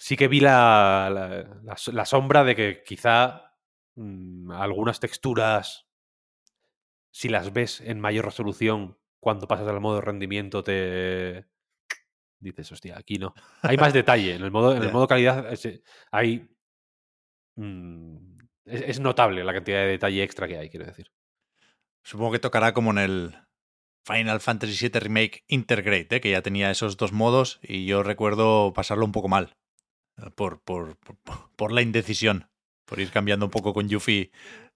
sí 0.00 0.16
que 0.16 0.26
vi 0.26 0.40
la, 0.40 1.46
la, 1.92 2.04
sombra 2.06 2.42
de 2.42 2.56
que 2.56 2.82
quizá 2.82 3.54
mm, 3.94 4.50
algunas 4.50 4.98
texturas, 4.98 5.86
si 7.12 7.28
las 7.28 7.52
ves 7.52 7.80
en 7.82 8.00
mayor 8.00 8.24
resolución 8.24 8.98
cuando 9.20 9.46
pasas 9.46 9.68
al 9.68 9.80
modo 9.80 10.00
rendimiento, 10.00 10.64
te 10.64 11.46
dices, 12.40 12.72
hostia, 12.72 12.96
aquí 12.98 13.18
no. 13.18 13.34
Hay 13.60 13.76
más 13.76 13.92
detalle. 13.92 14.34
En 14.34 14.42
el 14.42 14.50
modo, 14.50 14.74
en 14.74 14.82
el 14.82 14.90
modo 14.90 15.06
calidad 15.06 15.46
hay 16.10 16.48
Mm, 17.60 18.38
es, 18.64 19.00
notable 19.00 19.44
la 19.44 19.52
cantidad 19.52 19.80
de 19.80 19.88
detalle 19.88 20.22
extra 20.22 20.48
que 20.48 20.56
hay, 20.56 20.70
quiero 20.70 20.86
decir. 20.86 21.12
Supongo 22.02 22.32
que 22.32 22.38
tocará 22.38 22.72
como 22.72 22.90
en 22.92 22.98
el 22.98 23.34
Final 24.06 24.40
Fantasy 24.40 24.88
VII 24.88 25.00
Remake 25.00 25.44
Intergrade, 25.46 26.08
¿eh? 26.10 26.20
que 26.20 26.30
ya 26.30 26.40
tenía 26.40 26.70
esos 26.70 26.96
dos 26.96 27.12
modos 27.12 27.60
y 27.62 27.84
yo 27.84 28.02
recuerdo 28.02 28.72
pasarlo 28.72 29.04
un 29.04 29.12
poco 29.12 29.28
mal 29.28 29.56
por, 30.34 30.60
por, 30.60 30.96
por, 31.56 31.72
la 31.72 31.82
indecisión, 31.82 32.48
por 32.84 33.00
ir 33.00 33.10
cambiando 33.10 33.46
un 33.46 33.50
poco 33.50 33.72
con 33.72 33.88
Yuffie 33.88 34.30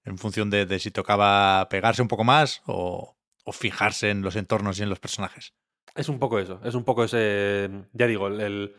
en 0.05 0.19
función 0.19 0.51
de, 0.51 0.79
si 0.79 0.91
tocaba 0.91 1.69
pegarse 1.69 2.03
un 2.03 2.09
poco 2.09 2.25
más 2.25 2.63
o, 2.67 3.17
fijarse 3.53 4.11
en 4.11 4.23
los 4.23 4.37
entornos 4.37 4.79
y 4.79 4.83
en 4.83 4.89
los 4.89 5.01
personajes. 5.01 5.55
Es 5.95 6.09
un 6.09 6.19
poco 6.19 6.39
eso, 6.39 6.61
es 6.65 6.75
un 6.75 6.85
poco 6.85 7.05
ese, 7.05 7.71
ya 7.93 8.07
digo, 8.07 8.29
el, 8.29 8.75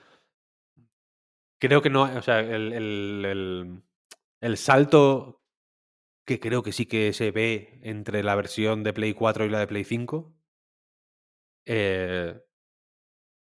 creo 1.59 1.81
que 1.81 1.89
no, 1.89 2.03
o 2.03 2.21
sea, 2.21 2.39
el, 2.39 3.81
el, 4.41 4.57
salto 4.57 5.41
que 6.25 6.39
creo 6.39 6.63
que 6.63 6.71
sí 6.71 6.85
que 6.85 7.13
se 7.13 7.31
ve 7.31 7.79
entre 7.83 8.23
la 8.23 8.35
versión 8.35 8.83
de 8.83 8.93
Play 8.93 9.13
4 9.13 9.45
y 9.45 9.49
la 9.49 9.59
de 9.59 9.67
Play 9.67 9.83
5. 9.83 10.33
Eh, 11.67 12.44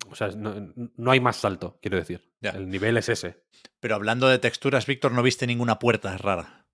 o 0.10 0.16
sea, 0.16 0.30
no, 0.30 1.12
hay 1.12 1.20
más 1.20 1.38
salto, 1.38 1.80
quiero 1.82 1.98
decir. 1.98 2.34
El 2.42 2.70
nivel 2.70 2.98
es 2.98 3.10
ese. 3.10 3.44
Pero 3.80 3.96
hablando 3.96 4.28
de 4.28 4.40
texturas, 4.40 4.86
Víctor, 4.86 5.12
no 5.12 5.24
viste 5.24 5.48
ninguna 5.48 5.80
puerta 5.80 6.18
rara. 6.18 6.66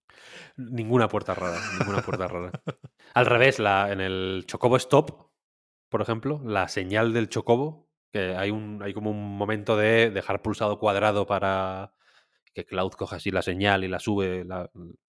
Ninguna 0.55 1.07
puerta 1.07 1.34
rara, 1.34 1.59
ninguna 1.79 2.01
puerta 2.01 2.27
rara. 2.27 2.51
Al 3.13 3.25
revés, 3.25 3.59
la, 3.59 3.91
en 3.91 4.01
el 4.01 4.43
Chocobo 4.45 4.77
Stop, 4.77 5.31
por 5.89 6.01
ejemplo, 6.01 6.41
la 6.45 6.67
señal 6.67 7.13
del 7.13 7.29
Chocobo 7.29 7.89
que 8.13 8.36
hay, 8.36 8.51
un, 8.51 8.81
hay 8.84 8.93
como 8.93 9.09
un 9.09 9.36
momento 9.36 9.75
de 9.75 10.11
dejar 10.11 10.43
pulsado 10.43 10.77
cuadrado 10.77 11.25
para 11.25 11.93
que 12.53 12.63
Cloud 12.63 12.91
coja 12.91 13.15
así 13.15 13.31
la 13.31 13.41
señal 13.41 13.84
y 13.84 13.88
la 13.88 13.99
sube, 13.99 14.45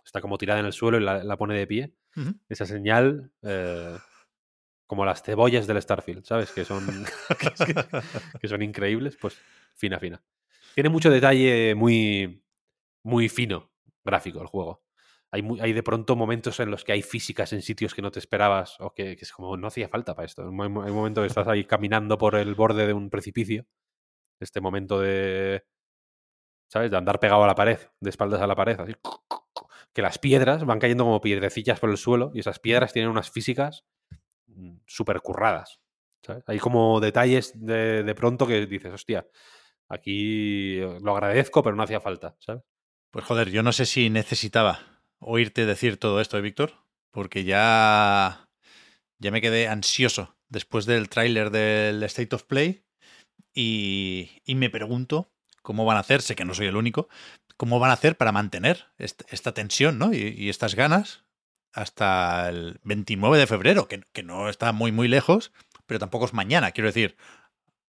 está 0.03 0.23
como 0.23 0.39
tirada 0.39 0.61
en 0.61 0.67
el 0.67 0.73
suelo 0.73 0.99
y 0.99 1.03
la, 1.03 1.37
pone 1.37 1.55
de 1.55 1.67
pie. 1.67 1.95
Esa 2.49 2.65
señal, 2.65 3.31
eh, 3.43 3.99
como 4.95 5.05
las 5.05 5.23
cebollas 5.23 5.67
del 5.67 5.81
Starfield, 5.81 6.25
¿sabes? 6.25 6.51
Que 6.51 6.65
son, 6.65 6.87
que, 8.41 8.49
son 8.49 8.63
increíbles, 8.63 9.17
pues 9.21 9.39
fina, 9.75 9.99
fina. 9.99 10.23
Tiene 10.75 10.89
mucho 10.89 11.11
detalle 11.11 11.75
muy, 11.75 12.43
muy 13.03 13.29
fino 13.29 13.71
gráfico 14.05 14.41
el 14.41 14.47
juego 14.47 14.85
hay, 15.61 15.73
de 15.73 15.83
pronto 15.83 16.15
momentos 16.15 16.61
en 16.61 16.71
los 16.71 16.85
que 16.85 16.93
hay 16.93 17.03
físicas 17.03 17.53
en 17.53 17.63
sitios 17.63 17.93
que 17.93 18.03
no 18.03 18.13
te 18.13 18.21
esperabas 18.21 18.77
o 18.81 18.95
que, 18.95 19.17
es 19.21 19.33
como 19.33 19.57
no 19.57 19.67
hacía 19.67 19.89
falta 19.89 20.15
para 20.15 20.27
esto. 20.27 20.43
Hay 20.43 20.49
un 20.49 20.93
momento 20.93 21.23
que 21.23 21.27
estás 21.27 21.49
ahí 21.49 21.65
caminando 21.65 22.17
por 22.17 22.37
el 22.37 22.55
borde 22.55 22.87
de 22.87 22.93
un 22.93 23.11
precipicio. 23.11 23.67
Este 24.39 24.61
momento 24.61 25.01
de. 25.01 25.65
¿Sabes? 26.69 26.91
De 26.91 26.97
andar 26.97 27.19
pegado 27.19 27.43
a 27.43 27.47
la 27.49 27.55
pared, 27.55 27.79
de 28.01 28.11
espaldas 28.11 28.41
a 28.41 28.47
la 28.47 28.55
pared, 28.55 28.79
así. 28.79 28.93
Que 29.93 30.03
las 30.03 30.19
piedras 30.19 30.65
van 30.65 30.79
cayendo 30.79 31.05
como 31.05 31.21
piedrecillas 31.21 31.81
por 31.81 31.91
el 31.91 31.97
suelo 31.97 32.31
y 32.33 32.41
esas 32.41 32.61
piedras 32.61 32.93
tienen 32.93 33.11
unas 33.11 33.31
físicas 33.31 33.85
súper 34.87 35.21
curradas. 35.21 35.81
Hay 36.47 36.59
como 36.59 37.01
detalles 37.01 37.53
de, 37.55 38.03
de 38.03 38.15
pronto 38.15 38.47
que 38.47 38.67
dices, 38.67 38.93
hostia, 38.93 39.27
aquí 39.89 40.79
lo 40.79 41.13
agradezco, 41.13 41.63
pero 41.63 41.77
no 41.77 41.83
hacía 41.83 42.01
falta. 42.01 42.37
Pues 43.11 43.25
joder, 43.25 43.51
yo 43.51 43.63
no 43.63 43.73
sé 43.73 43.87
si 43.87 44.11
necesitaba 44.11 44.81
oírte 45.19 45.67
decir 45.67 45.99
todo 45.99 46.21
esto, 46.21 46.39
¿eh, 46.39 46.43
Víctor? 46.43 46.73
Porque 47.11 47.45
ya, 47.45 48.49
ya 49.19 49.31
me 49.31 49.41
quedé 49.41 49.69
ansioso 49.69 50.37
después 50.49 50.87
del 50.87 51.09
tráiler 51.09 51.51
del 51.51 52.03
State 52.05 52.35
of 52.35 52.45
Play 52.45 52.85
y, 53.53 54.43
y, 54.45 54.55
me 54.57 54.71
pregunto 54.71 55.33
cómo 55.63 55.85
van 55.85 55.97
a 55.97 56.01
hacer, 56.01 56.23
sé 56.23 56.35
que 56.35 56.45
no 56.45 56.55
soy 56.55 56.67
el 56.67 56.77
único, 56.77 57.09
cómo 57.57 57.79
van 57.79 57.91
a 57.91 57.95
hacer 57.95 58.17
para 58.17 58.33
mantener 58.33 58.87
esta, 58.99 59.55
tensión 59.55 59.99
¿no? 59.99 60.13
y, 60.13 60.49
estas 60.49 60.75
ganas 60.75 61.24
hasta 61.75 62.49
el 62.49 62.81
29 62.85 63.39
de 63.39 63.47
febrero, 63.47 63.89
que, 63.89 64.03
que 64.13 64.23
no 64.23 64.49
está 64.49 64.73
muy, 64.73 64.93
muy 64.93 65.09
lejos, 65.09 65.53
pero 65.87 66.01
tampoco 66.01 66.25
es 66.25 66.33
mañana, 66.33 66.73
quiero 66.73 66.89
decir, 66.89 67.17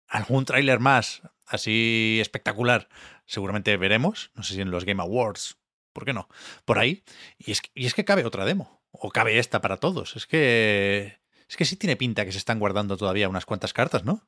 algún 0.08 0.46
tráiler 0.46 0.80
más 0.80 1.22
así 1.46 2.18
espectacular 2.20 2.90
seguramente 3.26 3.76
veremos, 3.78 4.32
no 4.36 4.44
sé 4.44 4.56
si 4.56 4.62
en 4.62 4.72
los 4.72 4.86
Game 4.86 5.02
Awards 5.02 5.58
¿por 5.98 6.06
qué 6.06 6.14
no? 6.14 6.30
Por 6.64 6.78
ahí. 6.78 7.04
Y 7.40 7.52
es, 7.52 7.60
y 7.74 7.88
es 7.88 7.96
que 7.96 8.06
cabe 8.06 8.24
otra 8.24 8.46
demo. 8.46 8.84
O 8.92 9.10
cabe 9.10 9.40
esta 9.40 9.62
para 9.62 9.78
todos. 9.78 10.16
Es 10.16 10.28
que. 10.28 11.18
Es 11.50 11.58
que 11.58 11.66
sí 11.66 11.76
tiene 11.76 11.96
pinta 11.96 12.24
que 12.24 12.32
se 12.32 12.38
están 12.38 12.60
guardando 12.60 12.98
todavía 12.98 13.28
unas 13.28 13.48
cuantas 13.48 13.74
cartas, 13.74 14.06
¿no? 14.06 14.22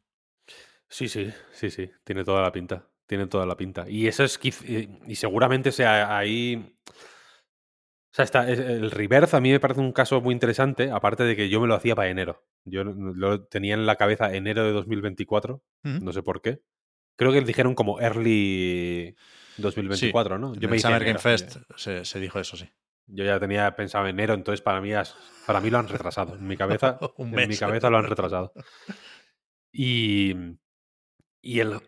Sí, 0.87 1.07
sí, 1.07 1.31
sí, 1.53 1.69
sí. 1.69 1.91
Tiene 2.03 2.23
toda 2.23 2.41
la 2.41 2.51
pinta. 2.51 2.87
Tiene 3.05 3.27
toda 3.27 3.45
la 3.45 3.55
pinta. 3.55 3.87
Y 3.87 4.07
eso 4.07 4.23
es. 4.23 4.39
Y 4.43 5.15
seguramente 5.15 5.71
sea 5.71 6.17
ahí. 6.17 6.75
O 8.12 8.16
sea, 8.16 8.26
está, 8.26 8.49
el 8.49 8.89
reverse 8.89 9.38
a 9.38 9.39
mí 9.39 9.51
me 9.51 9.60
parece 9.60 9.82
un 9.82 9.91
caso 9.91 10.20
muy 10.20 10.34
interesante, 10.34 10.89
aparte 10.89 11.24
de 11.24 11.36
que 11.36 11.49
yo 11.49 11.62
me 11.62 11.68
lo 11.68 11.76
hacía 11.76 11.95
para 11.95 12.10
enero. 12.10 12.43
Yo 12.66 12.84
lo 12.84 13.45
tenía 13.45 13.76
en 13.76 13.86
la 13.86 13.97
cabeza 13.97 14.34
enero 14.34 14.64
de 14.64 14.72
2024, 14.72 15.64
no 15.84 16.12
sé 16.12 16.24
por 16.24 16.41
qué. 16.41 16.64
Creo 17.16 17.32
que 17.32 17.41
dijeron 17.41 17.76
como 17.76 17.99
early 17.99 19.16
2024, 19.57 20.39
¿no? 20.39 20.55
Yo 20.55 20.70
me 20.70 20.80
Summer 20.80 21.03
Game 21.03 21.20
Fest 21.20 21.57
se, 21.76 22.20
dijo 22.20 22.39
eso, 22.39 22.57
sí. 22.57 22.70
Yo 23.05 23.26
ya 23.26 23.39
tenía 23.39 23.76
pensado 23.76 24.07
enero, 24.07 24.34
entonces 24.34 24.62
para 24.62 24.82
mí, 24.82 24.91
para 25.45 25.62
mí 25.62 25.70
lo 25.70 25.78
han 25.78 25.88
retrasado. 25.88 26.36
En 26.36 26.47
mi 26.47 26.57
cabeza, 26.57 26.97
en 27.18 27.47
mi 27.47 27.57
cabeza 27.57 27.89
lo 27.89 27.97
han 27.97 28.05
retrasado. 28.05 28.53
Y, 29.72 30.34
y 31.41 31.60
el 31.60 31.80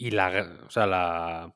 y 0.00 0.12
la, 0.12 0.62
o 0.66 0.70
sea, 0.70 0.86
la, 0.86 1.54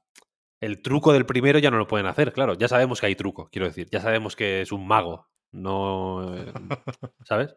el 0.64 0.82
truco 0.82 1.12
del 1.12 1.26
primero 1.26 1.58
ya 1.58 1.70
no 1.70 1.78
lo 1.78 1.86
pueden 1.86 2.06
hacer, 2.06 2.32
claro. 2.32 2.54
Ya 2.54 2.68
sabemos 2.68 3.00
que 3.00 3.06
hay 3.06 3.16
truco, 3.16 3.48
quiero 3.50 3.66
decir. 3.66 3.88
Ya 3.90 4.00
sabemos 4.00 4.36
que 4.36 4.62
es 4.62 4.72
un 4.72 4.86
mago. 4.86 5.28
No. 5.52 6.34
¿Sabes? 7.24 7.54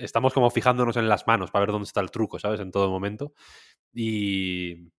estamos 0.00 0.32
como 0.32 0.50
fijándonos 0.50 0.96
en 0.96 1.08
las 1.08 1.26
manos 1.26 1.50
para 1.50 1.64
ver 1.64 1.72
dónde 1.72 1.86
está 1.86 2.00
el 2.00 2.10
truco, 2.10 2.38
¿sabes? 2.38 2.60
En 2.60 2.70
todo 2.70 2.90
momento. 2.90 3.32
Y 3.92 4.92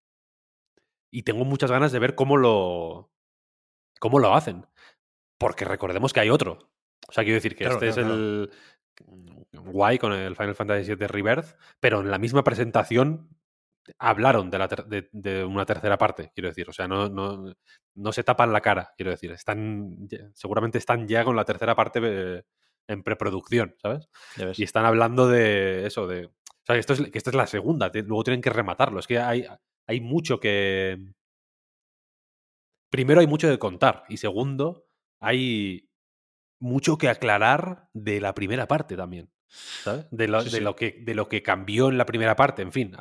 y 1.12 1.24
tengo 1.24 1.46
muchas 1.46 1.72
ganas 1.72 1.92
de 1.92 2.00
ver 2.00 2.16
cómo 2.16 2.38
lo, 2.38 3.12
cómo 4.00 4.20
lo 4.20 4.36
hacen. 4.36 4.66
Porque 5.40 5.66
recordemos 5.66 6.14
que 6.14 6.20
hay 6.20 6.30
otro. 6.30 6.72
O 7.08 7.12
sea, 7.12 7.24
quiero 7.24 7.36
decir 7.36 7.56
que 7.56 7.66
este 7.66 7.90
es 7.90 7.98
el 7.98 8.52
guay 9.52 9.98
con 9.98 10.14
el 10.14 10.36
Final 10.36 10.56
Fantasy 10.56 10.94
VII 10.96 11.08
Rebirth, 11.08 11.56
pero 11.80 12.02
en 12.02 12.12
la 12.12 12.18
misma 12.18 12.44
presentación 12.44 13.30
hablaron 14.00 14.50
de, 14.50 14.58
la 14.58 14.68
ter- 14.68 14.86
de- 14.86 15.10
de 15.12 15.44
una 15.46 15.66
tercera 15.66 15.98
parte, 15.98 16.32
quiero 16.34 16.50
decir. 16.50 16.70
O 16.70 16.74
sea, 16.74 16.88
no, 16.88 17.10
no, 17.10 17.54
no 17.96 18.12
se 18.12 18.24
tapan 18.24 18.52
la 18.54 18.62
cara, 18.62 18.94
quiero 18.98 19.12
decir. 19.12 19.32
Están, 19.32 20.08
seguramente 20.34 20.78
están 20.78 21.08
ya 21.08 21.24
con 21.24 21.36
la 21.36 21.46
tercera 21.46 21.76
parte 21.76 22.00
eh, 22.04 22.44
en 22.88 23.04
preproducción, 23.04 23.76
¿sabes? 23.82 24.08
Y 24.60 24.64
están 24.64 24.86
hablando 24.86 25.28
de 25.28 25.86
eso, 25.86 26.08
de... 26.08 26.26
O 26.26 26.32
sea, 26.66 26.76
que, 26.76 26.80
esto 26.80 26.94
es, 26.94 27.02
que 27.12 27.18
esta 27.18 27.30
es 27.30 27.36
la 27.36 27.48
segunda, 27.48 27.92
te- 27.92 28.04
luego 28.04 28.24
tienen 28.24 28.42
que 28.42 28.50
rematarlo. 28.50 29.00
Es 29.00 29.08
que 29.08 29.20
hay, 29.20 29.46
hay 29.88 30.02
mucho 30.02 30.40
que... 30.40 30.98
Primero 32.90 33.20
hay 33.20 33.28
mucho 33.28 33.50
que 33.50 33.60
contar 33.60 34.04
y 34.10 34.18
segundo 34.18 34.86
hay 35.20 35.90
mucho 36.60 36.98
que 36.98 37.10
aclarar 37.10 37.90
de 37.94 38.22
la 38.22 38.34
primera 38.34 38.68
parte 38.68 38.96
también. 38.96 39.30
¿Sabes? 39.50 40.08
De 40.12 40.28
lo, 40.28 40.42
Sí, 40.42 40.50
de 40.50 40.58
sí. 40.58 40.64
lo 40.64 40.76
que, 40.76 40.92
de 41.04 41.16
lo 41.16 41.28
que 41.30 41.42
cambió 41.44 41.90
en 41.90 41.98
la 41.98 42.06
primera 42.06 42.36
parte, 42.36 42.62
en 42.62 42.72
fin. 42.72 42.92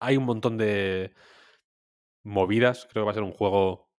Hay 0.00 0.16
un 0.16 0.24
montón 0.24 0.58
de 0.58 1.14
movidas. 2.24 2.86
Creo 2.90 3.02
que 3.02 3.06
va 3.06 3.10
a 3.12 3.14
ser 3.14 3.22
un 3.22 3.32
juego. 3.32 3.90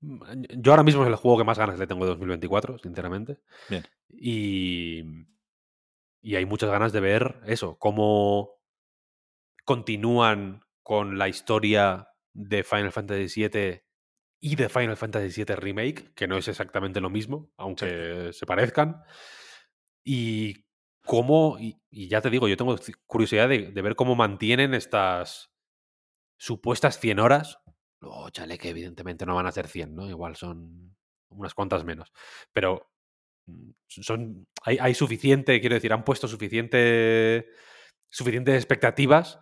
Yo 0.00 0.72
ahora 0.72 0.82
mismo 0.82 1.02
es 1.02 1.08
el 1.08 1.16
juego 1.16 1.38
que 1.38 1.44
más 1.44 1.58
ganas 1.58 1.78
le 1.78 1.86
tengo 1.86 2.04
de 2.04 2.10
2024, 2.10 2.78
sinceramente. 2.78 3.38
Bien. 3.68 3.84
Y, 4.08 5.02
y 6.22 6.36
hay 6.36 6.46
muchas 6.46 6.70
ganas 6.70 6.92
de 6.92 7.00
ver 7.00 7.40
eso, 7.46 7.78
cómo 7.78 8.60
continúan 9.64 10.62
con 10.82 11.18
la 11.18 11.28
historia 11.28 12.08
de 12.32 12.64
Final 12.64 12.92
Fantasy 12.92 13.48
VII 13.48 13.82
y 14.40 14.56
de 14.56 14.68
Final 14.68 14.96
Fantasy 14.96 15.44
VII 15.44 15.56
Remake, 15.56 16.12
que 16.14 16.28
no 16.28 16.36
es 16.36 16.48
exactamente 16.48 17.00
lo 17.00 17.10
mismo, 17.10 17.50
aunque 17.56 18.30
se 18.32 18.46
parezcan. 18.46 19.02
Y 20.04 20.63
cómo, 21.04 21.56
y, 21.58 21.76
y 21.90 22.08
ya 22.08 22.20
te 22.20 22.30
digo, 22.30 22.48
yo 22.48 22.56
tengo 22.56 22.76
curiosidad 23.06 23.48
de, 23.48 23.70
de 23.72 23.82
ver 23.82 23.94
cómo 23.96 24.14
mantienen 24.14 24.74
estas 24.74 25.50
supuestas 26.38 26.98
100 26.98 27.20
horas. 27.20 27.58
Luego, 28.00 28.30
chale, 28.30 28.58
que 28.58 28.70
evidentemente 28.70 29.24
no 29.26 29.34
van 29.34 29.46
a 29.46 29.52
ser 29.52 29.68
100, 29.68 29.94
¿no? 29.94 30.08
Igual 30.08 30.36
son 30.36 30.96
unas 31.30 31.54
cuantas 31.54 31.84
menos. 31.84 32.12
Pero 32.52 32.90
mm, 33.46 33.70
son, 33.88 34.46
hay, 34.62 34.78
hay 34.80 34.94
suficiente, 34.94 35.60
quiero 35.60 35.74
decir, 35.74 35.92
han 35.92 36.04
puesto 36.04 36.28
suficiente, 36.28 37.48
suficientes 38.10 38.54
expectativas 38.56 39.40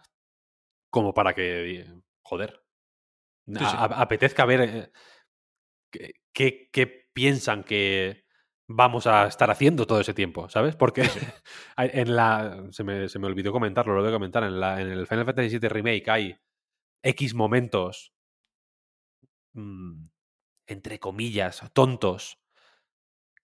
como 0.91 1.15
para 1.15 1.35
que, 1.35 1.87
joder, 2.23 2.63
Sí, 3.47 3.55
a- 3.65 3.71
sí. 3.71 3.77
a- 3.77 4.03
apetezca 4.03 4.45
ver 4.45 4.93
eh, 5.93 6.13
qué 6.33 7.09
piensan 7.13 7.65
que 7.65 8.25
vamos 8.75 9.07
a 9.07 9.27
estar 9.27 9.51
haciendo 9.51 9.87
todo 9.87 10.01
ese 10.01 10.15
tiempo, 10.15 10.49
¿sabes? 10.49 10.77
Porque 10.77 11.03
en 11.77 12.17
la. 12.17 12.67
Se 12.71 12.85
me, 12.85 13.09
se 13.09 13.19
me 13.19 13.27
olvidó 13.27 13.53
comentarlo, 13.53 13.95
lo 13.95 14.01
voy 14.01 14.11
a 14.11 14.15
comentar. 14.15 14.45
En, 14.45 14.61
la, 14.61 14.81
en 14.81 14.89
el 14.89 15.07
Final 15.07 15.25
Fantasy 15.27 15.59
VII 15.59 15.69
Remake 15.69 16.11
hay 16.11 16.37
X 17.03 17.35
momentos. 17.35 18.13
mm, 19.55 20.07
entre 20.67 20.99
comillas, 20.99 21.63
tontos. 21.73 22.39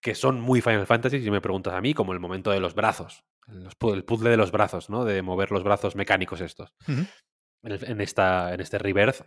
Que 0.00 0.14
son 0.14 0.40
muy 0.40 0.60
Final 0.60 0.86
Fantasy, 0.86 1.20
si 1.22 1.30
me 1.30 1.40
preguntas 1.40 1.74
a 1.74 1.80
mí, 1.80 1.92
como 1.92 2.12
el 2.12 2.20
momento 2.20 2.50
de 2.52 2.60
los 2.60 2.74
brazos. 2.74 3.24
los 3.48 3.74
el 3.94 4.04
puzzle 4.04 4.30
de 4.30 4.36
los 4.36 4.52
brazos, 4.52 4.90
¿no? 4.90 5.04
De 5.04 5.22
mover 5.22 5.50
los 5.50 5.64
brazos 5.64 5.96
mecánicos 5.96 6.40
estos. 6.40 6.72
En, 7.62 7.72
el- 7.72 7.84
en 7.84 8.00
esta, 8.00 8.54
en 8.54 8.60
este 8.60 8.78
Rebirth, 8.78 9.22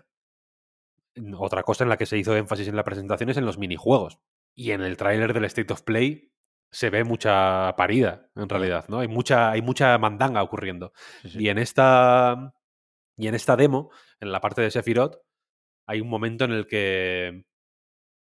otra 1.38 1.64
cosa 1.64 1.84
en 1.84 1.90
la 1.90 1.98
que 1.98 2.06
se 2.06 2.18
hizo 2.18 2.36
énfasis 2.38 2.68
en 2.70 2.76
la 2.78 2.86
presentación 2.86 3.30
es 3.30 3.38
en 3.38 3.46
los 3.46 3.58
minijuegos. 3.58 4.20
Y 4.56 4.72
en 4.72 4.82
el 4.82 4.98
tráiler 4.98 5.34
del 5.34 5.46
State 5.46 5.72
of 5.74 5.82
Play 5.84 6.32
se 6.72 6.90
ve 6.90 7.04
mucha 7.04 7.76
parida, 7.76 8.30
en 8.36 8.48
realidad, 8.50 8.86
¿no? 8.88 9.00
Hay 9.00 9.08
mucha, 9.08 9.52
hay 9.52 9.62
mucha 9.62 9.98
mandanga 9.98 10.42
ocurriendo. 10.44 10.94
Sí, 11.24 11.30
sí. 11.32 11.40
Y 11.44 11.50
en 11.50 11.58
esta. 11.58 12.54
Y 13.18 13.28
en 13.28 13.36
esta 13.36 13.56
demo, 13.56 13.92
en 14.20 14.32
la 14.32 14.40
parte 14.42 14.62
de 14.62 14.72
Sephiroth, 14.72 15.18
hay 15.86 16.02
un 16.02 16.10
momento 16.10 16.46
en 16.46 16.52
el 16.52 16.66
que 16.66 17.46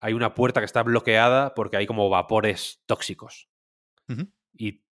hay 0.02 0.14
una 0.14 0.34
puerta 0.34 0.60
que 0.60 0.66
está 0.66 0.82
bloqueada 0.84 1.54
porque 1.54 1.78
hay 1.78 1.86
como 1.86 2.10
vapores 2.10 2.82
tóxicos. 2.88 3.48
Y, 4.54 4.84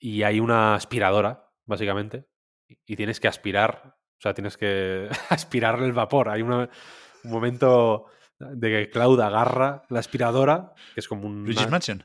y 0.00 0.22
hay 0.24 0.40
una 0.40 0.74
aspiradora, 0.74 1.52
básicamente. 1.66 2.26
Y, 2.66 2.78
y 2.86 2.96
tienes 2.96 3.20
que 3.20 3.28
aspirar. 3.28 3.96
O 4.18 4.20
sea, 4.20 4.34
tienes 4.34 4.56
que 4.56 5.08
aspirar 5.28 5.80
el 5.82 5.92
vapor. 5.92 6.30
Hay 6.30 6.42
una- 6.42 6.68
un 7.22 7.30
momento 7.30 8.06
de 8.38 8.70
que 8.70 8.90
Cloud 8.90 9.20
agarra 9.20 9.82
la 9.88 10.00
aspiradora, 10.00 10.74
que 10.94 11.00
es 11.00 11.08
como 11.08 11.26
un. 11.26 11.44
Luigi's 11.44 11.70
Mansion. 11.70 12.04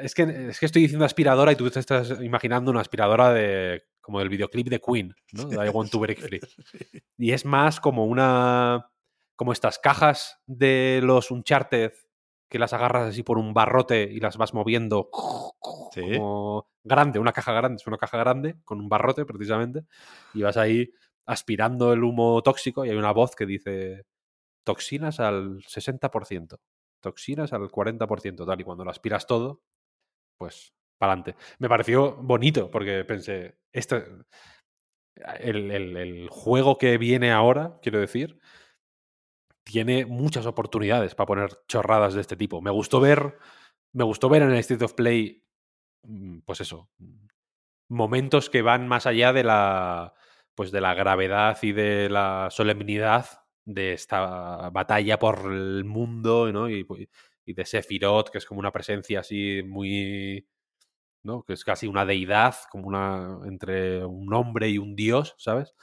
Es 0.00 0.14
que, 0.14 0.22
es 0.22 0.60
que 0.60 0.66
estoy 0.66 0.82
diciendo 0.82 1.04
aspiradora 1.04 1.52
y 1.52 1.56
tú 1.56 1.68
te 1.68 1.80
estás 1.80 2.20
imaginando 2.20 2.70
una 2.70 2.80
aspiradora 2.80 3.32
de 3.32 3.84
como 4.00 4.18
del 4.18 4.28
videoclip 4.28 4.68
de 4.68 4.80
Queen, 4.80 5.14
¿no? 5.32 5.44
De 5.46 5.56
I 5.66 5.70
Want 5.70 5.90
to 5.90 5.98
Break 5.98 6.20
Free. 6.20 6.40
Y 7.18 7.32
es 7.32 7.44
más 7.44 7.80
como 7.80 8.04
una. 8.04 8.90
como 9.36 9.52
estas 9.52 9.78
cajas 9.78 10.38
de 10.46 11.00
los 11.02 11.30
Uncharted 11.30 11.92
que 12.48 12.58
las 12.58 12.72
agarras 12.72 13.08
así 13.08 13.22
por 13.22 13.38
un 13.38 13.54
barrote 13.54 14.02
y 14.02 14.20
las 14.20 14.36
vas 14.36 14.54
moviendo. 14.54 15.08
Sí. 15.92 16.16
Como 16.16 16.68
grande, 16.84 17.18
una 17.18 17.32
caja 17.32 17.52
grande, 17.52 17.76
es 17.80 17.86
una 17.86 17.96
caja 17.96 18.18
grande 18.18 18.56
con 18.64 18.78
un 18.78 18.88
barrote 18.88 19.24
precisamente. 19.24 19.84
Y 20.34 20.42
vas 20.42 20.56
ahí 20.56 20.92
aspirando 21.26 21.92
el 21.92 22.04
humo 22.04 22.42
tóxico 22.42 22.84
y 22.84 22.90
hay 22.90 22.96
una 22.96 23.12
voz 23.12 23.34
que 23.34 23.46
dice 23.46 24.04
toxinas 24.64 25.20
al 25.20 25.62
60%, 25.66 26.60
toxinas 27.00 27.52
al 27.52 27.70
40%, 27.70 28.46
tal. 28.46 28.60
Y 28.60 28.64
cuando 28.64 28.84
lo 28.84 28.90
aspiras 28.90 29.26
todo, 29.26 29.62
pues 30.38 30.74
para 30.98 31.12
adelante. 31.14 31.36
Me 31.58 31.68
pareció 31.68 32.16
bonito 32.16 32.70
porque 32.70 33.04
pensé, 33.04 33.58
este, 33.72 34.04
el, 35.40 35.70
el- 35.70 35.96
el 35.96 36.28
juego 36.28 36.78
que 36.78 36.98
viene 36.98 37.32
ahora, 37.32 37.78
quiero 37.82 38.00
decir, 38.00 38.38
tiene 39.64 40.04
muchas 40.06 40.46
oportunidades 40.46 41.14
para 41.14 41.26
poner 41.26 41.50
chorradas 41.68 42.14
de 42.14 42.20
este 42.20 42.36
tipo. 42.36 42.60
Me 42.60 42.70
gustó 42.70 43.00
ver, 43.00 43.38
me 43.92 44.04
gustó 44.04 44.28
ver 44.28 44.42
en 44.42 44.50
el 44.50 44.58
State 44.58 44.84
of 44.84 44.94
Play, 44.94 45.46
mm, 46.04 46.40
pues 46.40 46.60
eso, 46.60 46.90
momentos 47.88 48.50
que 48.50 48.62
van 48.62 48.88
más 48.88 49.06
allá 49.06 49.32
de 49.32 49.44
la, 49.44 50.14
pues 50.54 50.70
de 50.72 50.80
la 50.80 50.94
gravedad 50.94 51.58
y 51.62 51.72
de 51.72 52.08
la 52.10 52.48
solemnidad 52.50 53.43
de 53.64 53.92
esta 53.92 54.70
batalla 54.70 55.18
por 55.18 55.52
el 55.52 55.84
mundo, 55.84 56.52
¿no? 56.52 56.68
Y, 56.68 56.86
y 57.46 57.52
de 57.54 57.64
Sephiroth, 57.64 58.30
que 58.30 58.38
es 58.38 58.46
como 58.46 58.60
una 58.60 58.72
presencia 58.72 59.20
así 59.20 59.62
muy, 59.64 60.46
¿no? 61.22 61.42
Que 61.42 61.54
es 61.54 61.64
casi 61.64 61.86
una 61.86 62.04
deidad, 62.04 62.54
como 62.70 62.86
una 62.86 63.40
entre 63.46 64.04
un 64.04 64.32
hombre 64.34 64.68
y 64.68 64.78
un 64.78 64.94
dios, 64.94 65.34
¿sabes? 65.38 65.74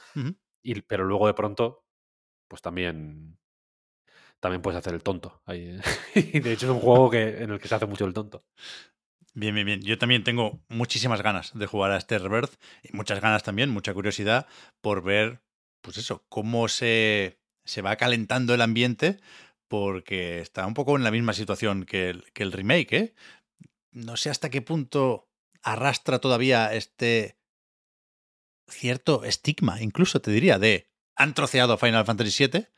Y, 0.62 0.80
pero 0.82 1.04
luego 1.04 1.26
de 1.26 1.34
pronto, 1.34 1.84
pues 2.48 2.62
también 2.62 3.38
también 4.42 4.60
puedes 4.60 4.78
hacer 4.78 4.94
el 4.94 5.02
tonto. 5.02 5.40
ahí. 5.46 5.78
y 6.16 6.40
de 6.40 6.52
hecho 6.52 6.66
es 6.66 6.72
un 6.72 6.80
juego 6.80 7.10
que, 7.10 7.42
en 7.42 7.50
el 7.50 7.60
que 7.60 7.68
se 7.68 7.76
hace 7.76 7.86
mucho 7.86 8.04
el 8.04 8.12
tonto. 8.12 8.44
Bien, 9.34 9.54
bien, 9.54 9.64
bien. 9.64 9.82
Yo 9.82 9.96
también 9.98 10.24
tengo 10.24 10.60
muchísimas 10.68 11.22
ganas 11.22 11.56
de 11.56 11.66
jugar 11.66 11.92
a 11.92 11.96
este 11.96 12.18
Rebirth 12.18 12.60
y 12.82 12.94
muchas 12.94 13.20
ganas 13.20 13.44
también, 13.44 13.70
mucha 13.70 13.94
curiosidad 13.94 14.46
por 14.80 15.02
ver, 15.02 15.42
pues 15.80 15.96
eso, 15.96 16.26
cómo 16.28 16.68
se, 16.68 17.40
se 17.64 17.82
va 17.82 17.96
calentando 17.96 18.54
el 18.54 18.60
ambiente, 18.62 19.20
porque 19.68 20.40
está 20.40 20.66
un 20.66 20.74
poco 20.74 20.96
en 20.96 21.04
la 21.04 21.10
misma 21.10 21.32
situación 21.32 21.84
que 21.84 22.10
el, 22.10 22.52
remake, 22.52 22.92
¿eh? 22.92 23.14
No 23.90 24.16
sé 24.16 24.30
hasta 24.30 24.50
qué 24.50 24.62
punto 24.62 25.28
arrastra 25.62 26.18
todavía 26.18 26.74
este 26.74 27.38
cierto 28.68 29.24
estigma, 29.24 29.80
incluso 29.80 30.20
te 30.20 30.30
diría, 30.30 30.58
de 30.58 30.88
han 31.16 31.34
troceado 31.34 31.78
Final 31.78 32.06
Fantasy 32.06 32.46
VII. 32.48 32.68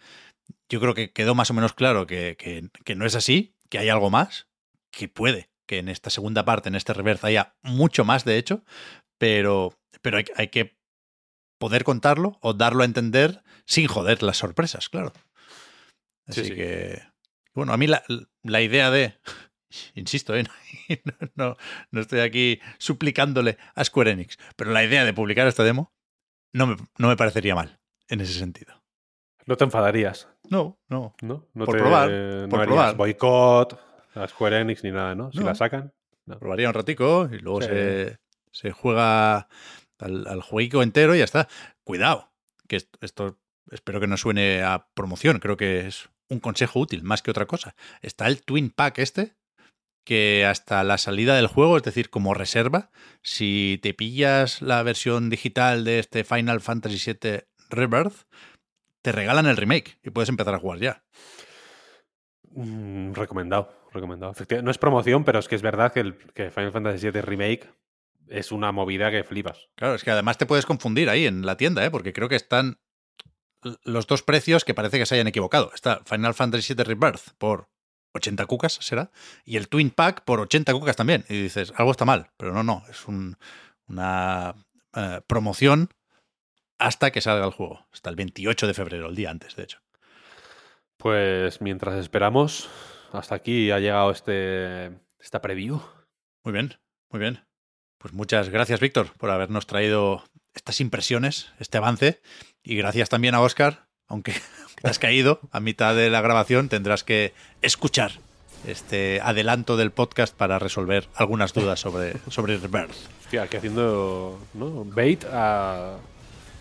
Yo 0.69 0.81
creo 0.81 0.95
que 0.95 1.13
quedó 1.13 1.35
más 1.35 1.51
o 1.51 1.55
menos 1.55 1.73
claro 1.73 2.07
que, 2.07 2.37
que- 2.37 2.95
no 2.95 3.07
es 3.07 3.15
así, 3.15 3.57
que 3.71 3.79
hay 3.79 3.89
algo 3.89 4.11
más, 4.11 4.49
que 4.91 5.09
puede 5.09 5.51
que 5.67 5.79
en 5.79 5.89
esta 5.89 6.11
segunda 6.11 6.45
parte, 6.45 6.69
en 6.69 6.75
este 6.75 6.93
reverse, 6.93 7.27
haya 7.27 7.57
mucho 7.63 8.05
más, 8.05 8.25
de 8.25 8.37
hecho, 8.37 8.65
pero, 9.19 9.73
pero 10.03 10.19
hay 10.37 10.49
que 10.49 10.77
poder 11.65 11.83
contarlo 11.83 12.37
o 12.43 12.53
darlo 12.53 12.83
a 12.83 12.85
entender 12.85 13.43
sin 13.65 13.87
joder 13.87 14.23
las 14.23 14.37
sorpresas, 14.37 14.91
claro. 14.91 15.13
Sí, 16.29 16.41
Así 16.41 16.45
sí. 16.45 16.55
que, 16.55 17.03
bueno, 17.55 17.73
a 17.73 17.79
mí 17.79 17.87
la, 17.87 18.03
la 18.43 18.61
idea 18.61 18.91
de, 18.91 19.15
insisto, 19.95 20.35
¿eh? 20.37 20.45
no, 21.05 21.29
no, 21.37 21.57
no 21.91 22.01
estoy 22.03 22.21
aquí 22.21 22.61
suplicándole 22.79 23.57
a 23.75 23.83
Square 23.83 24.11
Enix, 24.11 24.37
pero 24.57 24.73
la 24.73 24.85
idea 24.85 25.07
de 25.07 25.15
publicar 25.15 25.47
esta 25.47 25.65
demo 25.65 25.95
no 26.53 26.67
me, 26.67 26.77
no 26.99 27.09
me 27.09 27.17
parecería 27.17 27.55
mal 27.55 27.81
en 28.09 28.21
ese 28.21 28.35
sentido. 28.35 28.83
No 29.47 29.57
te 29.57 29.65
enfadarías, 29.65 30.29
No, 30.51 30.79
no. 30.89 31.15
¿no? 31.23 31.49
no 31.55 31.65
Por 31.65 31.77
te- 31.77 31.81
probar, 31.81 32.11
no 32.11 32.49
por 32.51 32.65
probar. 32.65 32.95
boicot 32.95 33.81
a 34.15 34.29
Square 34.29 34.61
Enix 34.61 34.85
ni 34.85 34.91
nada, 34.91 35.15
¿no? 35.15 35.33
Si 35.33 35.39
la 35.41 35.55
sacan. 35.55 35.95
Probaría 36.39 36.69
un 36.69 36.75
ratico 36.75 37.27
y 37.33 37.39
luego 37.39 37.63
Sí. 37.63 37.69
se, 37.69 38.19
se 38.53 38.71
juega 38.71 39.49
al, 39.99 40.27
al 40.27 40.43
jueguico 40.43 40.83
entero 40.83 41.15
y 41.15 41.19
ya 41.19 41.25
está. 41.25 41.49
Cuidado, 41.85 42.33
que 42.69 42.77
esto, 43.01 43.39
espero 43.71 44.01
que 44.01 44.07
no 44.07 44.17
suene 44.17 44.63
a 44.63 44.89
promoción, 44.95 45.39
creo 45.39 45.57
que 45.57 45.87
es 45.87 46.09
un 46.29 46.41
consejo 46.41 46.81
útil 46.81 47.03
más 47.03 47.23
que 47.23 47.31
otra 47.31 47.47
cosa. 47.47 47.75
Está 48.03 48.27
el 48.27 48.43
Twin 48.43 48.71
Pack 48.71 48.99
este, 48.99 49.35
que 50.05 50.45
hasta 50.47 50.85
la 50.85 50.99
salida 50.99 51.37
del 51.37 51.47
juego, 51.47 51.77
es 51.77 51.83
decir, 51.83 52.11
como 52.11 52.35
reserva, 52.35 52.91
si 53.23 53.79
te 53.83 53.95
pillas 53.95 54.63
la 54.63 54.83
versión 54.83 55.31
digital 55.31 55.85
de 55.85 55.99
este 55.99 56.25
Final 56.25 56.61
Fantasy 56.61 57.13
VII 57.13 57.45
Rebirth, 57.71 58.27
te 59.03 59.13
regalan 59.13 59.47
el 59.47 59.57
remake 59.57 59.99
y 60.03 60.11
puedes 60.11 60.29
empezar 60.29 60.55
a 60.55 60.59
jugar 60.59 60.79
ya. 60.79 61.05
Mm, 62.51 63.13
recomendado, 63.13 63.75
recomendado. 63.93 64.35
No 64.63 64.71
es 64.71 64.79
promoción, 64.79 65.25
pero 65.25 65.39
es 65.39 65.49
que 65.49 65.57
es 65.57 65.63
verdad 65.63 65.93
que, 65.93 66.01
el, 66.01 66.17
que 66.35 66.51
Final 66.51 66.73
Fantasy 66.73 67.11
VII 67.11 67.23
Remake 67.23 67.69
es 68.29 68.53
una 68.53 68.73
movida 68.73 69.11
que 69.11 69.25
flipas. 69.25 69.69
Claro, 69.77 69.95
es 69.95 70.05
que 70.05 70.11
además 70.11 70.39
te 70.39 70.47
puedes 70.47 70.67
confundir 70.67 71.09
ahí 71.11 71.27
en 71.27 71.45
la 71.47 71.57
tienda, 71.57 71.85
¿eh? 71.85 71.91
porque 71.91 72.13
creo 72.13 72.29
que 72.29 72.37
están 72.37 72.79
los 73.85 74.07
dos 74.07 74.23
precios 74.23 74.65
que 74.65 74.75
parece 74.75 74.99
que 74.99 75.07
se 75.07 75.15
hayan 75.15 75.27
equivocado. 75.27 75.71
Está 75.75 76.03
Final 76.05 76.35
Fantasy 76.35 76.75
VII 76.75 76.85
Rebirth 76.85 77.31
por 77.39 77.69
80 78.15 78.47
cucas, 78.47 78.75
será, 78.75 79.11
y 79.45 79.57
el 79.57 79.69
Twin 79.69 79.91
Pack 79.91 80.25
por 80.25 80.41
80 80.41 80.73
cucas 80.73 80.97
también. 80.97 81.25
Y 81.29 81.43
dices, 81.43 81.73
algo 81.77 81.91
está 81.91 82.05
mal, 82.05 82.31
pero 82.37 82.53
no, 82.53 82.63
no, 82.63 82.83
es 82.91 83.07
un- 83.09 83.37
una 83.89 84.55
eh, 84.95 85.21
promoción 85.27 85.89
hasta 86.79 87.11
que 87.11 87.21
salga 87.21 87.45
el 87.47 87.53
juego. 87.53 87.87
Hasta 87.93 88.11
el 88.11 88.17
28 88.17 88.67
de 88.67 88.75
febrero, 88.75 89.09
el 89.09 89.15
día 89.17 89.31
antes, 89.31 89.57
de 89.57 89.65
hecho. 89.65 89.81
Pues 90.97 91.61
mientras 91.61 91.97
esperamos, 91.99 92.69
hasta 93.13 93.35
aquí 93.35 93.71
ha 93.71 93.79
llegado 93.81 94.11
este 94.11 94.87
esta 95.19 95.41
preview. 95.41 95.81
Muy 96.45 96.53
bien, 96.53 96.75
muy 97.11 97.21
bien. 97.21 97.45
Pues 98.05 98.13
muchas 98.13 98.51
gracias, 98.51 98.81
Víctor, 98.81 99.13
por 99.17 99.31
habernos 99.31 99.67
traído 99.67 100.25
estas 100.55 100.83
impresiones, 100.83 101.55
este 101.59 101.79
avance. 101.79 102.21
Y 102.63 102.77
gracias 102.77 103.09
también 103.09 103.35
a 103.35 103.41
Oscar, 103.41 103.87
aunque 104.09 104.33
aunque 104.61 104.83
te 104.83 104.91
has 104.91 104.99
caído 104.99 105.41
a 105.53 105.61
mitad 105.61 105.97
de 105.97 106.11
la 106.11 106.21
grabación, 106.21 106.69
tendrás 106.69 107.03
que 107.03 107.33
escuchar 107.63 108.13
este 108.67 109.23
adelanto 109.23 109.79
del 109.79 109.91
podcast 109.91 110.37
para 110.37 110.59
resolver 110.59 111.09
algunas 111.15 111.55
dudas 111.55 111.81
sobre, 111.81 112.17
sobre 112.29 112.59
Rebirth. 112.59 112.93
Hostia, 113.23 113.45
aquí 113.45 113.57
haciendo 113.57 114.39
¿no? 114.53 114.85
bait 114.85 115.25
a, 115.25 115.97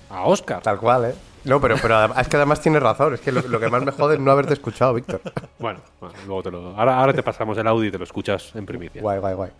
a 0.09 0.21
Oscar. 0.21 0.61
Tal 0.61 0.77
cual, 0.77 1.11
¿eh? 1.11 1.15
No, 1.43 1.59
pero, 1.59 1.75
pero 1.81 2.17
es 2.17 2.27
que 2.29 2.37
además 2.37 2.61
tienes 2.61 2.81
razón. 2.81 3.15
Es 3.15 3.19
que 3.19 3.33
lo, 3.33 3.41
lo 3.41 3.59
que 3.59 3.67
más 3.67 3.83
me 3.83 3.91
jode 3.91 4.13
es 4.13 4.21
no 4.21 4.31
haberte 4.31 4.53
escuchado, 4.53 4.93
Víctor. 4.93 5.19
Bueno, 5.59 5.81
bueno, 5.99 6.15
luego 6.25 6.43
te 6.43 6.51
lo. 6.51 6.67
Ahora, 6.77 6.97
ahora 6.97 7.11
te 7.11 7.21
pasamos 7.21 7.57
el 7.57 7.67
audio 7.67 7.89
y 7.89 7.91
te 7.91 7.97
lo 7.97 8.05
escuchas 8.05 8.55
en 8.55 8.65
primicia. 8.65 9.01
Guay, 9.01 9.19
guay, 9.19 9.35
guay. 9.35 9.51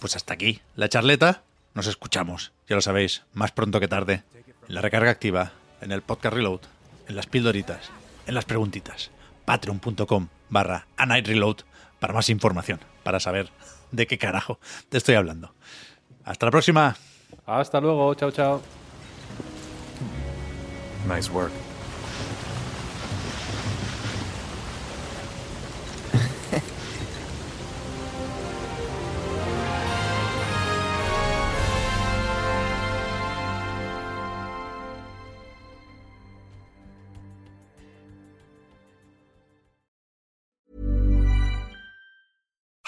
Pues 0.00 0.16
hasta 0.16 0.34
aquí 0.34 0.60
la 0.76 0.88
charleta. 0.88 1.42
Nos 1.72 1.86
escuchamos, 1.86 2.52
ya 2.68 2.74
lo 2.74 2.82
sabéis, 2.82 3.22
más 3.32 3.52
pronto 3.52 3.78
que 3.78 3.86
tarde. 3.86 4.24
En 4.66 4.74
la 4.74 4.80
recarga 4.80 5.10
activa, 5.10 5.52
en 5.80 5.92
el 5.92 6.02
podcast 6.02 6.34
reload, 6.34 6.60
en 7.06 7.14
las 7.14 7.26
pildoritas, 7.26 7.90
en 8.26 8.34
las 8.34 8.44
preguntitas. 8.44 9.12
Patreon.com 9.44 10.28
barra 10.48 10.86
A 10.96 11.06
Night 11.06 11.28
Reload 11.28 11.58
para 12.00 12.12
más 12.12 12.28
información, 12.28 12.80
para 13.04 13.20
saber 13.20 13.50
de 13.92 14.06
qué 14.06 14.18
carajo 14.18 14.58
te 14.88 14.98
estoy 14.98 15.14
hablando. 15.14 15.54
Hasta 16.24 16.46
la 16.46 16.50
próxima. 16.50 16.96
Hasta 17.46 17.80
luego, 17.80 18.14
chao, 18.14 18.30
chao. 18.30 18.62
Nice 21.08 21.30
work. 21.30 21.69